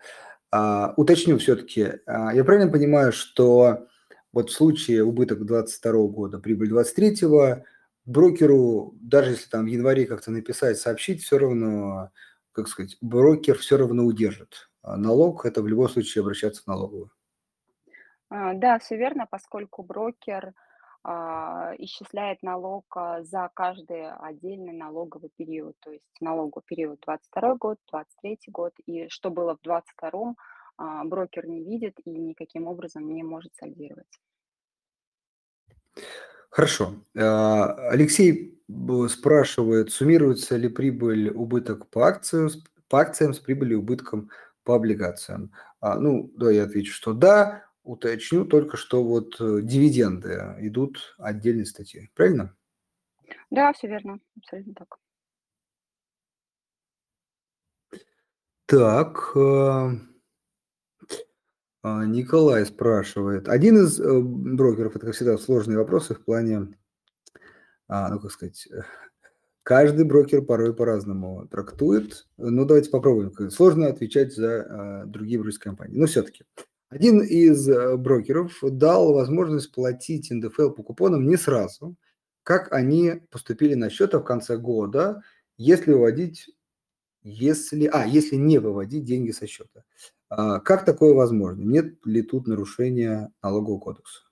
А, 0.50 0.94
уточню 0.96 1.38
все-таки, 1.38 1.92
а, 2.06 2.34
я 2.34 2.44
правильно 2.44 2.70
понимаю, 2.70 3.12
что 3.12 3.86
вот 4.32 4.50
в 4.50 4.52
случае 4.52 5.04
убыток 5.04 5.44
22 5.44 6.08
года, 6.08 6.38
прибыль 6.38 6.68
23 6.68 7.62
брокеру, 8.04 8.96
даже 9.00 9.32
если 9.32 9.48
там 9.48 9.66
в 9.66 9.68
январе 9.68 10.06
как-то 10.06 10.30
написать, 10.30 10.78
сообщить, 10.78 11.22
все 11.22 11.38
равно, 11.38 12.10
как 12.52 12.68
сказать, 12.68 12.96
брокер 13.00 13.58
все 13.58 13.76
равно 13.76 14.04
удержит. 14.04 14.69
А 14.82 14.96
налог– 14.96 15.44
это 15.46 15.62
в 15.62 15.68
любом 15.68 15.88
случае 15.88 16.22
обращаться 16.22 16.62
в 16.62 16.66
налоговую. 16.66 17.10
А, 18.30 18.54
да, 18.54 18.78
все 18.78 18.96
верно, 18.96 19.26
поскольку 19.30 19.82
брокер 19.82 20.54
а, 21.02 21.74
исчисляет 21.78 22.42
налог 22.42 22.84
за 23.20 23.50
каждый 23.54 24.10
отдельный 24.10 24.72
налоговый 24.72 25.30
период, 25.36 25.76
то 25.80 25.90
есть 25.90 26.04
налоговый 26.20 26.62
период 26.66 27.00
22 27.06 27.54
год, 27.56 27.78
23 27.90 28.38
год, 28.48 28.72
и 28.86 29.08
что 29.08 29.30
было 29.30 29.56
в 29.56 29.62
22 29.62 30.34
а, 30.76 31.04
брокер 31.04 31.46
не 31.46 31.62
видит 31.62 31.96
и 32.04 32.10
никаким 32.10 32.66
образом 32.66 33.12
не 33.12 33.22
может 33.22 33.54
сальдировать. 33.56 34.20
Хорошо. 36.50 36.94
Алексей 37.14 38.60
спрашивает, 39.08 39.92
суммируется 39.92 40.56
ли 40.56 40.68
прибыль 40.68 41.30
убыток 41.30 41.88
по 41.88 42.06
акциям, 42.06 42.48
по 42.88 43.00
акциям 43.00 43.34
с 43.34 43.38
прибылью 43.38 43.80
убытком 43.80 44.30
по 44.64 44.74
облигациям? 44.76 45.52
Ну, 45.80 46.30
да, 46.36 46.50
я 46.50 46.64
отвечу, 46.64 46.92
что 46.92 47.12
да. 47.12 47.64
Уточню 47.82 48.44
только, 48.44 48.76
что 48.76 49.02
вот 49.02 49.40
э, 49.40 49.62
дивиденды 49.62 50.54
идут 50.58 51.14
отдельной 51.18 51.64
статьей. 51.64 52.10
Правильно? 52.14 52.54
Да, 53.50 53.72
все 53.72 53.88
верно. 53.88 54.20
Абсолютно 54.36 54.74
так. 54.74 54.98
Так, 58.66 59.32
э, 59.34 59.90
а, 61.82 62.04
Николай 62.04 62.66
спрашивает. 62.66 63.48
Один 63.48 63.78
из 63.78 63.98
э, 63.98 64.20
брокеров, 64.20 64.94
это, 64.94 65.06
как 65.06 65.14
всегда, 65.14 65.38
сложные 65.38 65.78
вопросы 65.78 66.14
в 66.14 66.22
плане, 66.22 66.78
а, 67.88 68.10
ну, 68.10 68.20
как 68.20 68.30
сказать, 68.30 68.68
каждый 69.70 70.04
брокер 70.04 70.42
порой 70.42 70.74
по-разному 70.74 71.46
трактует. 71.46 72.26
Ну, 72.38 72.64
давайте 72.64 72.90
попробуем. 72.90 73.32
Сложно 73.52 73.86
отвечать 73.86 74.34
за 74.34 75.04
другие 75.06 75.38
брокерские 75.38 75.70
компании. 75.70 75.96
Но 75.96 76.06
все-таки. 76.06 76.42
Один 76.88 77.20
из 77.20 77.68
э, 77.68 77.96
брокеров 77.96 78.58
дал 78.62 79.12
возможность 79.12 79.70
платить 79.70 80.28
НДФЛ 80.28 80.70
по 80.70 80.82
купонам 80.82 81.28
не 81.28 81.36
сразу, 81.36 81.94
как 82.42 82.72
они 82.72 83.22
поступили 83.30 83.74
на 83.74 83.90
счет 83.90 84.12
в 84.12 84.24
конце 84.24 84.56
года, 84.56 85.22
если 85.56 85.92
выводить, 85.92 86.50
если, 87.22 87.86
а, 87.92 88.04
если 88.06 88.34
не 88.34 88.58
выводить 88.58 89.04
деньги 89.04 89.30
со 89.30 89.46
счета. 89.46 89.84
А, 90.28 90.58
как 90.58 90.84
такое 90.84 91.14
возможно? 91.14 91.62
Нет 91.62 92.04
ли 92.04 92.22
тут 92.22 92.48
нарушения 92.48 93.32
налогового 93.40 93.78
кодекса? 93.78 94.22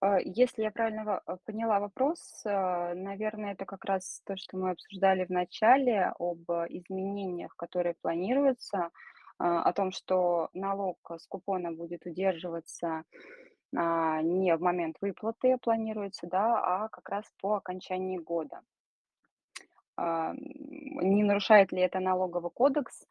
А, 0.00 0.18
если 0.24 0.62
я 0.62 0.70
правильно 0.70 1.20
э, 1.26 1.36
поняла 1.44 1.78
вопрос, 1.78 2.42
э, 2.44 2.94
наверное, 2.94 3.52
это 3.52 3.66
как 3.66 3.84
раз 3.84 4.22
то, 4.24 4.36
что 4.36 4.56
мы 4.56 4.70
обсуждали 4.70 5.26
в 5.26 5.30
начале 5.30 6.12
об 6.18 6.50
изменениях, 6.68 7.54
которые 7.56 7.94
планируются 8.00 8.90
а, 9.38 9.62
о 9.62 9.72
том, 9.74 9.92
что 9.92 10.48
налог 10.54 10.98
с 11.18 11.26
купона 11.26 11.72
будет 11.72 12.06
удерживаться 12.06 13.04
а, 13.76 14.22
не 14.22 14.56
в 14.56 14.62
момент 14.62 14.96
выплаты 15.02 15.58
планируется, 15.58 16.26
да, 16.26 16.84
а 16.84 16.88
как 16.88 17.08
раз 17.08 17.24
по 17.40 17.56
окончании 17.56 18.18
года. 18.18 18.60
Не 19.98 21.24
нарушает 21.24 21.72
ли 21.72 21.82
это 21.82 22.00
налоговый 22.00 22.50
кодекс? 22.50 23.06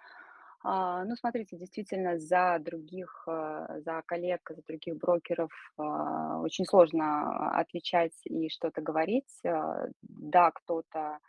Ну, 0.63 1.15
смотрите, 1.17 1.55
действительно, 1.57 2.19
за 2.19 2.57
других, 2.59 3.25
за 3.25 4.03
коллег, 4.05 4.41
за 4.49 4.61
других 4.67 4.97
брокеров 4.97 5.51
очень 5.77 6.65
сложно 6.65 7.51
отвечать 7.51 8.19
и 8.25 8.49
что-то 8.49 8.81
говорить. 8.81 9.41
Да, 10.01 10.51
кто-то 10.51 11.19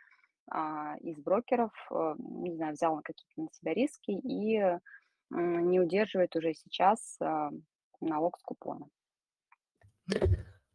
а, 0.51 0.97
из 1.01 1.17
брокеров, 1.19 1.73
не 2.19 2.57
знаю, 2.57 2.73
взял 2.75 2.97
на 2.97 3.03
какие-то 3.03 3.41
на 3.41 3.49
себя 3.53 3.73
риски 3.73 4.11
и 4.11 4.61
не 5.31 5.81
удерживает 5.81 6.35
уже 6.35 6.55
сейчас 6.55 7.17
а, 7.21 7.51
налог 8.01 8.39
с 8.39 8.43
купона. 8.43 8.87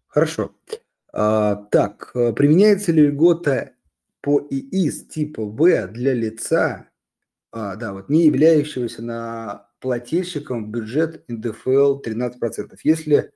Хорошо. 0.07 0.55
А, 1.11 1.55
так, 1.55 2.13
применяется 2.13 2.93
ли 2.93 3.07
льгота 3.07 3.73
по 4.21 4.39
ИИС 4.49 5.07
типа 5.07 5.43
В 5.43 5.87
для 5.87 6.13
лица, 6.13 6.89
а, 7.57 7.77
да, 7.77 7.93
вот, 7.93 8.09
не 8.09 8.25
являющегося 8.25 9.01
на 9.01 9.69
плательщиком 9.79 10.65
в 10.65 10.67
бюджет 10.67 11.23
НДФЛ 11.29 12.01
13%, 12.01 12.77
если 12.83 13.31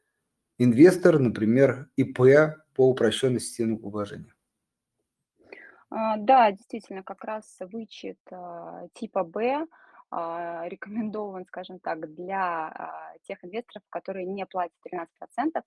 инвестор, 0.57 1.19
например, 1.19 1.89
ИП 1.95 2.57
по 2.75 2.89
упрощенной 2.89 3.39
системе 3.39 3.77
положения? 3.77 4.35
А, 5.89 6.17
да, 6.17 6.51
действительно, 6.51 7.01
как 7.01 7.23
раз 7.23 7.45
вычет 7.61 8.19
а, 8.29 8.89
типа 8.93 9.23
Б 9.23 9.65
рекомендован, 10.11 11.45
скажем 11.45 11.79
так, 11.79 12.13
для 12.15 12.99
тех 13.23 13.43
инвесторов, 13.43 13.83
которые 13.89 14.25
не 14.25 14.45
платят 14.45 14.75
13%, 14.91 15.05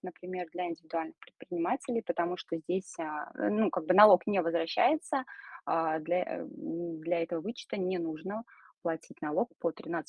например, 0.03 0.49
для 0.53 0.69
индивидуальных 0.69 1.17
предпринимателей, 1.19 2.03
потому 2.03 2.37
что 2.37 2.57
здесь, 2.57 2.97
ну, 3.35 3.71
как 3.71 3.87
бы 3.87 3.95
налог 3.95 4.27
не 4.27 4.43
возвращается, 4.43 5.25
для, 5.65 6.45
для 6.47 7.23
этого 7.23 7.41
вычета 7.41 7.77
не 7.77 7.99
нужно 7.99 8.43
платить 8.83 9.23
налог 9.23 9.51
по 9.59 9.71
13-15% 9.71 10.03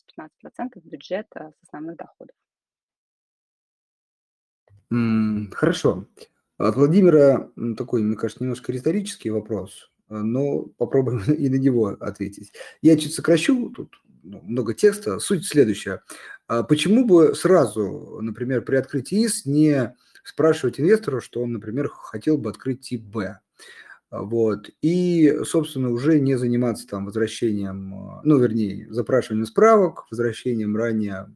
в 0.75 0.85
бюджет 0.85 1.27
с 1.35 1.63
основных 1.67 1.97
доходов. 1.97 2.35
Хорошо. 5.53 6.07
От 6.57 6.75
Владимира 6.75 7.49
такой, 7.77 8.03
мне 8.03 8.15
кажется, 8.15 8.43
немножко 8.43 8.71
риторический 8.71 9.31
вопрос. 9.31 9.91
Э, 10.09 10.17
но 10.17 10.63
попробуем 10.77 11.21
и 11.33 11.49
на 11.49 11.55
него 11.55 11.87
ответить. 11.99 12.53
Я 12.81 12.97
чуть 12.97 13.13
сокращу, 13.13 13.69
тут 13.71 14.01
много 14.23 14.73
текста. 14.73 15.19
Суть 15.19 15.45
следующая. 15.45 16.01
А 16.47 16.63
почему 16.63 17.05
бы 17.05 17.35
сразу, 17.35 18.19
например, 18.21 18.63
при 18.63 18.75
открытии 18.77 19.25
ИС 19.25 19.45
не 19.45 19.95
спрашивать 20.23 20.79
инвестора, 20.79 21.21
что 21.21 21.41
он, 21.41 21.53
например, 21.53 21.89
хотел 21.89 22.37
бы 22.37 22.49
открыть 22.49 22.81
тип 22.81 23.03
Б? 23.03 23.39
Вот. 24.11 24.69
И, 24.81 25.39
собственно, 25.45 25.89
уже 25.91 26.19
не 26.19 26.35
заниматься 26.35 26.87
там 26.87 27.05
возвращением, 27.05 28.21
ну, 28.23 28.37
вернее, 28.37 28.91
запрашиванием 28.91 29.47
справок, 29.47 30.05
возвращением 30.11 30.75
ранее 30.75 31.35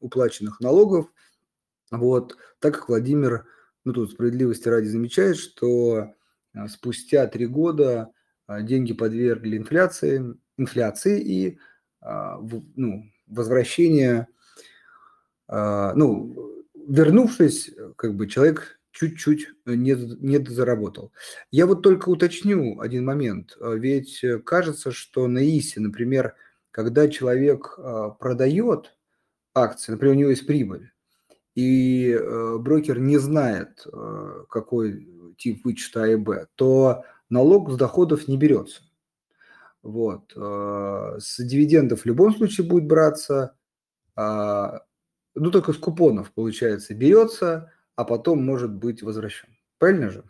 уплаченных 0.00 0.60
налогов. 0.60 1.06
Вот. 1.90 2.36
Так 2.58 2.74
как 2.74 2.88
Владимир 2.88 3.46
ну 3.86 3.92
тут 3.92 4.10
справедливости 4.10 4.68
ради 4.68 4.88
замечает, 4.88 5.36
что 5.36 6.12
а, 6.52 6.68
спустя 6.68 7.26
три 7.28 7.46
года 7.46 8.10
а, 8.48 8.60
деньги 8.60 8.92
подвергли 8.92 9.56
инфляции, 9.56 10.34
инфляции 10.58 11.22
и 11.22 11.58
ну, 12.06 13.04
возвращение, 13.26 14.28
ну, 15.48 16.64
вернувшись, 16.74 17.74
как 17.96 18.14
бы 18.14 18.28
человек 18.28 18.80
чуть-чуть 18.92 19.48
не, 19.66 19.94
не 19.94 20.38
заработал. 20.46 21.12
Я 21.50 21.66
вот 21.66 21.82
только 21.82 22.08
уточню 22.08 22.80
один 22.80 23.04
момент. 23.04 23.58
Ведь 23.60 24.24
кажется, 24.44 24.90
что 24.92 25.26
на 25.26 25.44
ИСе, 25.44 25.80
например, 25.80 26.34
когда 26.70 27.08
человек 27.08 27.78
продает 28.18 28.96
акции, 29.54 29.92
например, 29.92 30.14
у 30.14 30.18
него 30.18 30.30
есть 30.30 30.46
прибыль, 30.46 30.90
и 31.54 32.18
брокер 32.58 32.98
не 33.00 33.18
знает, 33.18 33.86
какой 34.48 35.08
тип 35.36 35.64
вычета 35.64 36.04
А 36.04 36.08
и 36.08 36.16
Б, 36.16 36.46
то 36.54 37.04
налог 37.28 37.70
с 37.70 37.76
доходов 37.76 38.28
не 38.28 38.36
берется. 38.38 38.82
Вот. 39.86 40.32
Э, 40.36 41.18
с 41.20 41.38
дивидендов 41.44 42.00
в 42.00 42.06
любом 42.06 42.34
случае 42.34 42.66
будет 42.66 42.88
браться, 42.88 43.56
э, 44.16 44.78
ну 45.36 45.50
только 45.52 45.72
с 45.72 45.78
купонов, 45.78 46.32
получается, 46.32 46.92
берется, 46.92 47.72
а 47.94 48.04
потом 48.04 48.44
может 48.44 48.74
быть 48.74 49.04
возвращен. 49.04 49.56
Правильно 49.78 50.10
же? 50.10 50.24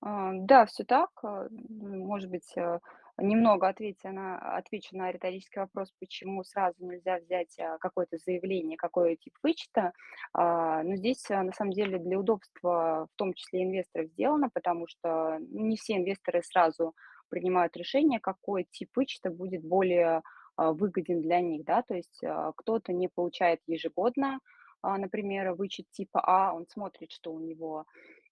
А, 0.00 0.30
да, 0.34 0.64
все 0.66 0.84
так. 0.84 1.10
Э, 1.24 1.48
может 1.50 2.30
быть, 2.30 2.56
э, 2.56 2.78
немного 3.18 3.68
ответя 3.68 4.10
на 4.10 4.38
отвечу 4.56 4.96
на 4.96 5.10
риторический 5.10 5.60
вопрос, 5.60 5.92
почему 5.98 6.44
сразу 6.44 6.76
нельзя 6.84 7.18
взять, 7.18 7.58
а, 7.58 7.78
какое-то 7.78 8.18
заявление, 8.18 8.76
какой 8.76 9.16
тип 9.16 9.34
вычета. 9.42 9.92
А, 10.32 10.82
но 10.82 10.96
здесь, 10.96 11.30
а, 11.30 11.42
на 11.42 11.52
самом 11.52 11.72
деле, 11.72 11.98
для 11.98 12.18
удобства, 12.18 13.08
в 13.12 13.16
том 13.16 13.34
числе 13.34 13.64
инвесторов, 13.64 14.08
сделано, 14.10 14.50
потому 14.52 14.86
что 14.86 15.38
ну, 15.40 15.66
не 15.66 15.76
все 15.76 15.96
инвесторы 15.96 16.42
сразу 16.42 16.94
принимают 17.28 17.76
решение, 17.76 18.20
какой 18.20 18.64
тип 18.70 18.90
вычета 18.96 19.30
будет 19.30 19.62
более, 19.64 20.22
выгоден 20.56 21.20
для 21.22 21.40
них, 21.40 21.64
да. 21.64 21.82
То 21.82 21.94
есть, 21.94 22.22
кто-то 22.56 22.92
не 22.92 23.08
получает 23.08 23.60
ежегодно, 23.66 24.40
например, 24.82 25.52
вычет 25.54 25.86
типа 25.90 26.20
А, 26.24 26.52
он 26.54 26.66
смотрит, 26.68 27.10
что 27.12 27.32
у 27.32 27.40
него, 27.40 27.86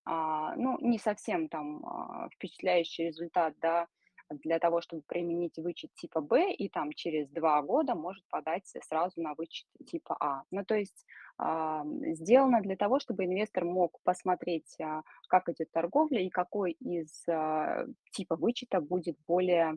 ну, 0.06 0.78
не 0.80 0.98
совсем 0.98 1.48
там, 1.48 2.28
впечатляющий 2.34 3.06
результат, 3.06 3.54
да, 3.60 3.86
для 4.34 4.58
того, 4.58 4.80
чтобы 4.80 5.02
применить 5.06 5.58
вычет 5.58 5.92
типа 5.94 6.20
Б, 6.20 6.52
и 6.52 6.68
там 6.68 6.92
через 6.92 7.28
два 7.28 7.62
года 7.62 7.94
может 7.94 8.24
подать 8.28 8.72
сразу 8.88 9.20
на 9.20 9.34
вычет 9.34 9.66
типа 9.86 10.16
А. 10.20 10.42
Ну, 10.50 10.64
то 10.64 10.74
есть 10.74 11.06
а, 11.38 11.84
сделано 12.14 12.60
для 12.60 12.76
того, 12.76 13.00
чтобы 13.00 13.24
инвестор 13.24 13.64
мог 13.64 13.98
посмотреть, 14.04 14.76
а, 14.80 15.02
как 15.28 15.48
идет 15.48 15.70
торговля 15.72 16.20
и 16.20 16.30
какой 16.30 16.72
из 16.72 17.24
а, 17.28 17.86
типа 18.12 18.36
вычета 18.36 18.80
будет 18.80 19.16
более 19.26 19.76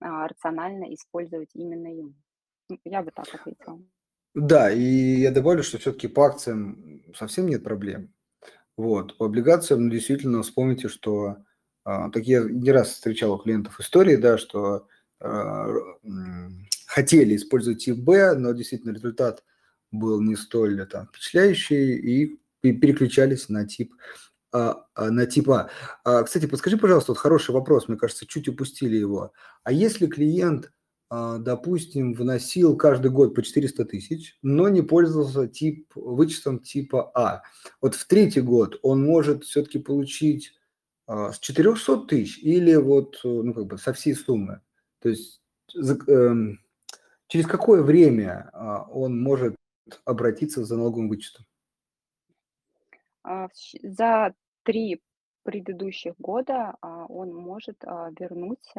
рационально 0.00 0.92
использовать 0.92 1.50
именно 1.54 1.86
ему. 1.86 2.14
Я 2.84 3.02
бы 3.02 3.10
так 3.10 3.32
ответила. 3.32 3.80
Да, 4.34 4.70
и 4.70 4.80
я 4.80 5.30
добавлю, 5.30 5.62
что 5.62 5.78
все-таки 5.78 6.08
по 6.08 6.26
акциям 6.26 7.02
совсем 7.14 7.46
нет 7.46 7.62
проблем. 7.62 8.12
Вот, 8.76 9.16
по 9.16 9.26
облигациям, 9.26 9.84
ну, 9.84 9.90
действительно, 9.90 10.42
вспомните, 10.42 10.88
что 10.88 11.36
так 11.84 12.24
я 12.24 12.42
не 12.42 12.72
раз 12.72 12.88
встречал 12.88 13.32
у 13.32 13.38
клиентов 13.38 13.78
истории, 13.78 14.16
да, 14.16 14.38
что 14.38 14.88
а, 15.20 15.68
хотели 16.86 17.36
использовать 17.36 17.84
тип 17.84 17.98
Б, 17.98 18.34
но 18.34 18.52
действительно 18.52 18.92
результат 18.92 19.44
был 19.90 20.20
не 20.20 20.36
столь 20.36 20.86
там, 20.86 21.06
впечатляющий, 21.06 21.96
и 21.96 22.38
переключались 22.60 23.50
на 23.50 23.66
тип 23.66 23.92
а, 24.52 24.86
на 24.96 25.26
тип 25.26 25.50
А. 25.50 25.68
Кстати, 26.24 26.46
подскажи, 26.46 26.78
пожалуйста, 26.78 27.12
вот 27.12 27.18
хороший 27.18 27.50
вопрос, 27.52 27.88
мне 27.88 27.98
кажется, 27.98 28.26
чуть 28.26 28.48
упустили 28.48 28.96
его. 28.96 29.32
А 29.62 29.72
если 29.72 30.06
клиент, 30.06 30.72
допустим, 31.10 32.14
вносил 32.14 32.76
каждый 32.76 33.10
год 33.10 33.34
по 33.34 33.42
400 33.42 33.84
тысяч, 33.84 34.38
но 34.42 34.68
не 34.68 34.80
пользовался 34.80 35.46
тип, 35.46 35.90
вычетом 35.94 36.60
типа 36.60 37.10
А, 37.14 37.42
вот 37.82 37.94
в 37.94 38.06
третий 38.06 38.40
год 38.40 38.78
он 38.82 39.04
может 39.04 39.44
все-таки 39.44 39.78
получить 39.78 40.52
а, 40.52 40.63
с 41.06 41.38
400 41.38 42.06
тысяч 42.06 42.38
или 42.38 42.74
вот, 42.76 43.20
э, 43.24 43.28
ну, 43.28 43.52
как 43.54 43.66
бы 43.66 43.78
со 43.78 43.92
всей 43.92 44.14
суммы? 44.14 44.60
То 45.00 45.08
есть 45.10 45.42
эм, 46.08 46.60
через 47.26 47.46
какое 47.46 47.82
время 47.82 48.50
а, 48.52 48.84
он 48.84 49.20
может 49.20 49.56
обратиться 50.04 50.64
за 50.64 50.76
налоговым 50.76 51.08
вычетом? 51.08 51.44
А, 53.22 53.48
за 53.82 54.34
три 54.62 55.02
предыдущих 55.42 56.14
года 56.18 56.74
он 56.80 57.34
может 57.34 57.76
вернуть 58.18 58.72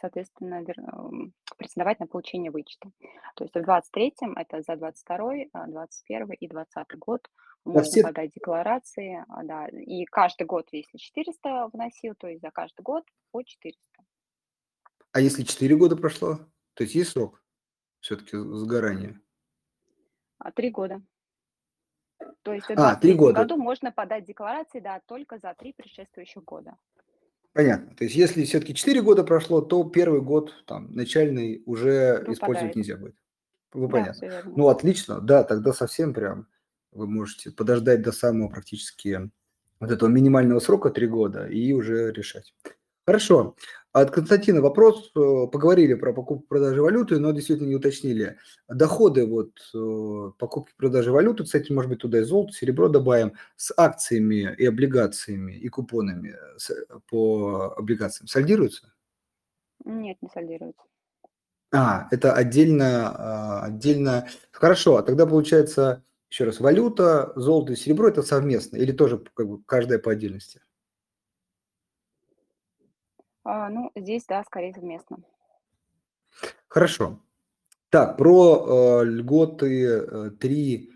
соответственно, 0.00 0.62
вер... 0.62 0.78
Эм, 0.78 1.32
претендовать 1.56 2.00
на 2.00 2.06
получение 2.06 2.50
вычета. 2.50 2.90
То 3.34 3.44
есть 3.44 3.54
в 3.54 3.58
23-м, 3.58 4.36
это 4.36 4.62
за 4.62 4.74
22-й, 4.74 5.50
21 5.52 6.32
и 6.32 6.48
20 6.48 6.98
год 6.98 7.28
можно 7.72 7.90
все... 7.90 8.02
подать 8.02 8.32
декларации, 8.32 9.24
а, 9.28 9.44
да, 9.44 9.68
и 9.68 10.04
каждый 10.04 10.46
год, 10.46 10.68
если 10.72 10.98
400 10.98 11.68
вносил, 11.72 12.14
то 12.16 12.28
есть 12.28 12.42
за 12.42 12.50
каждый 12.50 12.82
год 12.82 13.04
по 13.30 13.42
400. 13.42 13.80
А 15.12 15.20
если 15.20 15.42
4 15.42 15.76
года 15.76 15.96
прошло, 15.96 16.38
то 16.74 16.84
есть 16.84 16.94
есть 16.94 17.10
срок 17.10 17.42
все-таки 18.00 18.36
сгорания? 18.36 19.20
А, 20.38 20.52
три 20.52 20.70
года. 20.70 21.02
То 22.42 22.52
есть 22.52 22.66
в 22.66 22.72
а, 22.76 22.96
3 22.96 23.14
года. 23.14 23.40
году 23.40 23.56
можно 23.56 23.92
подать 23.92 24.24
декларации, 24.24 24.80
да, 24.80 25.00
только 25.06 25.38
за 25.38 25.54
три 25.54 25.72
предшествующих 25.72 26.44
года. 26.44 26.76
Понятно. 27.52 27.94
То 27.96 28.04
есть, 28.04 28.14
если 28.14 28.44
все-таки 28.44 28.74
4 28.74 29.02
года 29.02 29.24
прошло, 29.24 29.60
то 29.60 29.82
первый 29.84 30.20
год, 30.20 30.64
там, 30.66 30.92
начальный, 30.92 31.62
уже 31.66 32.18
Выпадает. 32.18 32.28
использовать 32.28 32.76
нельзя 32.76 32.96
будет. 32.96 33.16
Ну, 33.74 33.88
да, 33.88 33.92
понятно. 33.92 34.42
Ну, 34.44 34.68
отлично. 34.68 35.20
Да, 35.20 35.42
тогда 35.44 35.72
совсем 35.72 36.14
прям 36.14 36.46
вы 36.92 37.06
можете 37.06 37.50
подождать 37.50 38.02
до 38.02 38.12
самого 38.12 38.48
практически 38.48 39.30
вот 39.80 39.90
этого 39.90 40.08
минимального 40.08 40.60
срока 40.60 40.90
3 40.90 41.06
года 41.06 41.46
и 41.46 41.72
уже 41.72 42.12
решать. 42.12 42.54
Хорошо. 43.06 43.56
От 43.92 44.10
Константина 44.10 44.60
вопрос. 44.60 45.10
Э, 45.16 45.46
поговорили 45.50 45.94
про 45.94 46.12
покупку-продажи 46.12 46.82
валюты, 46.82 47.18
но 47.18 47.32
действительно 47.32 47.68
не 47.68 47.76
уточнили. 47.76 48.36
Доходы 48.68 49.26
вот 49.26 49.52
э, 49.74 50.32
покупки-продажи 50.38 51.10
валюты, 51.10 51.44
кстати, 51.44 51.72
может 51.72 51.90
быть, 51.90 52.00
туда 52.00 52.18
и 52.18 52.22
золото, 52.22 52.52
серебро 52.52 52.88
добавим, 52.88 53.32
с 53.56 53.72
акциями 53.78 54.54
и 54.58 54.66
облигациями 54.66 55.54
и 55.54 55.68
купонами 55.68 56.36
по 57.08 57.74
облигациям 57.78 58.28
сальдируются? 58.28 58.92
Нет, 59.86 60.18
не 60.20 60.28
сальдируются. 60.28 60.82
А, 61.72 62.08
это 62.10 62.34
отдельно, 62.34 63.08
а, 63.08 63.64
отдельно. 63.64 64.28
Хорошо, 64.50 64.96
а 64.96 65.02
тогда 65.02 65.26
получается, 65.26 66.04
еще 66.30 66.44
раз, 66.44 66.60
валюта, 66.60 67.32
золото 67.36 67.72
и 67.72 67.76
серебро– 67.76 68.08
это 68.08 68.22
совместно 68.22 68.76
или 68.76 68.92
тоже 68.92 69.18
как 69.34 69.48
бы 69.48 69.62
каждая 69.64 69.98
по 69.98 70.12
отдельности? 70.12 70.60
А, 73.44 73.70
ну, 73.70 73.90
здесь, 73.96 74.26
да, 74.26 74.44
скорее 74.44 74.74
совместно. 74.74 75.18
Хорошо. 76.68 77.20
Так, 77.88 78.18
про 78.18 79.00
э, 79.00 79.04
льготы 79.06 79.86
э, 79.86 80.30
3-5 80.38 80.88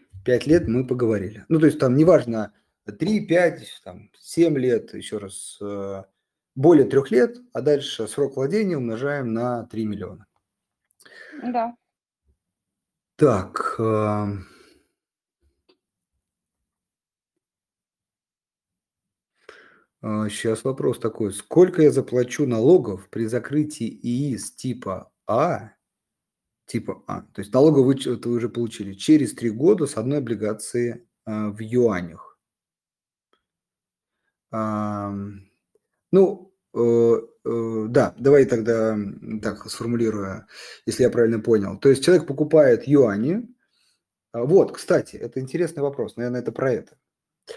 лет 0.45 0.69
мы 0.69 0.87
поговорили. 0.87 1.47
Ну, 1.49 1.59
то 1.59 1.67
есть 1.67 1.79
там 1.79 1.97
неважно 1.97 2.53
3, 2.85 3.27
5, 3.27 3.81
там, 3.85 4.11
7 4.19 4.59
лет, 4.59 4.93
еще 4.93 5.17
раз, 5.17 5.57
э, 5.63 6.05
более 6.55 6.85
3 6.85 7.01
лет, 7.11 7.39
а 7.55 7.63
дальше 7.63 8.07
срок 8.07 8.37
владения 8.37 8.77
умножаем 8.77 9.33
на 9.33 9.65
3 9.69 9.87
миллиона. 9.87 10.27
Да. 11.43 11.75
Так, 13.17 13.77
э, 13.79 14.27
Сейчас 20.03 20.65
а, 20.65 20.69
вопрос 20.69 20.99
такой. 20.99 21.33
Сколько 21.33 21.83
я 21.83 21.93
заплачу 21.93 22.45
налогов 22.45 23.09
при 23.09 23.27
закрытии 23.27 23.87
ИИС 23.87 24.53
типа 24.53 25.13
А, 25.29 25.71
типа 26.67 27.05
А, 27.07 27.23
то 27.33 27.41
есть 27.41 27.53
налоговый 27.53 27.87
вычет 27.87 28.27
вы 28.27 28.33
уже 28.33 28.49
получили, 28.49 28.95
через 28.95 29.33
три 29.35 29.51
года 29.51 29.87
с 29.87 29.97
одной 29.97 30.19
облигации 30.19 31.07
а, 31.25 31.51
в 31.51 31.61
юанях? 31.61 32.37
А, 34.51 35.15
ну, 36.11 36.53
э, 36.75 37.15
э, 37.45 37.87
да, 37.89 38.15
давай 38.19 38.45
тогда 38.45 38.99
так 39.41 39.71
сформулирую, 39.71 40.47
если 40.85 41.05
я 41.05 41.11
правильно 41.11 41.39
понял. 41.41 41.79
То 41.79 41.89
есть 41.89 42.05
человек 42.05 42.27
покупает 42.27 42.87
юани. 42.87 43.49
Вот, 44.33 44.73
кстати, 44.73 45.17
это 45.17 45.41
интересный 45.41 45.83
вопрос, 45.83 46.17
наверное, 46.17 46.41
это 46.41 46.53
про 46.53 46.73
это. 46.73 46.97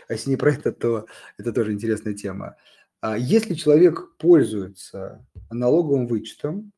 А 0.07 0.13
если 0.13 0.29
не 0.29 0.37
про 0.37 0.51
это, 0.51 0.71
то 0.71 1.07
это 1.37 1.53
тоже 1.53 1.73
интересная 1.73 2.13
тема. 2.13 2.55
А 3.01 3.17
если 3.17 3.53
человек 3.53 4.15
пользуется 4.17 5.25
налоговым 5.51 6.07
вычетом, 6.07 6.71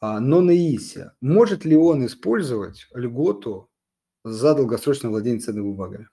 а, 0.00 0.20
но 0.20 0.40
на 0.40 0.52
ИСе, 0.52 1.12
может 1.20 1.64
ли 1.64 1.76
он 1.76 2.04
использовать 2.06 2.86
льготу 2.94 3.70
за 4.24 4.54
долгосрочное 4.54 5.10
владение 5.10 5.40
ценными 5.40 5.64
бумагами? 5.64 6.08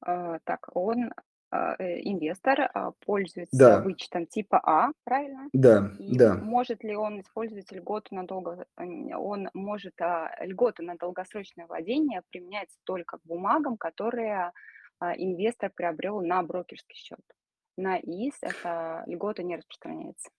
А, 0.00 0.38
так, 0.44 0.68
он 0.74 1.10
инвестор, 1.52 2.70
а, 2.72 2.92
пользуется 3.04 3.56
Да, 3.56 3.80
вычетом 3.80 4.26
типа 4.26 4.60
А, 4.64 4.90
правильно? 5.04 5.48
да, 5.52 5.92
И 5.98 6.16
да. 6.16 6.34
может 6.34 6.82
ли 6.82 6.96
он 6.96 7.20
использовать 7.20 7.70
льготу 7.72 8.14
на 8.14 8.26
долго 8.26 8.66
э, 8.76 8.84
он 9.14 9.48
может, 9.54 10.00
а, 10.00 10.30
льготу 10.40 10.82
на 10.82 10.96
долгосрочное 10.96 11.66
владение 11.66 12.22
применять 12.30 12.68
только 12.84 13.18
к 13.18 13.24
бумагам, 13.24 13.76
которые, 13.76 14.52
а, 14.98 15.14
инвестор 15.16 15.70
приобрел 15.74 16.20
на 16.20 16.42
брокерский 16.42 16.96
счет. 16.96 17.20
На 17.76 17.98
ИИС 17.98 18.34
эта 18.40 19.04
льгота 19.06 19.42
не 19.42 19.56
распространяется. 19.56 20.30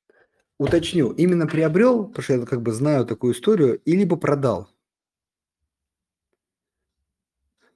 Уточню, 0.60 1.12
именно 1.12 1.46
приобрел, 1.46 2.08
потому 2.08 2.24
что 2.24 2.34
я 2.34 2.46
как 2.46 2.62
бы 2.64 2.72
знаю 2.72 3.06
такую 3.06 3.34
историю, 3.34 3.80
и 3.80 3.96
либо 3.96 4.18
продал. 4.18 4.70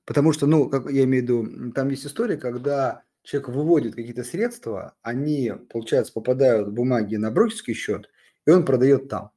Потому 0.05 0.33
что, 0.33 0.47
ну, 0.47 0.67
как 0.67 0.89
я 0.89 1.03
имею 1.03 1.23
в 1.23 1.27
виду, 1.27 1.71
там 1.73 1.89
есть 1.89 2.05
история, 2.07 2.37
когда 2.37 3.03
человек 3.23 3.49
выводит 3.49 3.95
какие-то 3.95 4.23
средства, 4.23 4.95
они, 5.01 5.51
получается, 5.69 6.13
попадают 6.13 6.69
в 6.69 6.73
бумаги 6.73 7.15
на 7.15 7.31
брокерский 7.31 7.73
счет, 7.73 8.09
и 8.45 8.51
он 8.51 8.65
продает 8.65 9.09
там. 9.09 9.31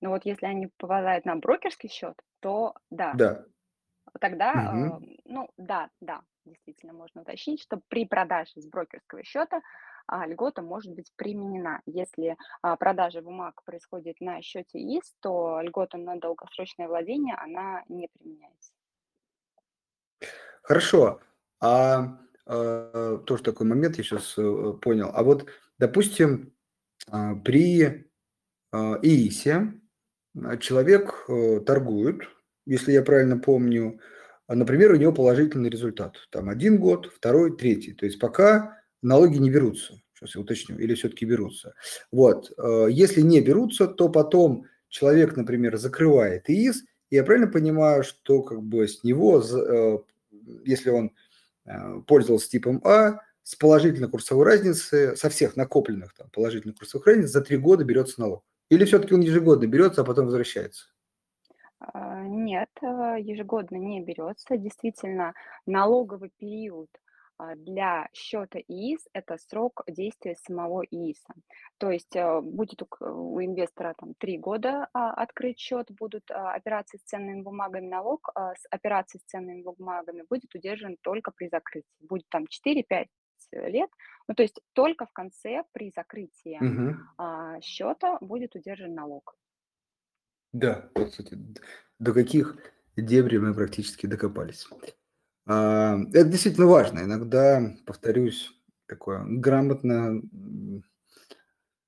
Но 0.00 0.10
вот 0.10 0.24
если 0.24 0.46
они 0.46 0.66
попадают 0.78 1.24
на 1.24 1.36
брокерский 1.36 1.88
счет, 1.88 2.20
то 2.40 2.74
да, 2.90 3.18
Да. 3.18 3.46
тогда, 4.20 4.54
Мгм. 4.54 4.98
э, 5.02 5.06
ну 5.24 5.48
да, 5.56 5.90
да, 6.00 6.22
действительно 6.44 6.92
можно 6.92 7.22
уточнить, 7.22 7.62
что 7.62 7.80
при 7.88 8.06
продаже 8.06 8.52
с 8.56 8.66
брокерского 8.66 9.22
счета 9.24 9.60
а, 10.06 10.26
льгота 10.26 10.62
может 10.62 10.92
быть 10.94 11.12
применена. 11.16 11.82
Если 11.86 12.36
а, 12.62 12.76
продажа 12.76 13.22
бумаг 13.22 13.62
происходит 13.64 14.20
на 14.20 14.42
счете 14.42 14.78
ИС, 14.78 15.14
то 15.20 15.60
льгота 15.60 15.98
на 15.98 16.16
долгосрочное 16.18 16.88
владение, 16.88 17.36
она 17.36 17.84
не 17.88 18.08
применяется. 18.18 18.72
Хорошо. 20.62 21.20
А, 21.60 22.18
тоже 22.46 23.42
такой 23.44 23.66
момент 23.66 23.98
я 23.98 24.04
сейчас 24.04 24.34
понял. 24.80 25.10
А 25.12 25.22
вот, 25.22 25.46
допустим, 25.78 26.52
а, 27.08 27.34
при 27.34 28.06
а, 28.72 28.98
ИИСе 29.02 29.72
а, 30.42 30.56
человек 30.58 31.24
э, 31.28 31.60
торгует, 31.66 32.20
если 32.66 32.92
я 32.92 33.02
правильно 33.02 33.38
помню, 33.38 33.98
например, 34.48 34.92
у 34.92 34.96
него 34.96 35.12
положительный 35.12 35.70
результат. 35.70 36.16
Там 36.30 36.48
один 36.48 36.78
год, 36.78 37.06
второй, 37.06 37.56
третий. 37.56 37.94
То 37.94 38.06
есть 38.06 38.18
пока 38.18 38.80
налоги 39.02 39.38
не 39.38 39.50
берутся. 39.50 40.00
Сейчас 40.14 40.34
я 40.34 40.42
уточню. 40.42 40.78
Или 40.78 40.94
все-таки 40.94 41.24
берутся. 41.24 41.74
Вот. 42.12 42.52
э, 42.56 42.86
Если 42.90 43.22
не 43.22 43.40
берутся, 43.40 43.86
то 43.86 44.08
потом 44.08 44.66
человек, 44.88 45.36
например, 45.36 45.76
закрывает 45.78 46.48
ИИС. 46.48 46.84
И 47.10 47.16
я 47.16 47.24
правильно 47.24 47.50
понимаю, 47.50 48.04
что 48.04 48.42
как 48.42 48.62
бы 48.62 48.86
с 48.86 49.02
него, 49.02 49.40
э, 49.40 49.98
если 50.64 50.90
он 50.90 51.06
э, 51.06 51.10
пользовался 52.06 52.50
типом 52.50 52.80
А, 52.84 53.20
с 53.42 53.56
положительной 53.56 54.08
курсовой 54.08 54.44
разницы, 54.44 55.16
со 55.16 55.28
всех 55.28 55.56
накопленных 55.56 56.14
там 56.14 56.28
положительных 56.30 56.76
курсовых 56.78 57.06
разниц 57.06 57.30
за 57.30 57.40
три 57.40 57.56
года 57.56 57.84
берется 57.84 58.20
налог? 58.20 58.44
Или 58.68 58.84
все-таки 58.84 59.14
он 59.14 59.20
ежегодно 59.20 59.66
берется, 59.66 60.02
а 60.02 60.04
потом 60.04 60.26
возвращается? 60.26 60.86
А, 61.80 62.22
Нет, 62.24 62.68
э, 62.82 63.16
ежегодно 63.20 63.76
не 63.76 64.02
берется. 64.02 64.56
Действительно, 64.56 65.34
налоговый 65.66 66.30
период 66.38 66.88
для 67.56 68.08
счета 68.12 68.58
ИИС– 68.58 69.08
это 69.12 69.36
срок 69.38 69.82
действия 69.88 70.36
самого 70.36 70.82
ИИСа. 70.84 71.34
То 71.78 71.90
есть 71.90 72.14
э, 72.16 72.40
будет 72.40 72.82
у, 72.82 73.40
инвестора 73.40 73.94
там 73.98 74.14
три 74.14 74.38
года 74.38 74.88
а, 74.92 75.12
открыть 75.12 75.58
счет, 75.58 75.90
будут 75.90 76.30
а, 76.30 76.52
операции 76.54 76.98
с 76.98 77.02
ценными 77.02 77.42
бумагами, 77.42 77.86
налог 77.86 78.30
а, 78.34 78.54
с 78.54 78.66
операций 78.70 79.20
с 79.20 79.24
ценными 79.24 79.62
бумагами 79.62 80.24
будет 80.28 80.54
удержан 80.54 80.96
только 81.00 81.30
при 81.30 81.48
закрытии. 81.48 81.86
Будет 82.00 82.28
там 82.28 82.44
4-5 82.44 83.06
лет, 83.52 83.90
ну 84.28 84.34
то 84.34 84.42
есть 84.42 84.60
только 84.72 85.06
в 85.06 85.12
конце 85.12 85.64
при 85.72 85.90
закрытии 85.90 86.60
а, 87.16 87.60
счета 87.60 88.18
будет 88.20 88.54
удержан 88.54 88.94
налог. 88.94 89.34
Да, 90.52 90.90
кстати, 90.94 91.34
д- 91.34 91.60
до 91.98 92.12
каких 92.12 92.56
дебрей 92.96 93.38
мы 93.38 93.54
практически 93.54 94.06
докопались. 94.06 94.68
А, 95.52 95.96
Это 96.12 96.24
действительно 96.30 96.66
важно. 96.68 97.00
Иногда, 97.00 97.74
повторюсь, 97.84 98.52
такое 98.86 99.24
грамотно, 99.26 100.22
м, 100.32 100.84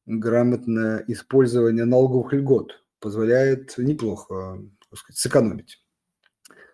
грамотное 0.06 1.04
использование 1.06 1.84
налоговых 1.84 2.32
льгот 2.32 2.72
позволяет 2.98 3.74
неплохо, 3.78 4.58
так 4.90 4.98
сказать, 4.98 5.18
сэкономить. 5.18 5.82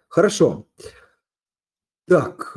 Хорошо. 0.09 0.67
Так, 2.09 2.57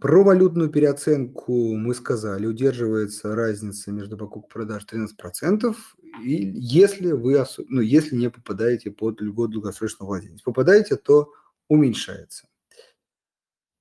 про 0.00 0.22
валютную 0.24 0.70
переоценку 0.70 1.74
мы 1.76 1.94
сказали, 1.94 2.46
удерживается 2.46 3.34
разница 3.34 3.92
между 3.92 4.16
покупкой 4.16 4.48
и 4.48 4.52
продажей 4.66 4.86
13%, 4.88 5.76
и 6.24 6.34
если 6.54 7.12
вы, 7.12 7.44
ну, 7.68 7.80
если 7.80 8.16
не 8.16 8.30
попадаете 8.30 8.90
под 8.90 9.20
льготу 9.20 9.54
долгосрочного 9.54 10.08
владения. 10.10 10.32
Если 10.34 10.44
попадаете, 10.44 10.96
то 10.96 11.32
уменьшается. 11.68 12.49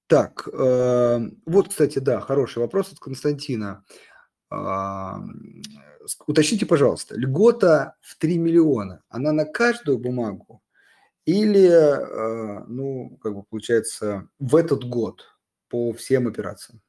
Так, 0.10 0.48
ам, 0.52 1.38
вот, 1.46 1.70
кстати, 1.70 2.00
да, 2.00 2.20
хороший 2.20 2.58
вопрос 2.60 2.92
от 2.92 3.00
Константина. 3.00 3.84
С- 4.50 6.18
Уточните, 6.26 6.66
пожалуйста, 6.66 7.14
льгота 7.16 7.96
в 8.02 8.18
3 8.18 8.40
миллиона, 8.40 9.04
она 9.10 9.32
на 9.32 9.46
каждую 9.46 10.00
бумагу 10.00 10.64
или, 11.26 11.70
э, 11.70 12.64
ну, 12.68 13.20
как 13.22 13.36
бы 13.36 13.44
получается, 13.44 14.28
в 14.40 14.56
этот 14.56 14.84
год 14.84 15.26
по 15.68 15.94
всем 15.94 16.28
операциям? 16.28 16.82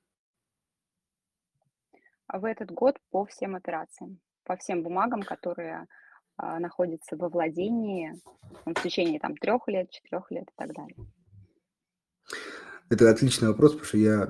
А 2.26 2.38
в 2.38 2.46
этот 2.46 2.70
год 2.70 2.96
по 3.10 3.26
всем 3.26 3.54
операциям, 3.54 4.18
по 4.44 4.56
всем 4.56 4.82
бумагам, 4.82 5.22
которые 5.22 5.86
а, 6.38 6.58
находятся 6.58 7.16
во 7.16 7.28
владении 7.28 8.14
в 8.64 8.82
течение 8.82 9.20
там 9.20 9.36
трех 9.36 9.68
лет, 9.68 9.90
четырех 9.90 10.30
лет 10.30 10.44
и 10.44 10.52
так 10.56 10.72
далее. 10.72 10.96
Это 12.90 13.08
отличный 13.08 13.48
вопрос, 13.48 13.72
потому 13.72 13.86
что 13.86 13.98
я, 13.98 14.28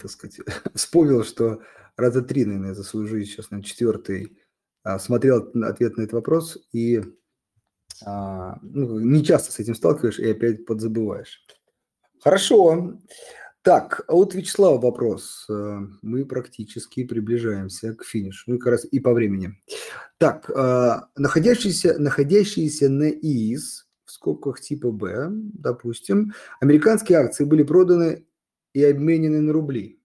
так 0.00 0.10
сказать, 0.10 0.40
вспомнил, 0.74 1.24
что 1.24 1.60
раза 1.96 2.22
три, 2.22 2.46
наверное, 2.46 2.74
за 2.74 2.82
свою 2.82 3.06
жизнь, 3.06 3.30
сейчас, 3.30 3.50
на 3.50 3.62
четвертый, 3.62 4.38
а, 4.82 4.98
смотрел 4.98 5.50
ответ 5.62 5.98
на 5.98 6.02
этот 6.02 6.14
вопрос, 6.14 6.56
и 6.72 7.02
а, 8.06 8.58
ну, 8.62 8.98
не 8.98 9.22
часто 9.22 9.52
с 9.52 9.58
этим 9.58 9.74
сталкиваешь, 9.74 10.18
и 10.18 10.30
опять 10.30 10.64
подзабываешь. 10.64 11.44
Хорошо. 12.22 12.98
Так, 13.62 14.04
а 14.08 14.14
вот 14.14 14.34
Вячеслав 14.34 14.82
вопрос. 14.82 15.44
Э, 15.50 15.80
Мы 16.00 16.24
практически 16.24 17.04
приближаемся 17.04 17.94
к 17.94 18.04
финишу, 18.04 18.44
ну 18.52 18.58
как 18.58 18.68
раз 18.68 18.86
и 18.90 18.98
по 19.00 19.12
времени. 19.12 19.60
Так, 20.16 20.48
находящиеся, 21.16 21.98
находящиеся 21.98 22.88
на 22.88 23.10
ИИС, 23.10 23.87
в 24.08 24.10
скобках 24.10 24.60
типа 24.60 24.90
Б, 24.90 25.28
допустим, 25.30 26.32
американские 26.60 27.18
акции 27.18 27.44
были 27.44 27.62
проданы 27.62 28.26
и 28.72 28.82
обменены 28.82 29.40
на 29.42 29.52
рубли. 29.52 30.00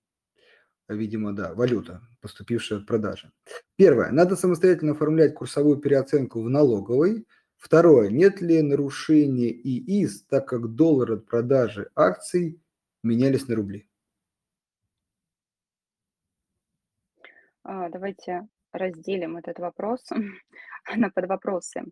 Видимо, 0.89 1.32
да, 1.32 1.54
валюта, 1.54 2.01
поступившая 2.22 2.80
от 2.80 2.86
продажи. 2.86 3.32
Первое. 3.78 4.12
Надо 4.12 4.36
самостоятельно 4.36 4.91
оформлять 4.91 5.34
курсовую 5.34 5.78
переоценку 5.78 6.41
в 6.41 6.49
налоговой. 6.49 7.26
Второе. 7.58 8.10
Нет 8.10 8.41
ли 8.41 8.62
нарушения 8.62 9.49
ИИС, 9.49 10.24
так 10.24 10.49
как 10.49 10.76
доллар 10.76 11.14
от 11.14 11.26
продажи 11.26 11.89
акций 11.95 12.62
менялись 13.04 13.47
на 13.47 13.56
рубли? 13.56 13.88
А, 17.64 17.88
Давайте 17.88 18.49
разделим 18.74 19.38
этот 19.38 19.60
вопрос 19.60 20.01
на 20.95 21.10
подвопросы. 21.10 21.84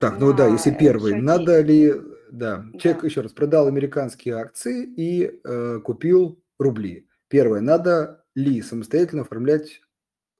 А, 0.00 0.10
Так, 0.10 0.18
ну 0.18 0.32
да, 0.32 0.46
если 0.48 0.72
э, 0.72 0.78
первый, 0.78 1.12
счете, 1.12 1.22
надо 1.22 1.60
ли, 1.60 1.92
да, 2.32 2.64
человек 2.78 3.02
да, 3.02 3.06
еще 3.06 3.20
раз 3.20 3.32
продал 3.32 3.66
американские 3.66 4.34
акции 4.36 4.84
и 4.84 5.40
э, 5.44 5.78
купил 5.80 6.42
рубли. 6.58 7.06
Первое, 7.28 7.60
надо 7.60 8.24
ли 8.34 8.62
самостоятельно 8.62 9.22
оформлять 9.22 9.82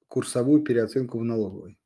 курсовую 0.08 0.62
переоценку 0.62 1.18
в 1.18 1.24
налоговой? 1.24 1.78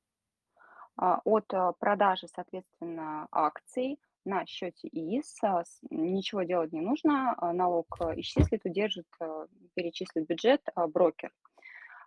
а, 0.96 1.20
от 1.24 1.52
а, 1.52 1.72
продажи, 1.72 2.28
соответственно, 2.32 3.26
акций 3.32 3.98
на 4.24 4.46
счете 4.46 4.88
ИИС 4.88 5.38
а, 5.42 5.64
с- 5.64 5.80
ничего 5.90 6.44
делать 6.44 6.72
не 6.72 6.80
нужно, 6.80 7.34
а, 7.36 7.52
налог 7.52 7.96
а, 8.00 8.14
исчислит, 8.20 8.64
удержит, 8.64 9.06
а, 9.20 9.46
перечислит 9.74 10.26
бюджет 10.28 10.60
а, 10.74 10.86
брокер. 10.86 11.32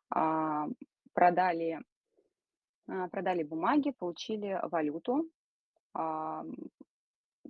А, 0.09 0.68
Продали, 1.13 1.82
а, 2.88 3.09
продали 3.09 3.43
бумаги, 3.43 3.91
получили 3.91 4.57
валюту, 4.72 5.13
а, 5.18 5.36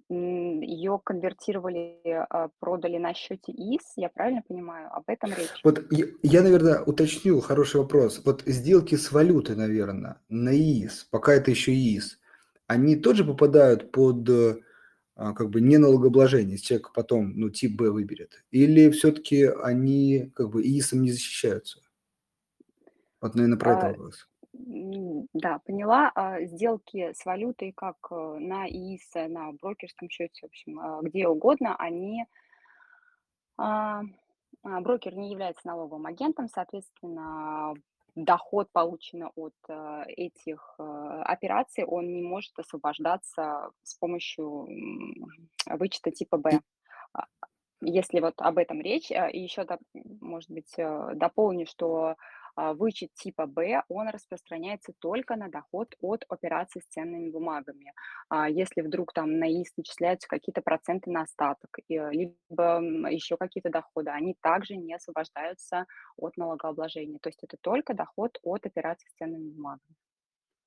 ее 0.10 1.02
конвертировали, 1.04 2.00
а, 2.30 2.50
продали 2.60 2.98
на 2.98 3.14
счете 3.14 3.52
ИИС, 3.52 3.94
я 3.98 4.10
правильно 4.10 4.42
понимаю? 4.48 4.90
Об 4.94 5.04
этом 5.08 5.32
речь? 5.32 5.60
Вот 5.64 5.86
я, 5.92 6.06
я, 6.24 6.44
наверное, 6.44 6.82
уточню, 6.82 7.42
хороший 7.42 7.82
вопрос. 7.82 8.22
Вот 8.24 8.44
сделки 8.46 8.96
с 8.96 9.12
валютой, 9.12 9.56
наверное, 9.56 10.22
на 10.30 10.56
ИИС, 10.56 11.08
пока 11.12 11.34
это 11.34 11.52
еще 11.52 11.74
ИИС, 11.74 12.20
они 12.68 12.96
тоже 12.96 13.26
попадают 13.26 13.92
под 13.92 14.30
э, 14.30 14.62
а, 15.16 15.34
как 15.34 15.50
бы 15.50 15.60
неналогообложение, 15.62 16.54
если 16.54 16.68
человек 16.68 16.92
потом 16.94 17.34
ну, 17.36 17.50
тип 17.50 17.76
Б 17.76 17.90
выберет? 17.90 18.46
Или 18.52 18.90
все-таки 18.92 19.46
они 19.46 20.32
как 20.36 20.52
бы 20.52 20.62
ИИСом 20.62 21.02
не 21.02 21.12
защищаются? 21.12 21.82
Вот, 23.20 23.36
наверное, 23.36 23.58
про 23.58 23.78
это 23.78 23.88
А, 23.88 23.90
вопрос. 23.90 24.28
Да, 25.34 25.60
поняла. 25.66 26.12
А, 26.16 26.42
сделки 26.46 27.14
с 27.14 27.26
валютой, 27.26 27.72
как 27.72 27.98
э, 28.12 28.16
на 28.16 28.68
ИИС, 28.68 29.14
на 29.30 29.52
брокерском 29.54 30.10
счете, 30.10 30.42
в 30.42 30.46
общем, 30.46 30.80
а, 30.80 31.02
где 31.02 31.28
угодно, 31.28 31.76
они 31.78 32.26
а, 33.58 34.02
а, 34.64 34.82
брокер 34.82 35.16
не 35.16 35.32
является 35.32 35.68
налоговым 35.68 36.06
агентом, 36.06 36.48
соответственно, 36.48 37.74
доход, 38.16 38.70
полученный 38.72 39.28
от 39.36 39.54
э, 39.70 40.04
этих 40.08 40.76
э, 40.80 41.22
операций, 41.26 41.86
он 41.86 42.12
не 42.12 42.24
может 42.24 42.58
освобождаться 42.58 43.70
с 43.84 43.94
помощью 43.96 44.66
м, 44.68 45.32
вычета 45.68 46.10
типа 46.10 46.38
Б. 46.38 46.62
А, 47.14 47.26
Если 47.82 48.20
вот 48.20 48.34
об 48.38 48.58
этом 48.58 48.82
речь, 48.82 49.12
и 49.12 49.40
еще, 49.40 49.68
может 49.94 50.50
быть, 50.50 50.74
э, 50.78 51.12
дополню, 51.14 51.68
что 51.68 52.16
вычет 52.58 53.14
типа 53.14 53.46
Б, 53.46 53.84
он 53.88 54.10
распространяется 54.10 54.94
только 55.00 55.36
на 55.36 55.50
доход 55.50 55.96
от 56.02 56.26
операций 56.28 56.82
с 56.82 56.94
ценными 56.94 57.30
бумагами. 57.30 57.94
А 58.30 58.50
если 58.50 58.82
вдруг 58.82 59.14
там 59.14 59.38
на 59.40 59.48
ИИС 59.48 59.74
начисляются 59.78 60.28
какие-то 60.28 60.62
проценты 60.62 61.12
на 61.12 61.22
остаток, 61.22 61.78
э, 61.78 62.12
либо 62.12 62.82
еще 63.10 63.38
какие-то 63.38 63.70
доходы, 63.70 64.10
они 64.10 64.36
также 64.42 64.76
не 64.76 64.96
освобождаются 64.96 65.86
от 66.18 66.36
налогообложения. 66.38 67.20
То 67.20 67.30
есть 67.30 67.44
это 67.44 67.58
только 67.62 67.94
доход 67.94 68.40
от 68.42 68.66
операций 68.66 69.10
с 69.10 69.18
ценными 69.18 69.50
бумагами. 69.50 69.96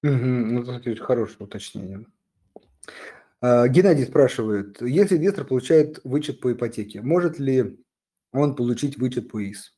Ну, 0.02 0.62
это 0.62 0.96
хорошее 0.96 1.44
уточнение. 1.46 2.06
А, 3.40 3.68
Геннадий 3.68 4.04
спрашивает, 4.04 4.80
если 4.80 5.16
инвестор 5.16 5.44
получает 5.44 6.00
вычет 6.04 6.40
по 6.40 6.52
ипотеке, 6.52 7.02
может 7.02 7.38
ли 7.38 7.78
он 8.32 8.54
получить 8.54 8.96
вычет 8.96 9.28
по 9.28 9.42
ИИС? 9.42 9.74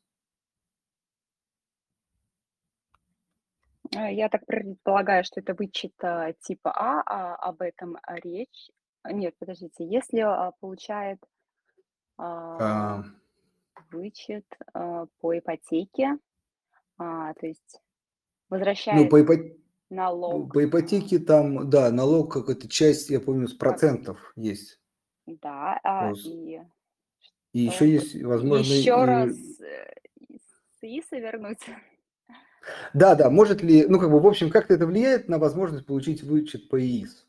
Я 3.95 4.29
так 4.29 4.47
предполагаю, 4.47 5.23
что 5.25 5.41
это 5.41 5.55
вычет 5.55 5.93
типа 6.41 6.73
А, 6.75 7.03
а 7.07 7.35
об 7.37 7.61
этом 7.61 7.99
а, 8.03 8.17
речь. 8.17 8.71
А, 9.03 9.13
Нет, 9.13 9.35
подождите, 9.39 9.85
если 9.85 10.21
а, 10.21 10.53
получает 10.61 11.19
а, 12.17 12.99
А, 12.99 13.05
вычет 13.91 14.47
а, 14.73 15.07
по 15.21 15.37
ипотеке, 15.37 16.19
а, 16.99 17.35
то 17.35 17.47
есть 17.47 17.81
Ну, 18.49 18.57
возвращает 18.57 19.11
по, 19.11 19.21
ипо- 19.21 19.57
налог, 19.91 20.53
по 20.53 20.65
ипотеке 20.65 21.19
там, 21.19 21.69
да, 21.69 21.91
налог 21.91 22.33
какой-то 22.33 22.69
часть, 22.69 23.11
я 23.11 23.21
помню, 23.21 23.49
с 23.49 23.53
как 23.53 23.59
процентов 23.59 24.33
есть. 24.37 24.81
Да, 25.27 25.81
а, 25.85 26.13
и 26.13 26.61
И 27.53 27.61
еще 27.61 27.91
есть, 27.91 28.23
возможно, 28.23 28.73
еще 28.73 28.91
и... 28.91 29.65
э, 29.65 29.93
с 30.81 30.83
ИИСа 30.83 31.19
вернуть? 31.19 31.61
Да, 32.95 33.15
да, 33.15 33.31
может 33.31 33.63
ли, 33.63 33.87
ну, 33.87 33.99
как 33.99 34.11
бы, 34.11 34.21
в 34.21 34.27
общем, 34.27 34.51
как-то 34.51 34.75
это 34.75 34.87
влияет 34.87 35.29
на 35.29 35.39
возможность 35.39 35.87
получить 35.87 36.23
вычет 36.23 36.69
по 36.69 36.81
ИИС? 36.81 37.27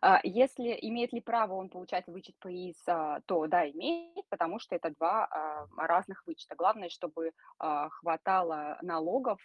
А, 0.00 0.20
Если 0.24 0.76
имеет 0.82 1.12
ли 1.12 1.20
право 1.20 1.54
он 1.54 1.68
получать 1.68 2.06
вычет 2.08 2.34
по 2.40 2.48
ИИС, 2.48 2.76
а, 2.86 3.20
то 3.26 3.46
да, 3.46 3.68
имеет, 3.70 4.28
потому 4.30 4.58
что 4.58 4.74
это 4.74 4.92
два 4.98 5.26
а, 5.30 5.86
разных 5.86 6.26
вычета. 6.26 6.54
Главное, 6.56 6.88
чтобы 6.88 7.30
хватало 7.58 8.78
налогов, 8.82 9.38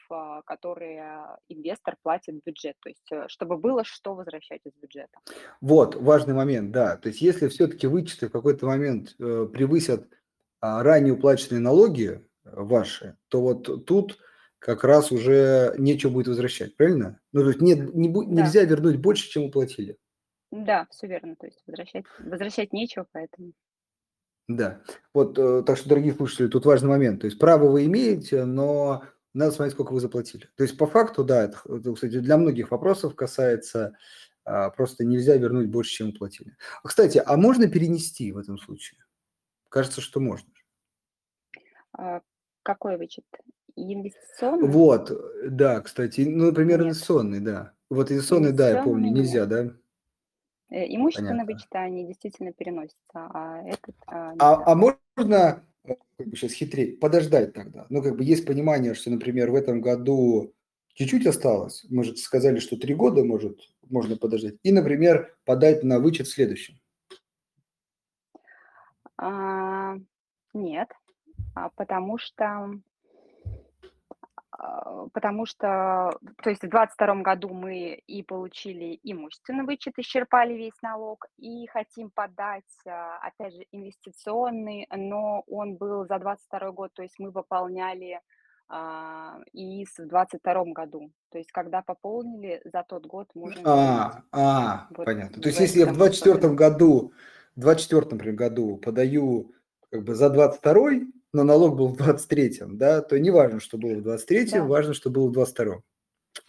которые 0.46 1.38
инвестор 1.50 1.96
платит 2.02 2.36
в 2.36 2.44
бюджет, 2.44 2.76
то 2.82 2.90
есть 2.90 3.12
э, 3.12 3.26
чтобы 3.28 3.58
было 3.58 3.84
что 3.84 4.16
возвращать 4.16 4.62
из 4.66 4.74
бюджета. 4.82 5.20
Вот, 5.62 5.96
важный 5.96 6.34
момент, 6.34 6.72
да. 6.72 6.98
То 6.98 7.10
есть 7.10 7.22
если 7.22 7.48
все-таки 7.48 7.86
вычеты 7.86 8.28
в 8.28 8.32
какой-то 8.32 8.66
момент 8.66 9.16
э, 9.20 9.48
превысят 9.52 10.08
ранее 10.60 11.14
уплаченные 11.14 11.62
налоги 11.62 12.26
э, 12.44 12.50
ваши, 12.56 13.18
то 13.28 13.42
вот 13.42 13.86
тут 13.86 14.18
как 14.68 14.84
раз 14.84 15.14
уже 15.14 15.74
нечего 15.78 16.12
будет 16.12 16.28
возвращать, 16.28 16.76
правильно? 16.76 17.22
Ну, 17.32 17.40
то 17.42 17.48
есть 17.48 17.62
нет, 17.62 17.96
не, 17.96 18.10
бу- 18.10 18.26
Да, 18.26 18.42
нельзя 18.44 18.66
вернуть 18.66 18.98
больше, 18.98 19.30
чем 19.30 19.44
уплатили. 19.44 19.98
да, 20.52 20.88
все 20.92 21.08
верно, 21.08 21.38
то 21.38 21.46
есть 21.46 21.64
возвращать, 21.66 22.04
возвращать 22.20 22.74
нечего, 22.74 23.08
поэтому. 23.14 23.54
Да. 24.50 24.82
Вот, 25.14 25.40
э, 25.40 25.64
так 25.66 25.78
что, 25.78 25.88
дорогие 25.88 26.14
слушатели, 26.14 26.48
тут 26.48 26.66
важный 26.66 26.90
момент. 26.90 27.22
То 27.22 27.28
есть 27.28 27.40
право 27.40 27.70
вы 27.70 27.86
имеете, 27.86 28.44
но 28.44 29.06
надо 29.34 29.54
смотреть, 29.54 29.74
сколько 29.74 29.94
вы 29.94 30.02
заплатили. 30.02 30.50
То 30.58 30.64
есть 30.64 30.78
по 30.78 30.86
факту, 30.86 31.24
да, 31.24 31.44
это, 31.46 31.60
это, 31.66 31.94
кстати, 31.94 32.20
для 32.20 32.36
многих 32.38 32.72
вопросов 32.72 33.16
касается, 33.16 33.96
а, 34.44 34.70
просто 34.70 35.06
нельзя 35.06 35.38
вернуть 35.38 35.70
больше, 35.70 35.92
чем 35.92 36.10
уплатили. 36.10 36.58
А, 36.84 36.88
Кстати, 36.90 37.22
а 37.26 37.38
можно 37.38 37.70
перенести 37.70 38.34
в 38.34 38.38
этом 38.38 38.58
случае? 38.58 39.00
Кажется, 39.70 40.02
что 40.02 40.20
можно. 40.20 40.52
А, 41.94 42.20
Какой 42.64 42.98
вычет? 42.98 43.24
Инвестиционный? 43.78 44.68
Вот, 44.68 45.12
да, 45.46 45.82
кстати, 45.82 46.22
ну, 46.22 46.48
например, 46.48 46.80
Нет, 46.80 46.88
инвестиционный, 46.88 47.40
да. 47.40 47.74
Вот 47.90 48.12
инвестиционный, 48.12 48.52
да, 48.52 48.70
я 48.72 48.84
помню, 48.84 49.12
нельзя, 49.12 49.46
да? 49.46 49.72
Э, 50.70 50.86
Имущественные 50.88 51.46
Понятно. 51.46 51.54
вычеты, 51.54 51.78
они 51.78 52.08
действительно 52.08 52.52
переносятся, 52.52 52.98
а 53.14 53.62
этот 53.66 53.96
а, 54.08 54.34
А, 54.40 54.72
а 54.72 54.76
можно 54.76 55.64
как 55.86 56.28
бы 56.28 56.36
сейчас 56.36 56.54
хитрее 56.54 56.98
подождать 56.98 57.54
тогда? 57.54 57.86
Ну, 57.90 58.02
как 58.02 58.18
бы 58.18 58.24
есть 58.24 58.46
понимание, 58.46 58.96
что, 58.96 59.12
например, 59.12 59.52
в 59.52 59.56
этом 59.56 59.80
году 59.82 60.54
чуть-чуть 60.94 61.28
осталось. 61.28 61.86
Мы 61.90 62.04
же 62.04 62.18
сказали, 62.18 62.60
что 62.60 62.76
три 62.76 62.96
года 62.96 63.24
может, 63.24 63.60
можно 63.90 64.18
подождать. 64.18 64.56
И, 64.64 64.72
например, 64.72 65.38
подать 65.46 65.84
на 65.84 66.00
вычет 66.00 66.28
в 66.28 66.34
следующем. 66.34 66.80
А, 69.18 69.96
Нет, 70.54 70.90
а, 71.54 71.70
потому 71.70 72.18
что, 72.18 72.72
потому 75.14 75.46
что, 75.46 76.18
то 76.42 76.50
есть 76.50 76.64
в 76.64 76.70
двадцать 76.70 76.96
втором 76.96 77.22
году 77.22 77.50
мы 77.50 77.94
и 77.94 78.24
получили 78.24 79.00
имущественный 79.04 79.66
вычет, 79.66 79.94
исчерпали 79.98 80.54
весь 80.54 80.82
налог, 80.82 81.28
и 81.38 81.68
хотим 81.68 82.10
подать, 82.10 82.64
а, 82.88 83.20
опять 83.20 83.54
же, 83.54 83.66
инвестиционный, 83.72 84.88
но 84.96 85.44
он 85.48 85.76
был 85.76 86.06
за 86.08 86.18
двадцать 86.18 86.46
второй 86.48 86.74
год, 86.74 86.92
то 86.94 87.04
есть 87.04 87.16
мы 87.20 87.32
пополняли 87.32 88.20
а, 88.70 89.40
ИИС 89.54 90.00
в 90.00 90.08
двадцать 90.08 90.40
втором 90.42 90.74
году. 90.74 91.12
То 91.32 91.38
есть 91.38 91.52
когда 91.52 91.82
пополнили, 91.82 92.62
за 92.66 92.84
тот 92.88 93.06
год 93.06 93.30
вернуть. 93.36 93.62
А, 93.64 94.24
а, 94.32 94.88
Вот 94.90 95.06
понятно. 95.06 95.42
То 95.42 95.50
есть 95.50 95.60
если 95.60 95.80
я 95.80 95.86
в 95.86 95.90
этом 95.90 96.00
24 96.00 96.36
условии. 96.36 96.56
году, 96.56 97.14
в 97.56 97.60
24 97.60 98.02
например, 98.12 98.36
году 98.36 98.78
подаю 98.78 99.54
как 99.92 100.04
бы 100.04 100.16
за 100.16 100.30
22 100.30 100.90
но 101.34 101.44
налог 101.44 101.78
был 101.78 101.90
в 101.90 101.98
23 101.98 102.62
да, 102.70 103.02
то 103.02 103.20
не 103.20 103.32
важно, 103.32 103.60
что 103.60 103.78
было 103.78 103.96
в 103.96 104.04
23 104.04 104.46
Да, 104.52 104.64
важно, 104.66 104.94
что 104.94 105.10
было 105.10 105.28
в 105.28 105.32
22 105.34 105.82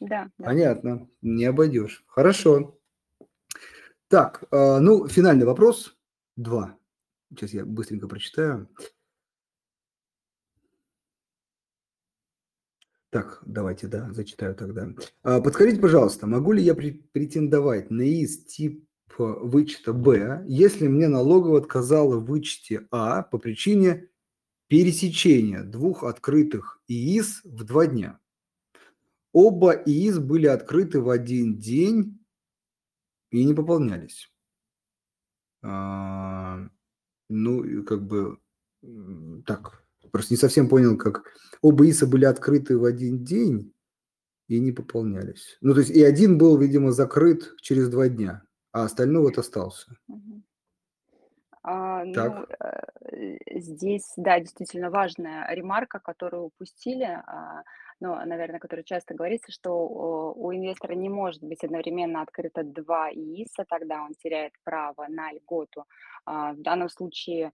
да, 0.00 0.30
да. 0.38 0.44
Понятно, 0.44 1.08
не 1.22 1.46
обойдешь. 1.46 2.04
Хорошо. 2.06 2.78
Так, 4.08 4.44
э, 4.50 4.78
ну, 4.78 5.08
финальный 5.08 5.46
вопрос. 5.46 5.96
Два. 6.36 6.76
Сейчас 7.30 7.52
я 7.52 7.64
быстренько 7.64 8.06
прочитаю. 8.08 8.68
Так, 13.10 13.42
давайте, 13.46 13.86
да, 13.86 14.12
зачитаю 14.12 14.54
тогда. 14.54 14.88
А, 15.22 15.40
Подскажите, 15.40 15.80
пожалуйста, 15.80 16.26
могу 16.26 16.52
ли 16.52 16.62
я 16.62 16.74
пре- 16.74 17.02
претендовать 17.12 17.90
на 17.90 18.02
ИИС 18.02 18.44
типа 18.44 18.84
вычета 19.16 19.94
Б, 19.94 20.44
если 20.46 20.88
мне 20.88 21.08
налоговая 21.08 21.62
отказала 21.62 22.16
в 22.16 22.26
вычете 22.26 22.86
А 22.90 23.22
по 23.22 23.38
причине 23.38 24.08
пересечения 24.68 25.62
двух 25.64 26.04
открытых 26.04 26.80
ИИС 26.88 27.42
в 27.44 27.64
два 27.64 27.86
дня? 27.86 28.20
Оба 29.32 29.72
ИИС 29.72 30.18
были 30.18 30.46
открыты 30.46 31.00
в 31.00 31.10
один 31.10 31.58
день 31.58 32.18
и 33.30 33.44
не 33.44 33.54
пополнялись. 33.54 34.30
А, 35.62 36.68
Ну, 37.28 37.84
как 37.84 38.06
бы 38.06 38.38
так, 39.44 39.84
просто 40.12 40.34
не 40.34 40.38
совсем 40.38 40.68
понял, 40.68 40.96
как 40.96 41.24
оба 41.60 41.88
ИСа 41.88 42.06
были 42.06 42.24
открыты 42.24 42.78
в 42.78 42.84
один 42.84 43.24
день 43.24 43.72
и 44.48 44.60
не 44.60 44.72
пополнялись. 44.72 45.58
Ну, 45.60 45.74
то 45.74 45.80
есть 45.80 45.90
и 45.90 46.02
один 46.02 46.38
был, 46.38 46.56
видимо, 46.56 46.92
закрыт 46.92 47.54
через 47.60 47.88
два 47.88 48.08
дня, 48.08 48.44
а 48.72 48.84
остальной 48.84 49.22
вот 49.22 49.38
остался. 49.38 49.96
Мгм. 50.06 50.44
А, 51.70 52.04
ну, 52.04 52.24
Так, 52.24 52.48
э, 52.60 53.36
здесь, 53.60 54.12
да, 54.16 54.40
действительно 54.40 54.90
важная 54.90 55.46
ремарка, 55.54 55.98
которую 55.98 56.44
упустили, 56.44 57.04
а, 57.04 57.62
но, 58.00 58.24
наверное, 58.24 58.60
которая 58.60 58.84
часто 58.84 59.14
говорится, 59.14 59.52
что 59.52 59.72
о, 59.72 60.32
у 60.34 60.52
инвестора 60.54 60.94
не 60.94 61.08
может 61.10 61.42
быть 61.42 61.62
одновременно 61.64 62.22
открыто 62.22 62.62
два 62.62 63.10
ИИСа, 63.10 63.64
тогда 63.68 64.02
он 64.02 64.14
теряет 64.14 64.52
право 64.64 65.06
на 65.08 65.32
льготу. 65.32 65.84
А, 66.24 66.52
В 66.54 66.62
данном 66.62 66.88
случае 66.88 67.52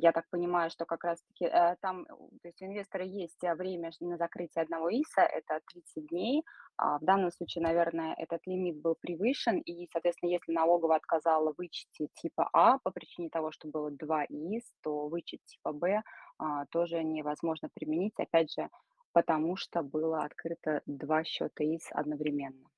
я 0.00 0.12
так 0.12 0.24
понимаю, 0.30 0.70
что 0.70 0.86
как 0.86 1.04
раз-таки 1.04 1.44
э, 1.44 1.76
там, 1.80 2.06
то 2.06 2.48
есть 2.48 2.62
у 2.62 2.66
инвестора 2.66 3.04
есть 3.04 3.42
э, 3.44 3.54
время 3.54 3.90
на 4.00 4.16
закрытие 4.16 4.62
одного 4.62 4.90
ИСа, 4.90 5.22
это 5.22 5.60
30 5.72 6.06
дней. 6.08 6.42
А, 6.76 6.98
в 6.98 7.04
данном 7.04 7.30
случае, 7.30 7.62
наверное, 7.62 8.14
этот 8.18 8.40
лимит 8.46 8.80
был 8.80 8.96
превышен, 8.98 9.58
и, 9.58 9.88
соответственно, 9.92 10.30
если 10.30 10.52
налоговая 10.52 10.96
отказала 10.96 11.54
вычете 11.56 12.08
типа 12.14 12.48
А 12.52 12.78
по 12.78 12.90
причине 12.90 13.28
того, 13.28 13.52
что 13.52 13.68
было 13.68 13.90
два 13.90 14.24
ИС, 14.24 14.64
то 14.82 15.08
вычет 15.08 15.40
типа 15.44 15.72
Б 15.72 16.02
а, 16.38 16.66
тоже 16.66 17.04
невозможно 17.04 17.68
применить, 17.72 18.14
опять 18.16 18.52
же, 18.52 18.68
потому 19.12 19.56
что 19.56 19.82
было 19.82 20.24
открыто 20.24 20.80
два 20.86 21.24
счета 21.24 21.62
ИС 21.62 21.88
одновременно. 21.90 22.68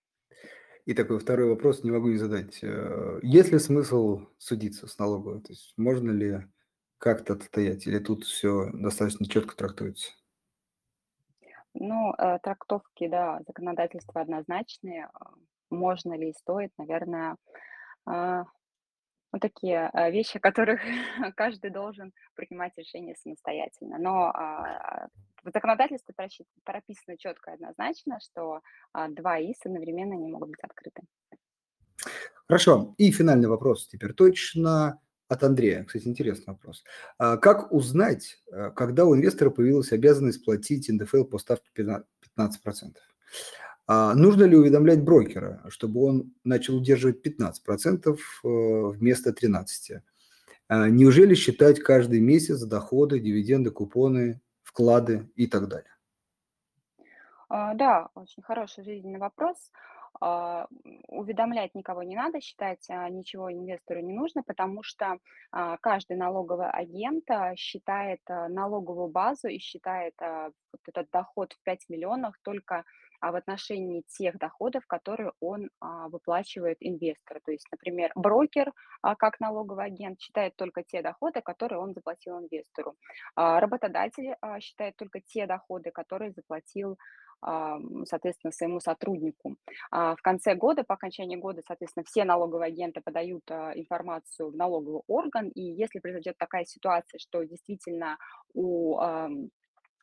И 0.87 0.95
такой 0.95 1.19
второй 1.19 1.49
вопрос 1.49 1.83
не 1.83 1.91
могу 1.91 2.09
не 2.09 2.17
задать. 2.17 2.61
Э, 2.63 3.19
есть 3.23 3.51
ли 3.51 3.59
смысл 3.59 4.21
судиться 4.39 4.87
с 4.87 4.99
налоговой? 4.99 5.41
То 5.41 5.53
есть 5.53 5.75
можно 5.77 6.13
ли 6.13 6.47
как-то 6.99 7.35
отстоять, 7.35 7.87
или 7.87 7.99
тут 7.99 8.25
все 8.25 8.71
достаточно 8.73 9.27
четко 9.27 9.57
трактуется? 9.57 10.13
Ну, 11.75 12.15
э, 12.15 12.39
трактовки, 12.43 13.07
да, 13.07 13.41
законодательства 13.47 14.23
однозначные. 14.23 15.11
А, 15.13 15.31
можно 15.71 16.17
ли 16.17 16.31
и 16.31 16.35
стоит, 16.35 16.73
наверное, 16.79 17.37
а, 18.07 18.45
вот 19.31 19.43
такие 19.43 19.91
а, 19.93 20.09
вещи, 20.11 20.39
о 20.39 20.41
которых 20.41 20.81
каждый 21.37 21.71
должен 21.71 22.13
принимать 22.35 22.73
решение 22.77 23.15
самостоятельно. 23.17 23.99
Но 23.99 24.33
в 25.43 25.51
законодательстве 25.53 26.15
прописано 26.65 27.19
четко 27.19 27.51
и 27.51 27.55
однозначно, 27.55 28.19
что 28.21 28.61
два 29.11 29.39
ИС 29.41 29.59
одновременно 29.65 30.15
не 30.15 30.29
могут 30.29 30.51
быть 30.51 30.61
открыты. 30.63 31.03
Хорошо. 32.49 32.95
И 32.99 33.11
финальный 33.11 33.49
вопрос 33.49 33.89
теперь 33.89 34.13
точно 34.13 35.01
от 35.29 35.43
Андрея. 35.43 35.85
Кстати, 35.85 36.07
интересный 36.07 36.53
вопрос. 36.53 36.85
А 37.19 37.37
как 37.37 37.73
узнать, 37.73 38.43
э, 38.51 38.71
когда 38.75 39.05
у 39.05 39.15
инвестора 39.15 39.51
появилась 39.51 39.93
обязанность 39.93 40.45
платить 40.45 40.89
НДФЛ 40.89 41.25
по 41.25 41.39
ставке 41.39 41.71
15%? 41.75 42.97
А 43.89 44.15
нужно 44.15 44.45
ли 44.45 44.57
уведомлять 44.57 45.03
брокера, 45.03 45.63
чтобы 45.69 46.05
он 46.05 46.35
начал 46.45 46.77
удерживать 46.77 47.25
15% 47.27 48.15
э, 48.15 48.17
вместо 48.45 49.31
13%? 49.31 50.01
А 50.69 50.89
неужели 50.89 51.35
считать 51.35 51.81
каждый 51.81 52.21
месяц 52.21 52.63
доходы, 52.63 53.21
дивиденды, 53.21 53.71
купоны, 53.71 54.41
вклады 54.63 55.31
и 55.37 55.47
так 55.47 55.69
далее? 55.69 55.91
Да, 57.49 58.09
очень 58.17 58.43
хороший 58.43 58.83
жизненный 58.83 59.21
вопрос. 59.21 59.71
А, 60.21 60.67
уведомлять 61.09 61.75
никого 61.75 62.03
не 62.03 62.17
надо, 62.17 62.41
считать 62.41 62.89
а, 62.89 63.09
ничего 63.09 63.53
инвестору 63.53 64.01
не 64.01 64.13
нужно, 64.13 64.43
потому 64.43 64.83
что 64.83 65.19
а, 65.53 65.77
каждый 65.79 66.17
налоговый 66.17 66.71
агент 66.71 67.25
считает 67.57 68.21
налоговую 68.29 69.09
базу 69.09 69.49
и 69.49 69.59
считает 69.59 70.15
вот 70.21 70.81
этот 70.87 71.11
доход 71.11 71.53
в 71.53 71.63
5 71.65 71.89
миллионов 71.89 72.35
только 72.43 72.85
в 73.21 73.35
отношении 73.35 74.03
тех 74.09 74.37
доходов, 74.39 74.87
которые 74.87 75.33
он 75.41 75.71
выплачивает 75.81 76.77
инвестору. 76.81 77.41
То 77.45 77.51
есть, 77.51 77.67
например, 77.73 78.13
брокер, 78.15 78.73
как 79.01 79.41
налоговый 79.41 79.87
агент, 79.87 80.21
считает 80.21 80.55
только 80.57 80.83
те 80.83 81.01
доходы, 81.01 81.41
которые 81.41 81.81
он 81.81 81.95
заплатил 81.95 82.39
инвестору. 82.39 82.95
Работодатель 83.35 84.35
считает 84.61 84.97
только 84.97 85.21
те 85.21 85.47
доходы, 85.47 85.91
которые 85.91 86.33
заплатил 86.33 86.99
соответственно, 87.43 88.53
своему 88.53 88.81
сотруднику. 88.81 89.57
А 89.91 90.17
в 90.17 90.23
конце 90.23 90.55
года, 90.55 90.85
по 90.85 90.95
окончании 90.95 91.37
года, 91.37 91.63
соответственно, 91.67 92.05
все 92.05 92.25
налоговые 92.25 92.69
агенты 92.69 93.01
подают 93.01 93.51
а, 93.51 93.73
информацию 93.75 94.51
в 94.51 94.57
налоговый 94.57 95.03
орган, 95.07 95.49
и 95.49 95.63
если 95.63 96.01
произойдет 96.01 96.37
такая 96.39 96.65
ситуация, 96.65 97.19
что 97.19 97.43
действительно 97.45 98.19
у 98.55 98.99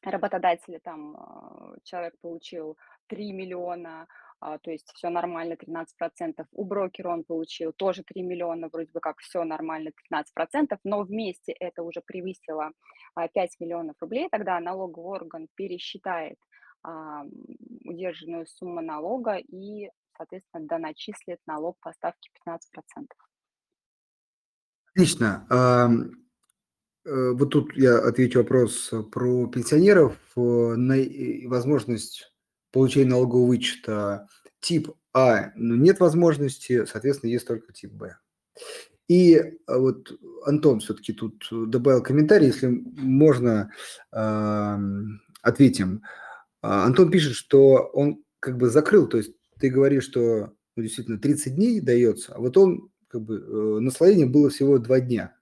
работодателя 0.04 0.80
там 0.84 1.16
а, 1.16 1.76
человек 1.84 2.14
получил 2.22 2.78
3 3.08 3.32
миллиона, 3.34 4.08
то 4.40 4.72
есть 4.72 4.92
все 4.94 5.10
нормально, 5.10 5.54
13%. 5.54 5.86
У 6.52 6.66
брокера 6.66 7.10
он 7.10 7.24
получил 7.24 7.72
тоже 7.72 8.04
3 8.04 8.24
миллиона, 8.24 8.68
вроде 8.68 8.92
бы 8.92 9.00
как 9.00 9.20
все 9.20 9.46
нормально, 9.46 9.92
13%, 10.12 10.78
но 10.84 11.04
вместе 11.04 11.54
это 11.54 11.82
уже 11.82 12.02
превысило 12.06 12.72
5 13.16 13.60
миллионов 13.62 13.96
рублей, 14.02 14.28
тогда 14.30 14.60
налоговый 14.60 15.22
орган 15.22 15.48
пересчитает 15.56 16.38
удержанную 17.86 18.46
сумму 18.46 18.82
налога 18.82 19.38
и, 19.38 19.90
соответственно, 20.18 20.68
доначислит 20.68 21.40
налог 21.46 21.78
по 21.80 21.94
ставке 21.94 22.30
15%. 22.46 22.60
Отлично. 24.94 25.48
Э, 27.06 27.32
вот 27.32 27.50
тут 27.50 27.76
я 27.76 28.00
отвечу 28.00 28.40
вопрос 28.40 28.92
про 29.12 29.48
пенсионеров 29.48 30.18
э, 30.36 30.40
на 30.40 30.96
возможность 31.48 32.34
получения 32.72 33.10
налогового 33.10 33.48
вычета. 33.48 34.28
Тип 34.60 34.90
А 35.12 35.52
ну, 35.56 35.76
нет 35.76 36.00
возможности, 36.00 36.86
соответственно, 36.86 37.32
есть 37.32 37.46
только 37.46 37.74
тип 37.74 37.92
Б. 37.92 38.18
И 39.08 39.36
э, 39.36 39.54
вот 39.68 40.18
Антон 40.46 40.80
все-таки 40.80 41.14
тут 41.14 41.46
добавил 41.52 42.02
комментарий, 42.02 42.48
если 42.48 42.68
можно, 42.68 43.72
ответим. 45.42 46.04
А, 46.64 46.86
Антон 46.86 47.12
пишет, 47.12 47.34
что 47.34 47.90
он 47.94 48.24
как 48.40 48.58
бы 48.58 48.70
закрыл, 48.70 49.08
то 49.08 49.18
есть 49.18 49.36
ты 49.60 49.70
говоришь, 49.70 50.06
что 50.06 50.54
ну, 50.76 50.84
действительно 50.84 51.20
30 51.20 51.56
дней 51.56 51.82
дается, 51.82 52.34
а 52.34 52.40
вот 52.40 52.58
он 52.58 52.90
как 53.10 53.22
бы 53.22 53.36
э, 53.36 53.80
наслоение 53.82 54.26
было 54.26 54.50
всего 54.50 54.80
2 54.80 55.00
дня. 55.02 55.36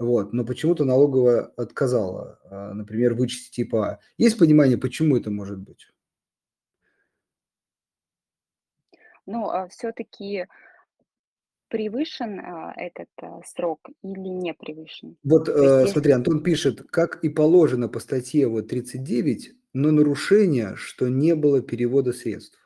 Вот, 0.00 0.32
но 0.32 0.44
почему-то 0.44 0.84
налоговая 0.84 1.42
отказала, 1.56 2.40
а, 2.50 2.74
например, 2.74 3.14
вычесть 3.14 3.54
типа 3.54 3.88
А. 3.88 4.00
Есть 4.18 4.36
понимание, 4.36 4.76
почему 4.76 5.16
это 5.16 5.30
может 5.30 5.60
быть? 5.60 5.86
Ну, 9.26 9.48
а 9.48 9.68
все-таки 9.68 10.48
превышен 11.68 12.40
этот 12.76 13.08
срок 13.46 13.88
или 14.02 14.18
не 14.18 14.52
превышен? 14.52 15.16
Вот 15.22 15.48
э, 15.48 15.86
смотри, 15.86 16.10
Антон 16.10 16.42
пишет, 16.42 16.82
как 16.90 17.22
и 17.22 17.28
положено 17.28 17.88
по 17.88 18.00
статье 18.00 18.48
вот 18.48 18.68
39, 18.68 19.54
но 19.74 19.90
нарушение, 19.90 20.76
что 20.76 21.08
не 21.08 21.34
было 21.34 21.60
перевода 21.60 22.12
средств. 22.12 22.58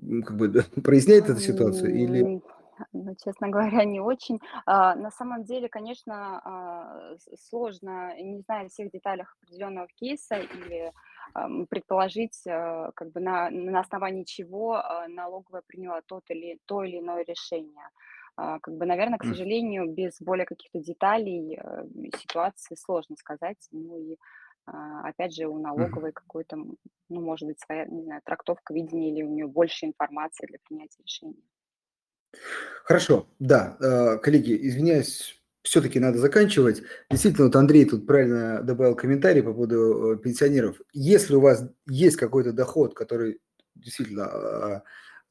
Как 0.00 0.36
бы 0.36 0.52
проясняет 0.82 1.30
эту 1.30 1.40
ситуацию 1.40 1.94
или... 1.94 2.42
Ну, 2.92 3.16
честно 3.24 3.48
говоря, 3.48 3.84
не 3.84 4.00
очень. 4.00 4.40
А, 4.66 4.94
на 4.94 5.10
самом 5.10 5.44
деле, 5.44 5.68
конечно, 5.68 6.40
а, 6.44 7.16
сложно, 7.36 8.14
не 8.20 8.40
знаю 8.40 8.68
всех 8.68 8.90
деталях 8.90 9.36
определенного 9.40 9.88
кейса 9.96 10.36
или 10.36 10.92
а, 11.34 11.48
предположить, 11.68 12.46
а, 12.46 12.92
как 12.92 13.12
бы 13.12 13.20
на, 13.20 13.50
на 13.50 13.80
основании 13.80 14.24
чего 14.24 14.74
а, 14.74 15.08
налоговая 15.08 15.62
приняла 15.66 16.02
тот 16.02 16.24
или, 16.28 16.60
то 16.66 16.84
или 16.84 16.98
иное 16.98 17.24
решение. 17.24 17.88
А, 18.40 18.60
как 18.60 18.76
бы, 18.76 18.86
наверное, 18.86 19.18
к 19.18 19.24
сожалению, 19.24 19.92
без 19.92 20.20
более 20.20 20.46
каких-то 20.46 20.78
деталей 20.78 21.58
э, 21.60 21.84
ситуации 22.16 22.76
сложно 22.76 23.16
сказать. 23.16 23.58
Ну 23.72 23.98
и 23.98 24.16
а, 24.64 25.08
опять 25.08 25.34
же, 25.34 25.46
у 25.46 25.58
налоговой 25.58 26.12
какой-то, 26.12 26.56
ну, 26.56 27.20
может 27.20 27.48
быть, 27.48 27.58
своя, 27.58 27.86
не 27.86 28.04
знаю, 28.04 28.22
трактовка, 28.24 28.72
видения 28.72 29.10
или 29.12 29.24
у 29.24 29.28
нее 29.28 29.48
больше 29.48 29.86
информации 29.86 30.46
для 30.46 30.58
принятия 30.68 31.02
решения. 31.02 31.42
Хорошо, 32.84 33.26
да, 33.40 33.76
коллеги, 34.22 34.56
извиняюсь, 34.68 35.42
все-таки 35.62 35.98
надо 35.98 36.18
заканчивать. 36.18 36.84
Действительно, 37.10 37.46
вот 37.46 37.56
Андрей 37.56 37.86
тут 37.86 38.06
правильно 38.06 38.62
добавил 38.62 38.94
комментарий 38.94 39.42
по 39.42 39.52
поводу 39.52 40.12
э, 40.12 40.18
пенсионеров. 40.18 40.80
Если 40.92 41.34
у 41.34 41.40
вас 41.40 41.64
есть 41.88 42.16
какой-то 42.16 42.52
доход, 42.52 42.94
который 42.94 43.40
действительно 43.74 44.26
а, 44.26 44.82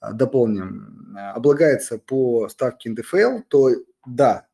дополним, 0.02 1.16
а, 1.18 1.34
облагается 1.34 1.98
по 1.98 2.48
ставке 2.50 2.90
НДФЛ, 2.90 3.42
то 3.48 3.72
да, 4.06 4.48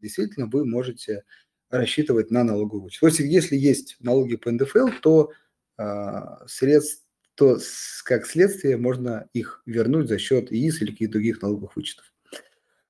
действительно 0.00 0.46
вы 0.46 0.64
можете 0.64 1.24
рассчитывать 1.70 2.30
на 2.30 2.44
налоговый 2.44 2.82
вычет. 2.82 3.00
То 3.00 3.06
есть 3.06 3.20
если 3.20 3.56
есть 3.56 3.96
налоги 4.00 4.36
по 4.36 4.50
НДФЛ, 4.50 4.88
то 5.02 5.30
э, 5.78 6.20
средств, 6.46 7.06
то 7.34 7.58
как 8.04 8.26
следствие 8.26 8.76
можно 8.76 9.28
их 9.32 9.62
вернуть 9.66 10.08
за 10.08 10.18
счет 10.18 10.52
ИИС 10.52 10.82
или 10.82 10.90
каких-то 10.90 11.12
других 11.12 11.42
налоговых 11.42 11.76
вычетов. 11.76 12.12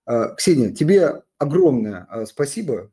Э, 0.06 0.34
Ксения, 0.36 0.72
тебе 0.72 1.22
огромное 1.38 2.06
э, 2.10 2.26
спасибо. 2.26 2.90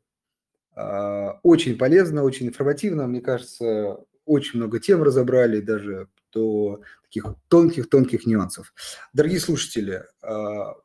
Э, 0.75 1.31
очень 1.41 1.77
полезно, 1.77 2.23
очень 2.23 2.47
информативно. 2.47 3.07
Мне 3.07 3.21
кажется, 3.21 3.99
очень 4.25 4.59
много 4.59 4.79
тем 4.79 5.01
разобрали, 5.03 5.61
даже 5.61 6.09
до 6.33 6.81
таких 7.03 7.25
тонких-тонких 7.47 8.25
нюансов. 8.25 8.73
Дорогие 9.13 9.39
слушатели, 9.39 10.03
а, 10.21 10.75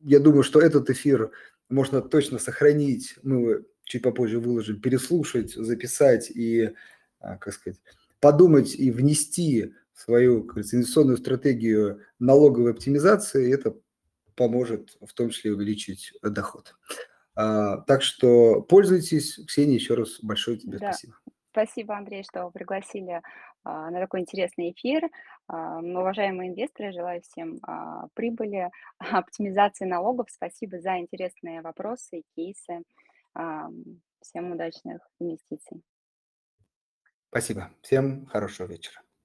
я 0.00 0.20
думаю, 0.20 0.42
что 0.42 0.60
этот 0.60 0.90
эфир 0.90 1.30
можно 1.68 2.00
точно 2.00 2.38
сохранить. 2.38 3.16
Мы 3.22 3.40
его 3.40 3.60
чуть 3.84 4.02
попозже 4.02 4.38
выложим, 4.40 4.80
переслушать, 4.80 5.54
записать 5.54 6.30
и, 6.30 6.74
а, 7.20 7.36
как 7.36 7.54
сказать, 7.54 7.80
подумать 8.20 8.74
и 8.74 8.90
внести 8.90 9.74
свою 9.94 10.48
инвестиционную 10.52 11.16
стратегию 11.16 12.02
налоговой 12.18 12.72
оптимизации. 12.72 13.52
Это 13.52 13.76
поможет 14.36 14.96
в 15.00 15.12
том 15.14 15.30
числе 15.30 15.52
увеличить 15.52 16.12
доход. 16.22 16.74
А, 17.34 17.78
так 17.78 18.02
что 18.02 18.62
пользуйтесь. 18.62 19.40
Ксения, 19.46 19.74
еще 19.74 19.94
раз 19.94 20.18
большое 20.22 20.58
тебе 20.58 20.78
Да. 20.78 20.92
спасибо. 20.92 21.14
Спасибо, 21.50 21.96
Андрей, 21.96 22.22
что 22.22 22.50
пригласили 22.50 23.22
а, 23.64 23.90
на 23.90 24.00
такой 24.00 24.20
интересный 24.20 24.72
эфир. 24.72 25.08
А, 25.46 25.78
уважаемые 25.78 26.50
инвесторы, 26.50 26.92
желаю 26.92 27.22
всем 27.22 27.58
а, 27.62 28.08
прибыли, 28.14 28.70
оптимизации 28.98 29.84
налогов. 29.84 30.28
Спасибо 30.30 30.78
за 30.78 30.98
интересные 30.98 31.62
вопросы 31.62 32.18
и 32.18 32.24
кейсы. 32.34 32.82
А, 33.34 33.68
всем 34.20 34.52
удачных 34.52 35.00
инвестиций. 35.18 35.82
Спасибо. 37.30 37.70
Всем 37.82 38.26
хорошего 38.26 38.66
вечера. 38.66 39.02